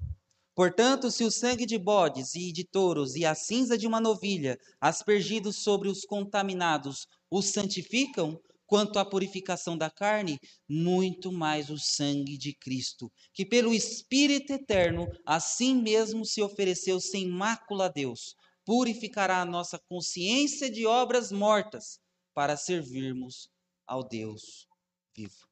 Portanto, 0.54 1.10
se 1.10 1.24
o 1.24 1.30
sangue 1.30 1.66
de 1.66 1.76
bodes 1.76 2.36
e 2.36 2.52
de 2.52 2.62
touros 2.62 3.16
e 3.16 3.24
a 3.24 3.34
cinza 3.34 3.76
de 3.76 3.86
uma 3.86 4.00
novilha, 4.00 4.60
aspergidos 4.80 5.56
sobre 5.56 5.88
os 5.88 6.04
contaminados, 6.04 7.08
os 7.28 7.46
santificam, 7.46 8.40
quanto 8.72 8.98
à 8.98 9.04
purificação 9.04 9.76
da 9.76 9.90
carne, 9.90 10.40
muito 10.66 11.30
mais 11.30 11.68
o 11.68 11.78
sangue 11.78 12.38
de 12.38 12.54
Cristo, 12.54 13.12
que 13.34 13.44
pelo 13.44 13.74
Espírito 13.74 14.50
eterno, 14.50 15.06
assim 15.26 15.74
mesmo 15.74 16.24
se 16.24 16.40
ofereceu 16.40 16.98
sem 16.98 17.28
mácula 17.28 17.84
a 17.84 17.88
Deus, 17.88 18.34
purificará 18.64 19.42
a 19.42 19.44
nossa 19.44 19.78
consciência 19.78 20.70
de 20.70 20.86
obras 20.86 21.30
mortas, 21.30 22.00
para 22.32 22.56
servirmos 22.56 23.50
ao 23.86 24.08
Deus 24.08 24.66
vivo. 25.14 25.46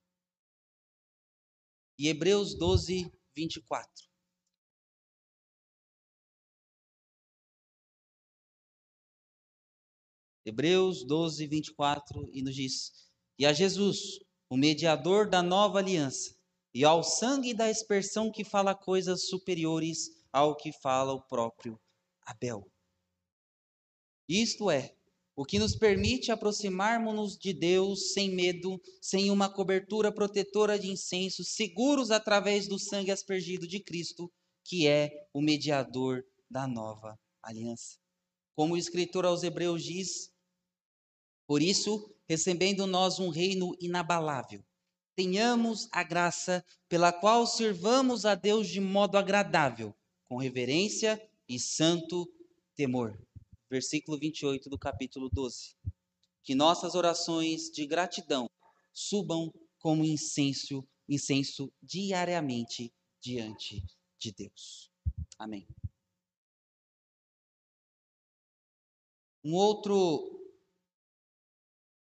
E 1.98 2.08
Hebreus 2.08 2.56
12, 2.56 3.12
24. 3.36 4.08
Hebreus 10.42 11.04
12, 11.04 11.46
24, 11.46 12.30
e 12.32 12.42
nos 12.42 12.54
diz: 12.54 13.09
e 13.41 13.47
a 13.47 13.55
Jesus, 13.55 14.18
o 14.51 14.57
mediador 14.57 15.26
da 15.26 15.43
nova 15.43 15.78
aliança, 15.78 16.36
e 16.74 16.84
ao 16.84 17.03
sangue 17.03 17.55
da 17.55 17.70
expersão 17.70 18.30
que 18.30 18.45
fala 18.45 18.74
coisas 18.74 19.30
superiores 19.30 20.11
ao 20.30 20.55
que 20.55 20.70
fala 20.70 21.14
o 21.14 21.22
próprio 21.22 21.80
Abel. 22.20 22.70
Isto 24.28 24.70
é, 24.70 24.95
o 25.34 25.47
que 25.47 25.59
nos 25.59 25.74
permite 25.74 26.30
aproximarmos-nos 26.30 27.38
de 27.38 27.55
Deus 27.55 28.12
sem 28.12 28.28
medo, 28.28 28.78
sem 29.01 29.30
uma 29.30 29.49
cobertura 29.49 30.12
protetora 30.12 30.78
de 30.78 30.91
incenso, 30.91 31.43
seguros 31.43 32.11
através 32.11 32.68
do 32.68 32.78
sangue 32.78 33.11
aspergido 33.11 33.66
de 33.66 33.80
Cristo, 33.80 34.30
que 34.62 34.86
é 34.86 35.26
o 35.32 35.41
mediador 35.41 36.22
da 36.51 36.68
nova 36.68 37.18
aliança. 37.43 37.97
Como 38.55 38.74
o 38.74 38.76
escritor 38.76 39.24
aos 39.24 39.43
Hebreus 39.43 39.82
diz, 39.82 40.30
por 41.47 41.62
isso, 41.62 42.14
recebendo 42.30 42.86
nós 42.86 43.18
um 43.18 43.28
reino 43.28 43.74
inabalável. 43.80 44.64
Tenhamos 45.16 45.88
a 45.90 46.04
graça 46.04 46.64
pela 46.88 47.12
qual 47.12 47.44
servamos 47.44 48.24
a 48.24 48.36
Deus 48.36 48.68
de 48.68 48.80
modo 48.80 49.18
agradável, 49.18 49.92
com 50.28 50.36
reverência 50.36 51.20
e 51.48 51.58
santo 51.58 52.32
temor. 52.76 53.20
Versículo 53.68 54.16
28 54.16 54.70
do 54.70 54.78
capítulo 54.78 55.28
12. 55.28 55.74
Que 56.44 56.54
nossas 56.54 56.94
orações 56.94 57.62
de 57.62 57.84
gratidão 57.84 58.48
subam 58.92 59.52
como 59.80 60.04
incenso, 60.04 60.86
incenso 61.08 61.72
diariamente 61.82 62.94
diante 63.20 63.84
de 64.20 64.30
Deus. 64.30 64.88
Amém. 65.36 65.66
Um 69.42 69.52
outro 69.52 70.39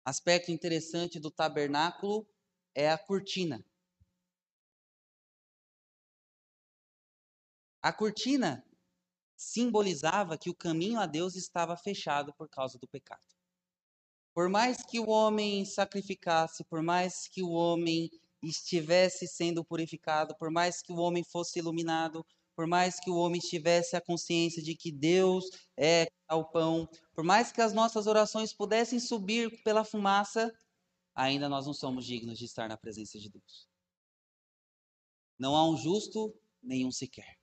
aspecto 0.06 0.52
interessante 0.52 1.20
do 1.20 1.32
tabernáculo 1.32 2.28
é 2.76 2.92
a 2.92 2.98
cortina. 2.98 3.66
A 7.82 7.92
cortina 7.92 8.64
simbolizava 9.36 10.38
que 10.38 10.50
o 10.50 10.56
caminho 10.56 11.00
a 11.00 11.06
Deus 11.06 11.36
estava 11.36 11.76
fechado 11.76 12.34
por 12.34 12.48
causa 12.48 12.78
do 12.78 12.88
pecado. 12.88 13.26
Por 14.34 14.50
mais 14.50 14.84
que 14.84 15.00
o 15.00 15.10
homem 15.10 15.66
sacrificasse, 15.66 16.64
por 16.66 16.82
mais 16.82 17.28
que 17.28 17.42
o 17.42 17.50
homem 17.50 18.12
estivesse 18.44 19.28
sendo 19.28 19.64
purificado, 19.64 20.36
por 20.36 20.52
mais 20.52 20.82
que 20.82 20.92
o 20.92 20.98
homem 20.98 21.24
fosse 21.24 21.60
iluminado, 21.60 22.26
por 22.56 22.66
mais 22.66 23.00
que 23.00 23.10
o 23.10 23.18
homem 23.18 23.40
tivesse 23.40 23.96
a 23.96 24.02
consciência 24.02 24.64
de 24.64 24.76
que 24.76 24.92
Deus 24.92 25.46
é 25.78 26.08
o 26.32 26.44
pão, 26.44 26.88
por 27.14 27.24
mais 27.24 27.52
que 27.52 27.62
as 27.62 27.74
nossas 27.74 28.08
orações 28.08 28.54
pudessem 28.54 29.00
subir 29.00 29.62
pela 29.64 29.84
fumaça, 29.84 30.52
ainda 31.14 31.50
nós 31.50 31.66
não 31.66 31.74
somos 31.74 32.06
dignos 32.06 32.40
de 32.40 32.46
estar 32.46 32.70
na 32.70 32.78
presença 32.78 33.20
de 33.20 33.30
Deus. 33.30 33.68
Não 35.38 35.56
há 35.56 35.70
um 35.70 35.76
justo, 35.76 36.34
nenhum 36.64 36.92
sequer. 36.92 37.38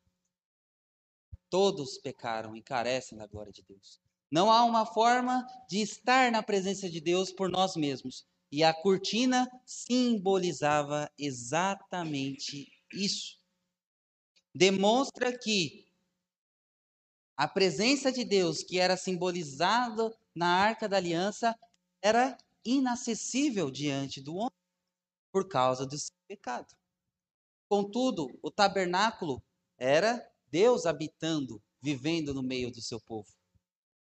Todos 1.51 1.99
pecaram 1.99 2.57
e 2.57 2.63
carecem 2.63 3.19
da 3.19 3.27
glória 3.27 3.53
de 3.53 3.63
Deus. 3.63 4.01
Não 4.31 4.51
há 4.51 4.65
uma 4.65 4.87
forma 4.87 5.47
de 5.69 5.83
estar 5.83 6.33
na 6.33 6.43
presença 6.43 6.89
de 6.89 7.01
Deus 7.03 7.31
por 7.31 7.51
nós 7.51 7.77
mesmos. 7.77 8.27
E 8.51 8.65
a 8.65 8.73
cortina 8.73 9.47
simbolizava 9.67 11.11
exatamente 11.19 12.73
isso 12.95 13.42
demonstra 14.55 15.37
que 15.37 15.87
a 17.37 17.49
presença 17.49 18.13
de 18.13 18.25
Deus, 18.25 18.63
que 18.63 18.79
era 18.79 18.97
simbolizada 18.97 20.17
na 20.35 20.49
arca 20.49 20.89
da 20.89 20.97
aliança, 20.97 21.59
era 22.01 22.37
inacessível 22.65 23.71
diante 23.71 24.21
do 24.21 24.37
homem 24.37 24.51
por 25.33 25.49
causa 25.49 25.87
do 25.87 25.99
seu 25.99 26.15
pecado. 26.29 26.75
Contudo, 27.69 28.29
o 28.43 28.51
tabernáculo 28.51 29.43
era 29.79 30.31
Deus 30.51 30.85
habitando, 30.85 31.61
vivendo 31.81 32.35
no 32.35 32.43
meio 32.43 32.71
do 32.71 32.83
seu 32.83 33.01
povo. 33.01 33.33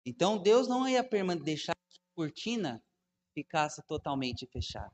Então 0.06 0.42
Deus 0.42 0.68
não 0.68 0.88
ia 0.88 1.08
deixar 1.44 1.76
que 1.90 2.00
a 2.00 2.16
cortina 2.16 2.84
ficasse 3.34 3.82
totalmente 3.84 4.46
fechada. 4.48 4.92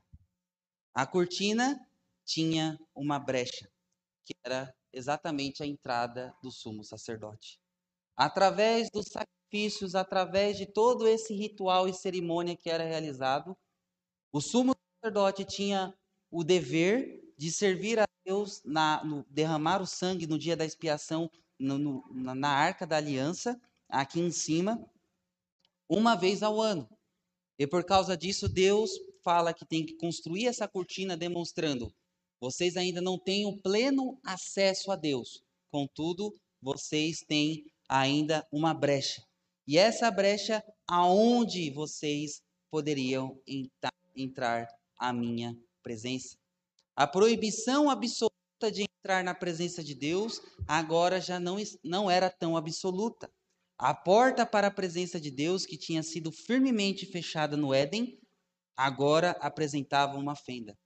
A 0.94 1.06
cortina 1.06 1.84
tinha 2.24 2.78
uma 2.94 3.18
brecha, 3.18 3.68
que 4.24 4.34
era 4.44 4.72
exatamente 4.92 5.62
a 5.62 5.66
entrada 5.66 6.34
do 6.42 6.50
sumo 6.50 6.84
sacerdote. 6.84 7.60
Através 8.16 8.90
dos 8.90 9.06
sacrifícios, 9.06 9.94
através 9.94 10.56
de 10.56 10.66
todo 10.66 11.06
esse 11.08 11.34
ritual 11.34 11.88
e 11.88 11.94
cerimônia 11.94 12.56
que 12.56 12.68
era 12.68 12.84
realizado, 12.84 13.56
o 14.32 14.40
sumo 14.40 14.74
sacerdote 14.96 15.44
tinha 15.44 15.94
o 16.30 16.44
dever 16.44 17.20
de 17.36 17.50
servir 17.50 17.98
a 17.98 18.06
Deus, 18.24 18.62
na, 18.64 19.02
no, 19.04 19.24
derramar 19.28 19.80
o 19.80 19.86
sangue 19.86 20.26
no 20.26 20.38
dia 20.38 20.56
da 20.56 20.64
expiação 20.64 21.30
no, 21.58 21.78
no, 21.78 22.04
na 22.12 22.48
arca 22.48 22.86
da 22.86 22.96
aliança, 22.96 23.60
aqui 23.88 24.20
em 24.20 24.30
cima, 24.30 24.82
uma 25.88 26.14
vez 26.14 26.42
ao 26.42 26.60
ano. 26.60 26.88
E 27.58 27.66
por 27.66 27.84
causa 27.84 28.16
disso, 28.16 28.48
Deus 28.48 28.90
fala 29.22 29.52
que 29.52 29.66
tem 29.66 29.84
que 29.84 29.94
construir 29.94 30.46
essa 30.46 30.68
cortina 30.68 31.16
demonstrando 31.16 31.92
vocês 32.40 32.76
ainda 32.76 33.00
não 33.00 33.18
têm 33.18 33.46
o 33.46 33.60
pleno 33.60 34.18
acesso 34.24 34.90
a 34.90 34.96
Deus. 34.96 35.42
Contudo, 35.70 36.34
vocês 36.60 37.20
têm 37.20 37.64
ainda 37.88 38.46
uma 38.50 38.72
brecha. 38.72 39.22
E 39.66 39.76
essa 39.76 40.10
brecha 40.10 40.64
aonde 40.88 41.70
vocês 41.70 42.42
poderiam 42.70 43.38
entrar 44.16 44.68
a 44.96 45.12
minha 45.12 45.56
presença. 45.82 46.36
A 46.96 47.06
proibição 47.06 47.90
absoluta 47.90 48.70
de 48.72 48.82
entrar 48.82 49.22
na 49.22 49.34
presença 49.34 49.82
de 49.82 49.94
Deus 49.94 50.40
agora 50.66 51.20
já 51.20 51.38
não, 51.38 51.56
não 51.82 52.10
era 52.10 52.28
tão 52.30 52.56
absoluta. 52.56 53.30
A 53.78 53.94
porta 53.94 54.44
para 54.44 54.66
a 54.66 54.70
presença 54.70 55.18
de 55.18 55.30
Deus, 55.30 55.64
que 55.64 55.78
tinha 55.78 56.02
sido 56.02 56.30
firmemente 56.30 57.06
fechada 57.06 57.56
no 57.56 57.72
Éden, 57.72 58.18
agora 58.76 59.30
apresentava 59.40 60.18
uma 60.18 60.36
fenda. 60.36 60.76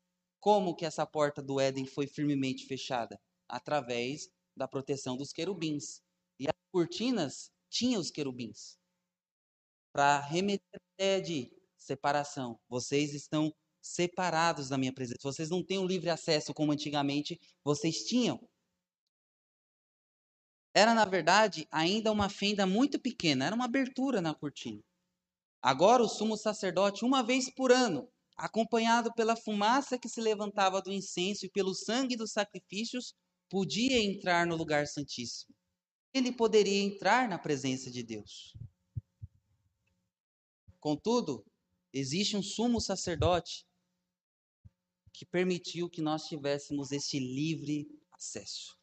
Como 0.44 0.76
que 0.76 0.84
essa 0.84 1.06
porta 1.06 1.40
do 1.40 1.58
Éden 1.58 1.86
foi 1.86 2.06
firmemente 2.06 2.66
fechada? 2.66 3.18
Através 3.48 4.28
da 4.54 4.68
proteção 4.68 5.16
dos 5.16 5.32
querubins. 5.32 6.02
E 6.38 6.46
as 6.46 6.54
cortinas 6.70 7.50
tinham 7.70 7.98
os 7.98 8.10
querubins. 8.10 8.76
Para 9.90 10.20
remeter 10.20 10.68
a 10.74 11.02
ideia 11.02 11.22
de 11.22 11.50
separação. 11.78 12.60
Vocês 12.68 13.14
estão 13.14 13.54
separados 13.80 14.68
da 14.68 14.76
minha 14.76 14.92
presença. 14.92 15.20
Vocês 15.22 15.48
não 15.48 15.64
têm 15.64 15.78
o 15.78 15.84
um 15.84 15.86
livre 15.86 16.10
acesso 16.10 16.52
como 16.52 16.72
antigamente 16.72 17.40
vocês 17.64 18.04
tinham. 18.04 18.38
Era, 20.74 20.92
na 20.92 21.06
verdade, 21.06 21.66
ainda 21.70 22.12
uma 22.12 22.28
fenda 22.28 22.66
muito 22.66 23.00
pequena, 23.00 23.46
era 23.46 23.54
uma 23.54 23.64
abertura 23.64 24.20
na 24.20 24.34
cortina. 24.34 24.82
Agora, 25.62 26.02
o 26.02 26.08
sumo 26.08 26.36
sacerdote, 26.36 27.02
uma 27.02 27.22
vez 27.22 27.48
por 27.48 27.72
ano, 27.72 28.12
acompanhado 28.36 29.12
pela 29.14 29.36
fumaça 29.36 29.98
que 29.98 30.08
se 30.08 30.20
levantava 30.20 30.82
do 30.82 30.92
incenso 30.92 31.46
e 31.46 31.50
pelo 31.50 31.74
sangue 31.74 32.16
dos 32.16 32.32
sacrifícios, 32.32 33.14
podia 33.48 34.02
entrar 34.02 34.46
no 34.46 34.56
lugar 34.56 34.86
santíssimo. 34.86 35.54
Ele 36.12 36.32
poderia 36.32 36.82
entrar 36.82 37.28
na 37.28 37.38
presença 37.38 37.90
de 37.90 38.02
Deus. 38.02 38.56
Contudo, 40.80 41.44
existe 41.92 42.36
um 42.36 42.42
sumo 42.42 42.80
sacerdote 42.80 43.66
que 45.12 45.24
permitiu 45.24 45.88
que 45.88 46.02
nós 46.02 46.26
tivéssemos 46.26 46.90
esse 46.92 47.18
livre 47.18 47.88
acesso. 48.12 48.76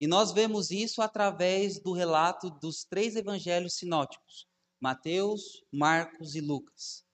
E 0.00 0.06
nós 0.06 0.32
vemos 0.32 0.70
isso 0.70 1.00
através 1.00 1.80
do 1.80 1.92
relato 1.92 2.50
dos 2.50 2.84
três 2.84 3.16
evangelhos 3.16 3.74
sinóticos: 3.74 4.46
Mateus, 4.80 5.62
Marcos 5.72 6.34
e 6.34 6.40
Lucas. 6.40 7.05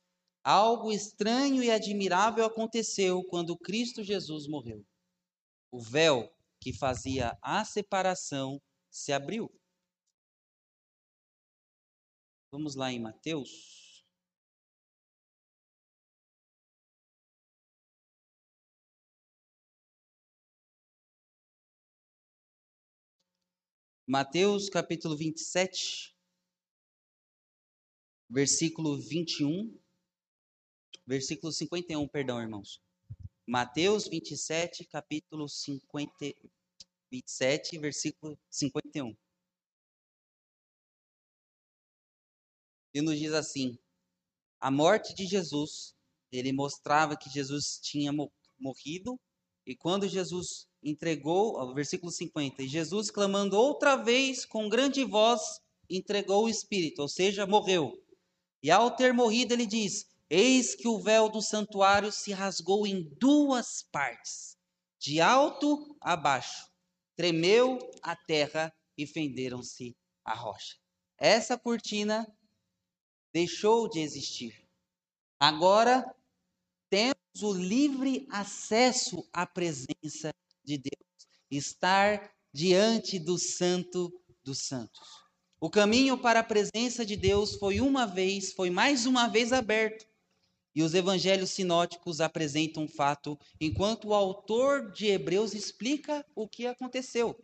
Algo 0.45 0.91
estranho 0.91 1.63
e 1.63 1.71
admirável 1.71 2.45
aconteceu 2.45 3.23
quando 3.25 3.57
Cristo 3.57 4.03
Jesus 4.03 4.49
morreu. 4.49 4.85
O 5.71 5.81
véu 5.81 6.35
que 6.61 6.73
fazia 6.73 7.39
a 7.41 7.65
separação 7.65 8.61
se 8.91 9.13
abriu. 9.13 9.49
Vamos 12.51 12.75
lá 12.75 12.93
em 12.93 13.01
Mateus. 13.01 14.05
Mateus 24.07 24.69
capítulo 24.69 25.17
27, 25.17 26.15
versículo 28.29 28.99
21 29.01 29.82
versículo 31.07 31.53
51, 31.53 32.07
perdão, 32.09 32.41
irmãos. 32.41 32.81
Mateus 33.47 34.07
27, 34.07 34.85
capítulo 34.85 35.49
50, 35.49 36.13
27, 37.11 37.79
versículo 37.79 38.39
51. 38.51 39.15
E 42.95 43.01
nos 43.01 43.19
diz 43.19 43.33
assim: 43.33 43.79
a 44.63 44.71
morte 44.71 45.13
de 45.13 45.27
Jesus, 45.27 45.93
ele 46.31 46.53
mostrava 46.53 47.17
que 47.17 47.29
Jesus 47.29 47.81
tinha 47.83 48.13
morrido, 48.61 49.19
e 49.67 49.75
quando 49.75 50.09
Jesus 50.09 50.69
entregou, 50.81 51.61
o 51.61 51.75
versículo 51.75 52.13
50, 52.13 52.63
e 52.63 52.69
Jesus 52.69 53.11
clamando 53.11 53.57
outra 53.57 53.97
vez 53.97 54.45
com 54.45 54.69
grande 54.69 55.05
voz, 55.05 55.61
entregou 55.91 56.45
o 56.45 56.49
Espírito, 56.49 57.03
ou 57.03 57.09
seja, 57.09 57.45
morreu. 57.45 57.93
E 58.63 58.71
ao 58.71 58.95
ter 58.95 59.13
morrido, 59.13 59.53
ele 59.53 59.67
diz: 59.67 60.07
Eis 60.35 60.75
que 60.75 60.89
o 60.89 60.99
véu 60.99 61.29
do 61.29 61.43
santuário 61.43 62.11
se 62.11 62.33
rasgou 62.33 62.87
em 62.87 63.03
duas 63.21 63.83
partes, 63.93 64.57
de 64.99 65.21
alto 65.21 65.95
a 66.01 66.17
baixo. 66.17 66.73
Tremeu 67.15 67.79
a 68.01 68.17
terra 68.17 68.75
e 68.97 69.07
fenderam-se 69.07 69.95
a 70.25 70.33
rocha. 70.33 70.79
Essa 71.19 71.59
cortina 71.59 72.27
deixou 73.31 73.87
de 73.91 74.01
existir. 74.01 74.67
Agora 75.39 76.03
temos 76.89 77.43
o 77.43 77.53
livre 77.53 78.27
acesso 78.31 79.29
à 79.35 79.47
presença 79.47 80.33
de 80.65 80.79
Deus, 80.79 81.29
estar 81.51 82.35
diante 82.51 83.19
do 83.19 83.37
Santo 83.39 84.11
dos 84.43 84.61
Santos. 84.61 85.27
O 85.61 85.69
caminho 85.69 86.17
para 86.17 86.41
a 86.41 86.45
presença 86.45 87.05
de 87.05 87.17
Deus 87.17 87.55
foi 87.57 87.83
uma 87.83 88.07
vez, 88.07 88.55
foi 88.55 88.71
mais 88.71 89.05
uma 89.05 89.29
vez 89.29 89.53
aberto 89.53 90.11
e 90.75 90.83
os 90.83 90.95
evangelhos 90.95 91.51
sinóticos 91.51 92.21
apresentam 92.21 92.85
um 92.85 92.89
fato, 92.89 93.39
enquanto 93.61 94.09
o 94.09 94.15
autor 94.15 94.91
de 94.93 95.07
Hebreus 95.07 95.55
explica 95.55 96.25
o 96.35 96.49
que 96.49 96.67
aconteceu. 96.67 97.39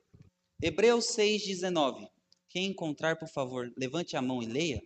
Hebreus 0.60 1.06
6,19. 1.16 2.08
Quem 2.48 2.70
encontrar, 2.70 3.18
por 3.18 3.28
favor, 3.28 3.72
levante 3.76 4.16
a 4.16 4.22
mão 4.22 4.42
e 4.42 4.46
leia. 4.46 4.82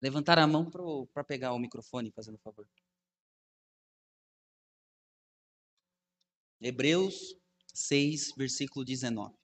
Levantar 0.00 0.38
a 0.38 0.46
mão 0.46 0.70
para 1.12 1.24
pegar 1.24 1.52
o 1.52 1.58
microfone, 1.58 2.12
fazendo 2.12 2.38
favor. 2.38 2.68
Hebreus 6.60 7.36
6, 7.74 8.34
versículo 8.36 8.84
19. 8.84 9.41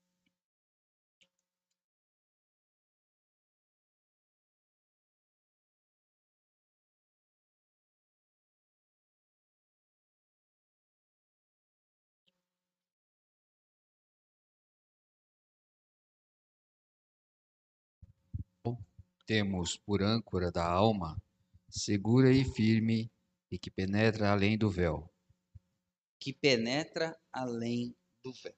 Temos 19.28 19.76
por 19.76 20.02
âncora 20.02 20.50
da 20.50 20.66
alma, 20.66 21.22
segura 21.68 22.32
e 22.32 22.46
firme, 22.46 23.12
e 23.50 23.58
que 23.58 23.70
penetra 23.70 24.32
além 24.32 24.56
do 24.56 24.70
véu. 24.70 25.12
Que 26.18 26.32
penetra 26.32 27.14
além 27.30 27.94
do 28.24 28.32
véu. 28.32 28.54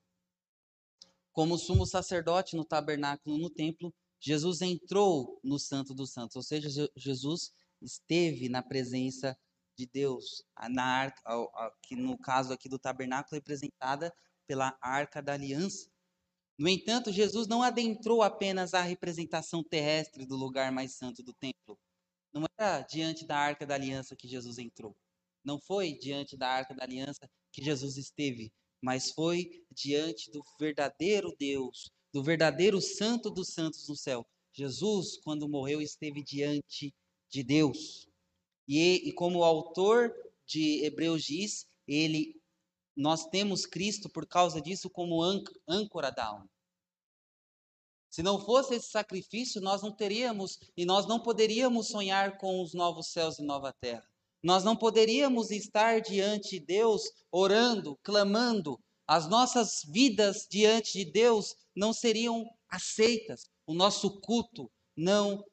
Como 1.32 1.58
sumo 1.58 1.84
sacerdote 1.84 2.54
no 2.54 2.64
tabernáculo 2.64 3.36
no 3.36 3.50
templo, 3.50 3.92
Jesus 4.20 4.62
entrou 4.62 5.40
no 5.42 5.58
Santo 5.58 5.92
dos 5.92 6.12
Santos, 6.12 6.36
ou 6.36 6.42
seja, 6.42 6.68
Jesus 6.96 7.52
esteve 7.82 8.48
na 8.48 8.62
presença 8.62 9.36
de 9.76 9.86
Deus, 9.86 10.44
na 10.70 10.84
arca, 10.84 11.20
que 11.82 11.96
no 11.96 12.16
caso 12.16 12.52
aqui 12.52 12.68
do 12.68 12.78
tabernáculo 12.78 13.34
representada 13.34 14.14
pela 14.46 14.78
arca 14.80 15.20
da 15.20 15.32
aliança. 15.32 15.90
No 16.60 16.68
entanto, 16.68 17.10
Jesus 17.10 17.48
não 17.48 17.62
adentrou 17.62 18.20
apenas 18.20 18.74
a 18.74 18.82
representação 18.82 19.64
terrestre 19.64 20.26
do 20.26 20.36
lugar 20.36 20.70
mais 20.70 20.92
santo 20.92 21.22
do 21.22 21.32
templo. 21.32 21.78
Não 22.34 22.44
era 22.58 22.82
diante 22.82 23.26
da 23.26 23.38
arca 23.38 23.66
da 23.66 23.74
aliança 23.74 24.14
que 24.14 24.28
Jesus 24.28 24.58
entrou. 24.58 24.94
Não 25.42 25.58
foi 25.58 25.94
diante 25.94 26.36
da 26.36 26.48
arca 26.48 26.74
da 26.74 26.84
aliança 26.84 27.26
que 27.50 27.64
Jesus 27.64 27.96
esteve, 27.96 28.52
mas 28.78 29.10
foi 29.10 29.64
diante 29.70 30.30
do 30.30 30.44
verdadeiro 30.60 31.34
Deus, 31.38 31.90
do 32.12 32.22
verdadeiro 32.22 32.78
Santo 32.78 33.30
dos 33.30 33.54
Santos 33.54 33.88
no 33.88 33.96
céu. 33.96 34.22
Jesus, 34.52 35.16
quando 35.24 35.48
morreu, 35.48 35.80
esteve 35.80 36.22
diante 36.22 36.92
de 37.30 37.42
Deus. 37.42 38.06
E, 38.68 39.08
e 39.08 39.12
como 39.14 39.38
o 39.38 39.44
autor 39.44 40.14
de 40.44 40.84
Hebreus 40.84 41.24
diz, 41.24 41.64
ele, 41.88 42.38
nós 42.96 43.26
temos 43.26 43.66
Cristo 43.66 44.08
por 44.08 44.26
causa 44.26 44.60
disso 44.60 44.90
como 44.90 45.22
âncora 45.68 46.10
da 46.10 46.26
alma. 46.26 46.50
Se 48.10 48.22
não 48.22 48.40
fosse 48.40 48.74
esse 48.74 48.90
sacrifício, 48.90 49.60
nós 49.60 49.82
não 49.82 49.92
teríamos 49.92 50.58
e 50.76 50.84
nós 50.84 51.06
não 51.06 51.20
poderíamos 51.20 51.88
sonhar 51.88 52.38
com 52.38 52.60
os 52.60 52.74
novos 52.74 53.12
céus 53.12 53.38
e 53.38 53.42
nova 53.42 53.72
terra. 53.80 54.04
Nós 54.42 54.64
não 54.64 54.74
poderíamos 54.74 55.50
estar 55.50 56.00
diante 56.00 56.58
de 56.58 56.66
Deus 56.66 57.02
orando, 57.30 57.96
clamando. 58.02 58.80
As 59.06 59.28
nossas 59.28 59.82
vidas 59.86 60.46
diante 60.50 60.98
de 60.98 61.04
Deus 61.04 61.54
não 61.74 61.92
seriam 61.92 62.44
aceitas. 62.68 63.48
O 63.66 63.74
nosso 63.74 64.20
culto 64.20 64.70
não 64.96 65.44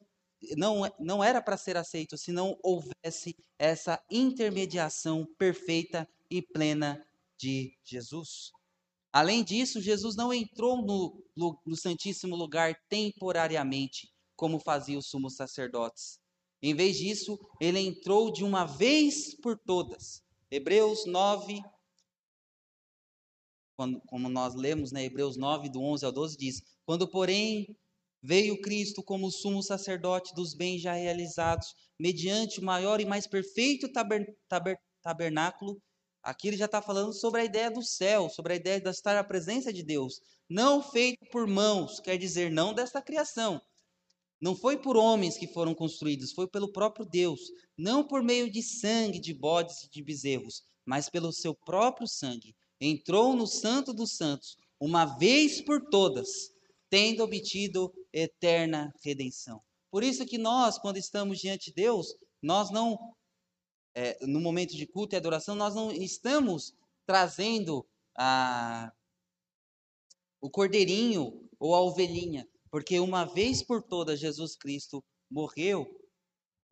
não, 0.56 0.84
não 1.00 1.24
era 1.24 1.42
para 1.42 1.58
ser 1.58 1.76
aceito 1.78 2.16
se 2.16 2.32
não 2.32 2.58
houvesse 2.62 3.36
essa 3.58 4.00
intermediação 4.10 5.26
perfeita 5.38 6.08
e 6.30 6.44
plena 6.44 7.04
de 7.40 7.74
Jesus. 7.84 8.52
Além 9.12 9.44
disso, 9.44 9.82
Jesus 9.82 10.16
não 10.16 10.34
entrou 10.34 10.82
no, 10.82 11.24
no, 11.36 11.60
no 11.66 11.76
Santíssimo 11.76 12.36
Lugar 12.36 12.76
temporariamente, 12.90 14.10
como 14.36 14.60
faziam 14.60 15.00
os 15.00 15.08
sumos 15.08 15.36
sacerdotes. 15.36 16.20
Em 16.62 16.76
vez 16.76 16.98
disso, 16.98 17.38
ele 17.60 17.80
entrou 17.80 18.32
de 18.32 18.44
uma 18.44 18.66
vez 18.66 19.36
por 19.42 19.58
todas. 19.58 20.22
Hebreus 20.50 21.06
9, 21.06 21.62
quando, 23.76 24.02
como 24.08 24.28
nós 24.28 24.56
lemos, 24.56 24.92
né, 24.92 25.04
Hebreus 25.04 25.38
9, 25.38 25.70
do 25.70 25.82
11 25.82 26.06
ao 26.06 26.12
12, 26.12 26.38
diz: 26.38 26.62
Quando, 26.86 27.08
porém, 27.08 27.78
veio 28.22 28.60
Cristo 28.62 29.04
como 29.04 29.32
sumo 29.32 29.62
sacerdote 29.62 30.34
dos 30.34 30.54
bens 30.54 30.82
já 30.82 30.94
realizados, 30.94 31.74
mediante 32.00 32.60
o 32.60 32.64
maior 32.64 33.00
e 33.00 33.06
mais 33.06 33.28
perfeito 33.28 33.92
taber, 33.92 34.26
taber, 34.48 34.78
tabernáculo, 35.02 35.80
Aqui 36.28 36.50
ele 36.50 36.58
já 36.58 36.66
está 36.66 36.82
falando 36.82 37.14
sobre 37.14 37.40
a 37.40 37.46
ideia 37.46 37.72
do 37.72 37.82
céu, 37.82 38.30
sobre 38.30 38.52
a 38.52 38.56
ideia 38.58 38.82
de 38.82 38.90
estar 38.90 39.16
na 39.16 39.24
presença 39.24 39.72
de 39.72 39.82
Deus. 39.82 40.20
Não 40.50 40.84
feito 40.84 41.26
por 41.32 41.48
mãos, 41.48 42.02
quer 42.02 42.18
dizer, 42.18 42.52
não 42.52 42.74
desta 42.74 43.02
criação. 43.02 43.62
Não 44.42 44.54
foi 44.54 44.78
por 44.78 44.98
homens 44.98 45.38
que 45.38 45.48
foram 45.48 45.74
construídos, 45.74 46.34
foi 46.34 46.46
pelo 46.46 46.70
próprio 46.70 47.06
Deus. 47.06 47.40
Não 47.78 48.06
por 48.06 48.22
meio 48.22 48.52
de 48.52 48.62
sangue 48.62 49.22
de 49.22 49.34
bodes 49.34 49.84
e 49.84 49.90
de 49.90 50.04
bezerros, 50.04 50.64
mas 50.86 51.10
pelo 51.10 51.32
seu 51.32 51.56
próprio 51.56 52.06
sangue. 52.06 52.54
Entrou 52.82 53.34
no 53.34 53.48
Santo 53.48 53.94
dos 53.94 54.18
Santos, 54.18 54.58
uma 54.82 55.06
vez 55.06 55.62
por 55.62 55.80
todas, 55.90 56.28
tendo 56.90 57.24
obtido 57.24 57.90
eterna 58.12 58.94
redenção. 59.02 59.62
Por 59.90 60.04
isso 60.04 60.26
que 60.26 60.38
nós, 60.38 60.78
quando 60.78 60.98
estamos 60.98 61.40
diante 61.40 61.68
de 61.68 61.76
Deus, 61.76 62.14
nós 62.42 62.70
não 62.70 62.98
é, 63.98 64.24
no 64.28 64.40
momento 64.40 64.76
de 64.76 64.86
culto 64.86 65.16
e 65.16 65.18
adoração, 65.18 65.56
nós 65.56 65.74
não 65.74 65.92
estamos 65.92 66.72
trazendo 67.04 67.84
a, 68.16 68.94
o 70.40 70.52
cordeirinho 70.52 71.50
ou 71.60 71.74
a 71.74 71.82
ovelhinha, 71.82 72.48
porque 72.70 73.00
uma 73.00 73.26
vez 73.26 73.64
por 73.64 73.82
todas 73.82 74.20
Jesus 74.20 74.56
Cristo 74.56 75.04
morreu 75.28 76.00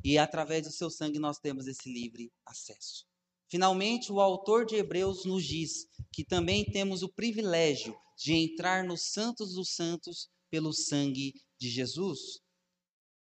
e 0.04 0.20
através 0.20 0.68
do 0.68 0.72
seu 0.72 0.88
sangue 0.92 1.18
nós 1.18 1.40
temos 1.40 1.66
esse 1.66 1.92
livre 1.92 2.32
acesso. 2.46 3.08
Finalmente, 3.50 4.12
o 4.12 4.22
autor 4.22 4.64
de 4.64 4.76
Hebreus 4.76 5.26
nos 5.26 5.44
diz 5.44 5.88
que 6.14 6.24
também 6.24 6.64
temos 6.64 7.02
o 7.02 7.10
privilégio 7.10 7.98
de 8.16 8.34
entrar 8.34 8.84
nos 8.84 9.02
santos 9.12 9.56
dos 9.56 9.74
santos 9.74 10.30
pelo 10.52 10.72
sangue 10.72 11.34
de 11.60 11.70
Jesus. 11.70 12.40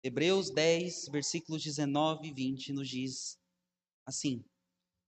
Hebreus 0.03 0.49
10, 0.49 1.07
versículos 1.13 1.63
19 1.63 2.27
e 2.27 2.33
20 2.33 2.73
nos 2.73 2.89
diz 2.89 3.37
assim: 4.05 4.43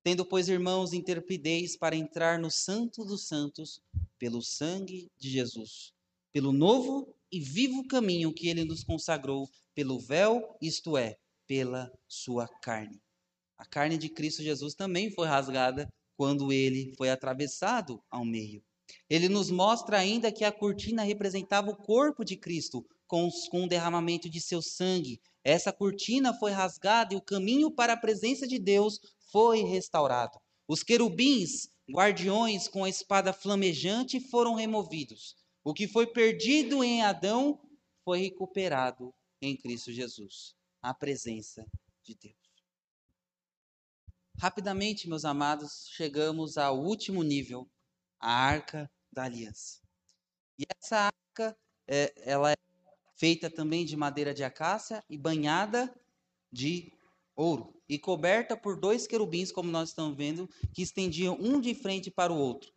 Tendo, 0.03 0.26
pois, 0.26 0.48
irmãos, 0.48 0.94
interpidez 0.94 1.76
para 1.76 1.95
entrar 1.95 2.40
no 2.40 2.49
Santo 2.49 3.03
dos 3.03 3.28
Santos 3.28 3.82
pelo 4.18 4.41
sangue 4.41 5.11
de 5.18 5.30
Jesus, 5.30 5.94
pelo 6.32 6.53
novo 6.53 7.14
e 7.32 7.40
vivo 7.40 7.88
caminho 7.88 8.34
que 8.34 8.48
ele 8.48 8.64
nos 8.64 8.84
consagrou, 8.84 9.49
pelo 9.76 9.99
véu, 9.99 10.57
isto 10.61 10.98
é, 10.98 11.18
pela 11.45 11.91
sua 12.07 12.48
carne. 12.48 13.02
A 13.57 13.65
carne 13.65 13.98
de 13.98 14.07
Cristo 14.07 14.41
Jesus 14.41 14.74
também 14.76 15.11
foi 15.11 15.28
rasgada 15.28 15.91
quando 16.15 16.52
ele 16.52 16.94
foi 16.95 17.10
atravessado 17.10 18.02
ao 18.10 18.24
meio. 18.24 18.64
Ele 19.10 19.28
nos 19.28 19.52
mostra 19.52 19.98
ainda 19.98 20.32
que 20.32 20.45
a 20.45 20.52
cortina 20.52 21.03
representava 21.03 21.69
o 21.69 21.76
corpo 21.76 22.24
de 22.24 22.38
Cristo, 22.38 22.88
com, 23.07 23.29
com 23.49 23.63
o 23.63 23.67
derramamento 23.67 24.29
de 24.29 24.41
seu 24.41 24.61
sangue, 24.61 25.21
essa 25.43 25.71
cortina 25.71 26.34
foi 26.34 26.51
rasgada 26.51 27.13
e 27.13 27.17
o 27.17 27.21
caminho 27.21 27.71
para 27.71 27.93
a 27.93 27.97
presença 27.97 28.47
de 28.47 28.59
Deus 28.59 28.99
foi 29.31 29.63
restaurado. 29.63 30.39
Os 30.67 30.84
querubins, 30.84 31.69
guardiões 31.89 32.67
com 32.67 32.84
a 32.84 32.89
espada 32.89 33.31
flamejante, 33.31 34.19
foram 34.19 34.55
removidos. 34.55 35.35
O 35.63 35.73
que 35.73 35.88
foi 35.88 36.05
perdido 36.05 36.84
em 36.84 37.01
Adão 37.01 37.59
foi 38.03 38.19
recuperado 38.19 39.13
em 39.41 39.55
Cristo 39.55 39.91
Jesus 39.91 40.55
a 40.81 40.93
presença 40.93 41.65
de 42.03 42.15
Deus. 42.15 42.35
Rapidamente, 44.39 45.09
meus 45.09 45.25
amados, 45.25 45.88
chegamos 45.91 46.57
ao 46.57 46.79
último 46.79 47.23
nível, 47.23 47.69
a 48.19 48.31
Arca 48.31 48.89
da 49.11 49.23
Aliança. 49.23 49.81
E 50.59 50.65
essa 50.77 51.11
arca, 51.11 51.57
é, 51.88 52.13
ela 52.17 52.51
é 52.51 52.55
feita 53.18 53.49
também 53.49 53.84
de 53.84 53.98
madeira 53.98 54.34
de 54.34 54.44
acácia 54.44 55.03
e 55.10 55.18
banhada 55.18 55.94
de 56.52 56.94
ouro, 57.35 57.73
e 57.89 57.99
coberta 57.99 58.56
por 58.56 58.80
dois 58.80 59.06
querubins, 59.07 59.52
como 59.52 59.72
nós 59.72 59.89
estamos 59.89 60.15
vendo, 60.15 60.49
que 60.73 60.81
estendiam 60.81 61.35
um 61.39 61.60
de 61.60 61.73
frente 61.73 62.10
para 62.10 62.31
o 62.31 62.38
outro. 62.38 62.72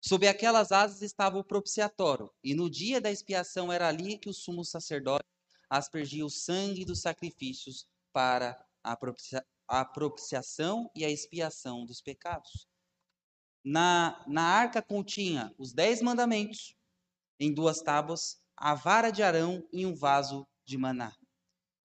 Sob 0.00 0.26
aquelas 0.26 0.72
asas 0.72 1.00
estava 1.00 1.38
o 1.38 1.44
propiciatório, 1.44 2.30
e 2.42 2.54
no 2.54 2.68
dia 2.68 3.00
da 3.00 3.10
expiação 3.10 3.72
era 3.72 3.88
ali 3.88 4.18
que 4.18 4.28
o 4.28 4.34
sumo 4.34 4.64
sacerdote 4.64 5.24
aspergia 5.70 6.26
o 6.26 6.30
sangue 6.30 6.84
dos 6.84 7.00
sacrifícios 7.00 7.86
para 8.12 8.62
a, 8.82 8.96
propicia 8.96 9.46
a 9.66 9.84
propiciação 9.84 10.90
e 10.94 11.04
a 11.04 11.10
expiação 11.10 11.86
dos 11.86 12.00
pecados. 12.02 12.66
Na, 13.64 14.22
na 14.26 14.42
arca 14.42 14.82
continha 14.82 15.54
os 15.56 15.72
dez 15.72 16.02
mandamentos 16.02 16.76
em 17.38 17.54
duas 17.54 17.80
tábuas 17.80 18.41
a 18.56 18.74
vara 18.74 19.10
de 19.10 19.22
Arão 19.22 19.66
em 19.72 19.86
um 19.86 19.94
vaso 19.94 20.46
de 20.64 20.76
maná. 20.78 21.14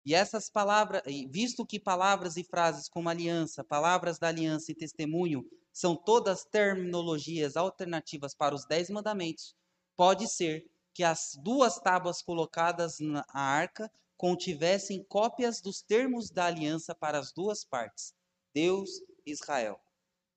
E 0.06 0.14
essas 0.14 0.50
palavras, 0.50 1.04
visto 1.30 1.66
que 1.66 1.80
palavras 1.80 2.38
e 2.38 2.44
frases 2.44 2.90
como 2.90 3.10
aliança, 3.10 3.64
palavras 3.64 4.18
da 4.18 4.28
aliança 4.28 4.72
e 4.72 4.76
testemunho 4.76 5.46
são 5.72 5.96
todas 5.96 6.46
terminologias 6.46 7.56
alternativas 7.56 8.34
para 8.34 8.56
os 8.56 8.66
dez 8.66 8.90
mandamentos, 8.90 9.56
pode 9.96 10.28
ser 10.28 10.66
que 10.94 11.04
as 11.04 11.38
duas 11.44 11.80
tábuas 11.80 12.22
colocadas 12.22 13.00
na 13.00 13.24
arca 13.34 13.92
contivessem 14.18 15.04
cópias 15.04 15.62
dos 15.62 15.82
termos 15.82 16.30
da 16.30 16.46
aliança 16.46 16.94
para 16.94 17.20
as 17.20 17.32
duas 17.32 17.64
partes, 17.64 18.14
Deus 18.54 18.90
e 19.26 19.32
Israel. 19.32 19.80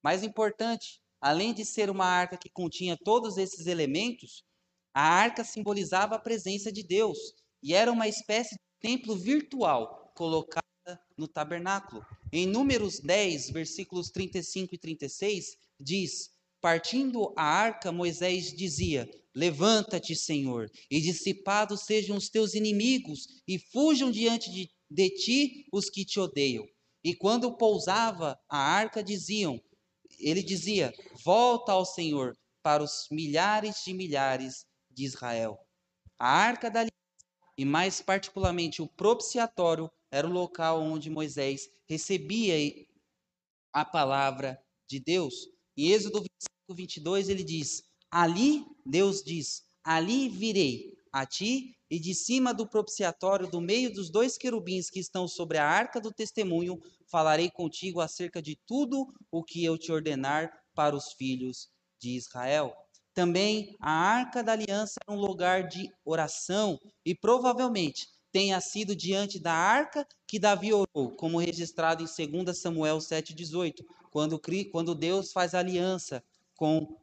Mais 0.03 0.23
importante, 0.23 1.01
além 1.21 1.55
de 1.55 1.65
ser 1.65 1.91
uma 1.91 2.07
arca 2.07 2.37
que 2.37 2.51
continha 2.51 2.97
todos 2.97 3.39
esses 3.39 3.67
elementos, 3.67 4.45
a 4.95 5.03
arca 5.03 5.43
simbolizava 5.43 6.17
a 6.17 6.19
presença 6.19 6.71
de 6.71 6.83
Deus 6.83 7.19
e 7.63 7.75
era 7.75 7.91
uma 7.91 8.09
espécie 8.09 8.55
de 8.55 8.61
templo 8.81 9.17
virtual 9.17 10.13
colocada 10.15 10.63
no 11.17 11.27
tabernáculo. 11.29 12.05
Em 12.33 12.47
Números 12.47 12.99
10, 12.99 13.51
versículos 13.51 14.11
35 14.11 14.75
e 14.75 14.79
36, 14.79 15.57
diz: 15.81 16.31
Partindo 16.61 17.33
a 17.37 17.45
arca, 17.45 17.93
Moisés 17.93 18.53
dizia: 18.53 19.09
Levanta-te, 19.35 20.15
Senhor, 20.15 20.71
e 20.91 21.01
dissipados 21.01 21.83
sejam 21.83 22.17
os 22.17 22.29
teus 22.29 22.55
inimigos, 22.55 23.43
e 23.49 23.59
fujam 23.59 24.11
diante 24.11 24.51
de, 24.51 24.71
de 24.91 25.11
ti 25.11 25.67
os 25.73 25.89
que 25.89 26.05
te 26.05 26.21
odeiam. 26.21 26.67
E 27.05 27.15
quando 27.15 27.57
pousava 27.57 28.39
a 28.49 28.59
arca, 28.59 29.03
diziam: 29.03 29.61
Ele 30.19 30.43
dizia: 30.43 30.93
Volta 31.25 31.73
ao 31.73 31.87
Senhor 31.87 32.37
para 32.63 32.83
os 32.83 33.07
milhares 33.11 33.77
de 33.85 33.95
milhares 33.95 34.67
de 34.93 35.05
Israel. 35.05 35.59
A 36.19 36.29
arca 36.29 36.71
da 36.71 36.81
aliança, 36.81 36.93
e 37.57 37.65
mais 37.65 38.01
particularmente 38.01 38.81
o 38.81 38.87
propiciatório, 38.87 39.91
era 40.11 40.27
o 40.27 40.33
local 40.33 40.81
onde 40.83 41.11
Moisés 41.11 41.69
recebia 41.87 42.55
a 43.73 43.85
palavra 43.85 44.63
de 44.89 45.01
Deus. 45.01 45.49
Em 45.77 45.89
Êxodo 45.89 46.21
25, 46.21 46.75
22, 46.75 47.29
ele 47.29 47.43
diz: 47.43 47.83
Ali, 48.11 48.65
Deus 48.85 49.23
diz: 49.23 49.65
Ali 49.83 50.29
virei 50.29 50.93
a 51.13 51.27
ti, 51.27 51.77
e 51.91 52.01
de 52.01 52.15
cima 52.15 52.55
do 52.55 52.67
propiciatório, 52.67 53.51
do 53.51 53.61
meio 53.61 53.93
dos 53.93 54.11
dois 54.11 54.39
querubins 54.39 54.89
que 54.89 54.99
estão 54.99 55.29
sobre 55.29 55.59
a 55.59 55.67
arca 55.67 56.01
do 56.01 56.11
testemunho, 56.11 56.81
falarei 57.07 57.51
contigo 57.51 58.01
acerca 58.01 58.41
de 58.41 58.57
tudo 58.67 59.13
o 59.31 59.45
que 59.45 59.63
eu 59.63 59.77
te 59.77 59.93
ordenar 59.93 60.51
para 60.75 60.97
os 60.97 61.13
filhos 61.13 61.69
de 62.01 62.17
Israel. 62.17 62.75
Também 63.15 63.77
a 63.81 63.91
Arca 63.91 64.43
da 64.43 64.53
Aliança 64.53 64.95
era 65.07 65.17
um 65.17 65.21
lugar 65.21 65.69
de 65.69 65.93
oração 66.05 66.79
e 67.05 67.15
provavelmente 67.15 68.09
tenha 68.33 68.59
sido 68.61 68.97
diante 68.97 69.39
da 69.39 69.53
arca 69.53 70.07
que 70.27 70.39
Davi 70.39 70.73
orou, 70.73 71.15
como 71.17 71.39
registrado 71.39 72.03
em 72.03 72.43
2 72.43 72.59
Samuel 72.59 72.97
7,18, 72.97 73.85
quando, 74.11 74.41
quando 74.71 74.95
Deus 74.95 75.33
faz 75.33 75.55
aliança 75.55 76.25
com 76.57 76.97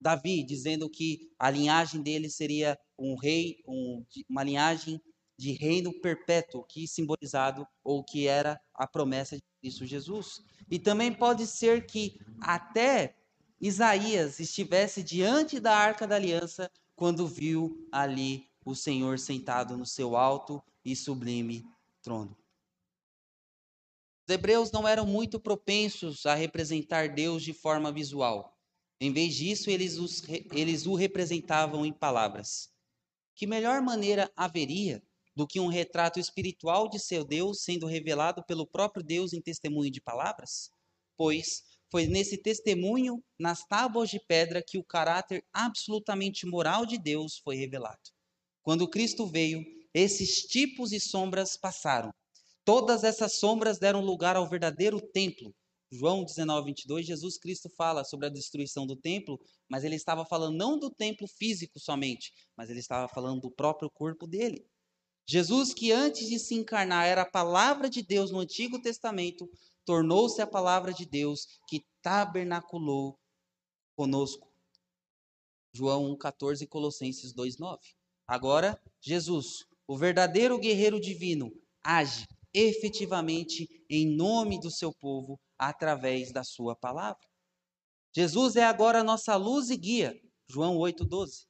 Davi, 0.00 0.42
dizendo 0.42 0.90
que 0.90 1.30
a 1.38 1.48
linhagem 1.48 2.02
dele 2.02 2.28
seria 2.28 2.76
um 2.98 3.16
rei, 3.16 3.62
um, 3.66 4.04
uma 4.28 4.42
linhagem 4.42 5.00
de 5.38 5.52
reino 5.52 5.92
perpétuo, 6.00 6.64
que 6.64 6.88
simbolizado 6.88 7.66
ou 7.84 8.02
que 8.02 8.26
era 8.26 8.60
a 8.74 8.86
promessa 8.86 9.36
de 9.36 9.42
Cristo 9.60 9.86
Jesus. 9.86 10.42
E 10.68 10.78
também 10.78 11.12
pode 11.12 11.46
ser 11.46 11.86
que 11.86 12.18
até 12.40 13.14
Isaías 13.60 14.38
estivesse 14.38 15.02
diante 15.02 15.58
da 15.58 15.76
arca 15.76 16.06
da 16.06 16.16
aliança 16.16 16.70
quando 16.94 17.26
viu 17.26 17.88
ali 17.90 18.48
o 18.64 18.74
Senhor 18.74 19.18
sentado 19.18 19.76
no 19.76 19.86
seu 19.86 20.16
alto 20.16 20.62
e 20.84 20.94
sublime 20.94 21.64
trono. 22.02 22.36
Os 24.28 24.34
hebreus 24.34 24.72
não 24.72 24.86
eram 24.86 25.06
muito 25.06 25.38
propensos 25.38 26.26
a 26.26 26.34
representar 26.34 27.14
Deus 27.14 27.42
de 27.42 27.52
forma 27.52 27.92
visual. 27.92 28.58
Em 29.00 29.12
vez 29.12 29.34
disso, 29.34 29.70
eles, 29.70 29.98
os, 29.98 30.22
eles 30.52 30.86
o 30.86 30.94
representavam 30.94 31.86
em 31.86 31.92
palavras. 31.92 32.70
Que 33.34 33.46
melhor 33.46 33.80
maneira 33.80 34.30
haveria 34.34 35.02
do 35.34 35.46
que 35.46 35.60
um 35.60 35.68
retrato 35.68 36.18
espiritual 36.18 36.88
de 36.88 36.98
seu 36.98 37.24
Deus 37.24 37.62
sendo 37.62 37.86
revelado 37.86 38.42
pelo 38.44 38.66
próprio 38.66 39.04
Deus 39.04 39.32
em 39.32 39.40
testemunho 39.40 39.90
de 39.90 40.00
palavras? 40.00 40.70
Pois 41.16 41.75
foi 41.90 42.06
nesse 42.06 42.36
testemunho, 42.36 43.22
nas 43.38 43.64
tábuas 43.66 44.10
de 44.10 44.20
pedra, 44.20 44.62
que 44.62 44.78
o 44.78 44.84
caráter 44.84 45.44
absolutamente 45.52 46.46
moral 46.46 46.84
de 46.84 46.98
Deus 46.98 47.38
foi 47.38 47.56
revelado. 47.56 48.10
Quando 48.62 48.88
Cristo 48.88 49.26
veio, 49.26 49.64
esses 49.94 50.42
tipos 50.42 50.92
e 50.92 51.00
sombras 51.00 51.56
passaram. 51.56 52.12
Todas 52.64 53.04
essas 53.04 53.34
sombras 53.34 53.78
deram 53.78 54.00
lugar 54.00 54.36
ao 54.36 54.48
verdadeiro 54.48 55.00
templo, 55.00 55.54
João 55.90 56.24
19, 56.24 56.66
22, 56.66 57.06
Jesus 57.06 57.38
Cristo 57.38 57.70
fala 57.70 58.04
sobre 58.04 58.26
a 58.26 58.30
destruição 58.30 58.86
do 58.86 58.96
templo, 58.96 59.40
mas 59.68 59.84
ele 59.84 59.94
estava 59.94 60.24
falando 60.24 60.56
não 60.56 60.78
do 60.78 60.90
templo 60.90 61.28
físico 61.28 61.78
somente, 61.78 62.32
mas 62.56 62.68
ele 62.68 62.80
estava 62.80 63.08
falando 63.08 63.42
do 63.42 63.50
próprio 63.50 63.88
corpo 63.88 64.26
dele. 64.26 64.66
Jesus, 65.28 65.72
que 65.72 65.92
antes 65.92 66.28
de 66.28 66.38
se 66.38 66.54
encarnar 66.54 67.06
era 67.06 67.22
a 67.22 67.30
palavra 67.30 67.88
de 67.88 68.02
Deus 68.02 68.30
no 68.30 68.40
Antigo 68.40 68.80
Testamento, 68.80 69.48
tornou-se 69.86 70.42
a 70.42 70.46
palavra 70.46 70.92
de 70.92 71.06
Deus 71.06 71.46
que 71.68 71.86
tabernaculou 72.02 73.16
conosco. 73.96 74.52
João 75.72 76.16
1,14 76.16 76.62
e 76.62 76.66
Colossenses 76.66 77.32
2,9. 77.32 77.78
Agora, 78.26 78.78
Jesus, 79.00 79.64
o 79.86 79.96
verdadeiro 79.96 80.58
guerreiro 80.58 81.00
divino, 81.00 81.52
age 81.84 82.26
efetivamente 82.52 83.68
em 83.88 84.16
nome 84.16 84.58
do 84.58 84.70
seu 84.70 84.92
povo 84.92 85.38
através 85.56 86.32
da 86.32 86.42
sua 86.42 86.74
palavra. 86.74 87.20
Jesus 88.14 88.56
é 88.56 88.64
agora 88.64 89.04
nossa 89.04 89.36
luz 89.36 89.70
e 89.70 89.76
guia, 89.76 90.18
João 90.48 90.78
8,12. 90.78 91.46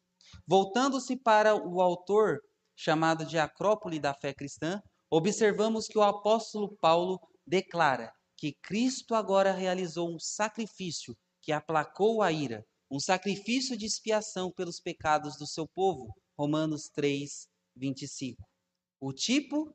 Voltando-se 0.46 1.16
para 1.16 1.54
o 1.54 1.80
autor 1.80 2.40
chamado 2.76 3.24
de 3.24 3.38
Acrópole 3.38 3.98
da 3.98 4.12
fé 4.12 4.34
cristã, 4.34 4.82
observamos 5.08 5.86
que 5.86 5.96
o 5.96 6.02
apóstolo 6.02 6.76
Paulo 6.76 7.18
declara 7.46 8.12
que 8.36 8.52
Cristo 8.52 9.14
agora 9.14 9.52
realizou 9.52 10.14
um 10.14 10.18
sacrifício 10.18 11.16
que 11.40 11.52
aplacou 11.52 12.22
a 12.22 12.30
ira, 12.30 12.66
um 12.90 13.00
sacrifício 13.00 13.76
de 13.76 13.86
expiação 13.86 14.50
pelos 14.52 14.78
pecados 14.78 15.36
do 15.36 15.46
seu 15.46 15.66
povo. 15.66 16.14
Romanos 16.38 16.88
3, 16.90 17.48
25. 17.74 18.42
O 19.00 19.12
tipo 19.12 19.74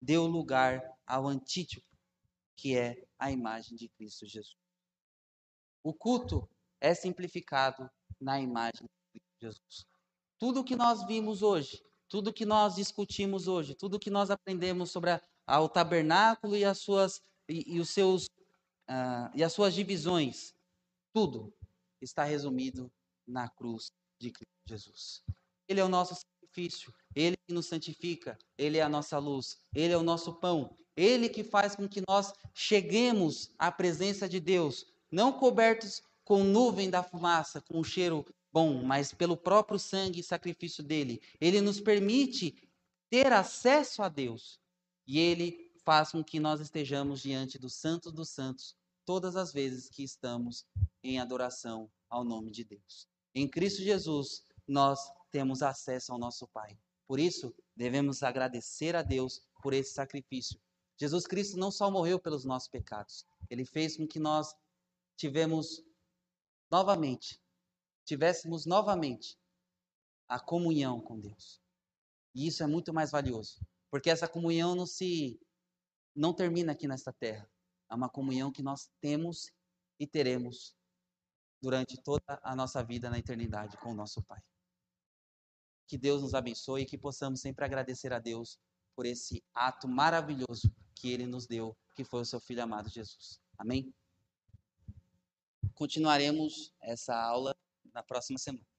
deu 0.00 0.26
lugar 0.26 0.82
ao 1.06 1.26
antítipo, 1.26 1.86
que 2.54 2.76
é 2.76 3.02
a 3.18 3.30
imagem 3.30 3.76
de 3.76 3.88
Cristo 3.88 4.26
Jesus. 4.26 4.56
O 5.82 5.94
culto 5.94 6.48
é 6.80 6.94
simplificado 6.94 7.90
na 8.20 8.40
imagem 8.40 8.86
de 9.14 9.20
Cristo 9.20 9.36
Jesus. 9.40 9.86
Tudo 10.38 10.64
que 10.64 10.76
nós 10.76 11.06
vimos 11.06 11.42
hoje, 11.42 11.82
tudo 12.08 12.32
que 12.32 12.44
nós 12.44 12.76
discutimos 12.76 13.48
hoje, 13.48 13.74
tudo 13.74 13.98
que 13.98 14.10
nós 14.10 14.30
aprendemos 14.30 14.90
sobre 14.90 15.10
a, 15.10 15.22
ao 15.46 15.68
tabernáculo 15.68 16.56
e 16.56 16.64
as 16.64 16.78
suas 16.78 17.22
e, 17.48 17.76
e 17.76 17.80
os 17.80 17.90
seus 17.90 18.26
uh, 18.90 19.30
e 19.34 19.44
as 19.44 19.52
suas 19.52 19.74
divisões, 19.74 20.54
tudo 21.12 21.54
está 22.00 22.24
resumido 22.24 22.90
na 23.26 23.48
cruz 23.48 23.90
de 24.20 24.30
Cristo 24.30 24.52
Jesus. 24.66 25.22
Ele 25.68 25.80
é 25.80 25.84
o 25.84 25.88
nosso 25.88 26.14
sacrifício, 26.14 26.92
ele 27.14 27.36
que 27.46 27.52
nos 27.52 27.66
santifica, 27.66 28.38
ele 28.58 28.78
é 28.78 28.82
a 28.82 28.88
nossa 28.88 29.18
luz, 29.18 29.58
ele 29.74 29.92
é 29.92 29.96
o 29.96 30.02
nosso 30.02 30.34
pão, 30.34 30.76
ele 30.96 31.28
que 31.28 31.44
faz 31.44 31.76
com 31.76 31.88
que 31.88 32.02
nós 32.08 32.32
cheguemos 32.54 33.50
à 33.58 33.70
presença 33.70 34.28
de 34.28 34.40
Deus, 34.40 34.86
não 35.10 35.32
cobertos 35.32 36.02
com 36.24 36.42
nuvem 36.42 36.90
da 36.90 37.02
fumaça, 37.02 37.60
com 37.60 37.78
um 37.78 37.84
cheiro 37.84 38.26
bom, 38.52 38.82
mas 38.82 39.12
pelo 39.12 39.36
próprio 39.36 39.78
sangue 39.78 40.20
e 40.20 40.24
sacrifício 40.24 40.82
dele. 40.82 41.20
Ele 41.40 41.60
nos 41.60 41.80
permite 41.80 42.54
ter 43.10 43.32
acesso 43.32 44.02
a 44.02 44.08
Deus 44.08 44.58
e 45.06 45.18
ele 45.18 45.72
faz 45.84 46.12
com 46.12 46.22
que 46.22 46.40
nós 46.40 46.60
estejamos 46.60 47.20
diante 47.20 47.58
do 47.58 47.70
Santo 47.70 48.10
dos 48.10 48.30
Santos 48.30 48.76
todas 49.04 49.36
as 49.36 49.52
vezes 49.52 49.88
que 49.88 50.02
estamos 50.02 50.66
em 51.02 51.20
adoração 51.20 51.90
ao 52.08 52.24
nome 52.24 52.50
de 52.50 52.64
Deus. 52.64 53.08
Em 53.34 53.48
Cristo 53.48 53.82
Jesus, 53.82 54.42
nós 54.66 54.98
temos 55.30 55.62
acesso 55.62 56.12
ao 56.12 56.18
nosso 56.18 56.48
Pai. 56.48 56.76
Por 57.06 57.20
isso, 57.20 57.54
devemos 57.76 58.22
agradecer 58.22 58.96
a 58.96 59.02
Deus 59.02 59.42
por 59.62 59.72
esse 59.72 59.92
sacrifício 59.92 60.58
Jesus 60.98 61.26
Cristo 61.26 61.58
não 61.58 61.70
só 61.70 61.90
morreu 61.90 62.18
pelos 62.18 62.44
nossos 62.44 62.68
pecados, 62.68 63.26
ele 63.50 63.64
fez 63.64 63.96
com 63.96 64.06
que 64.06 64.18
nós 64.18 64.54
tivemos 65.16 65.84
novamente, 66.70 67.40
tivéssemos 68.04 68.64
novamente 68.64 69.38
a 70.26 70.40
comunhão 70.40 71.00
com 71.00 71.20
Deus. 71.20 71.60
E 72.34 72.46
isso 72.46 72.62
é 72.62 72.66
muito 72.66 72.94
mais 72.94 73.10
valioso, 73.10 73.60
porque 73.90 74.10
essa 74.10 74.28
comunhão 74.28 74.74
não 74.74 74.86
se 74.86 75.40
não 76.14 76.32
termina 76.32 76.72
aqui 76.72 76.88
nesta 76.88 77.12
terra. 77.12 77.48
É 77.90 77.94
uma 77.94 78.08
comunhão 78.08 78.50
que 78.50 78.62
nós 78.62 78.90
temos 79.00 79.52
e 79.98 80.06
teremos 80.06 80.74
durante 81.60 82.00
toda 82.02 82.40
a 82.42 82.56
nossa 82.56 82.82
vida 82.82 83.10
na 83.10 83.18
eternidade 83.18 83.76
com 83.78 83.92
o 83.92 83.94
nosso 83.94 84.22
Pai. 84.22 84.40
Que 85.86 85.96
Deus 85.96 86.22
nos 86.22 86.34
abençoe 86.34 86.82
e 86.82 86.86
que 86.86 86.98
possamos 86.98 87.40
sempre 87.40 87.64
agradecer 87.64 88.12
a 88.12 88.18
Deus 88.18 88.58
por 88.94 89.06
esse 89.06 89.42
ato 89.54 89.86
maravilhoso 89.86 90.74
que 90.94 91.12
ele 91.12 91.26
nos 91.26 91.46
deu, 91.46 91.76
que 91.94 92.02
foi 92.02 92.22
o 92.22 92.24
seu 92.24 92.40
filho 92.40 92.62
amado 92.62 92.88
Jesus. 92.88 93.40
Amém? 93.58 93.94
Continuaremos 95.74 96.74
essa 96.80 97.14
aula 97.14 97.54
na 97.92 98.02
próxima 98.02 98.38
semana. 98.38 98.75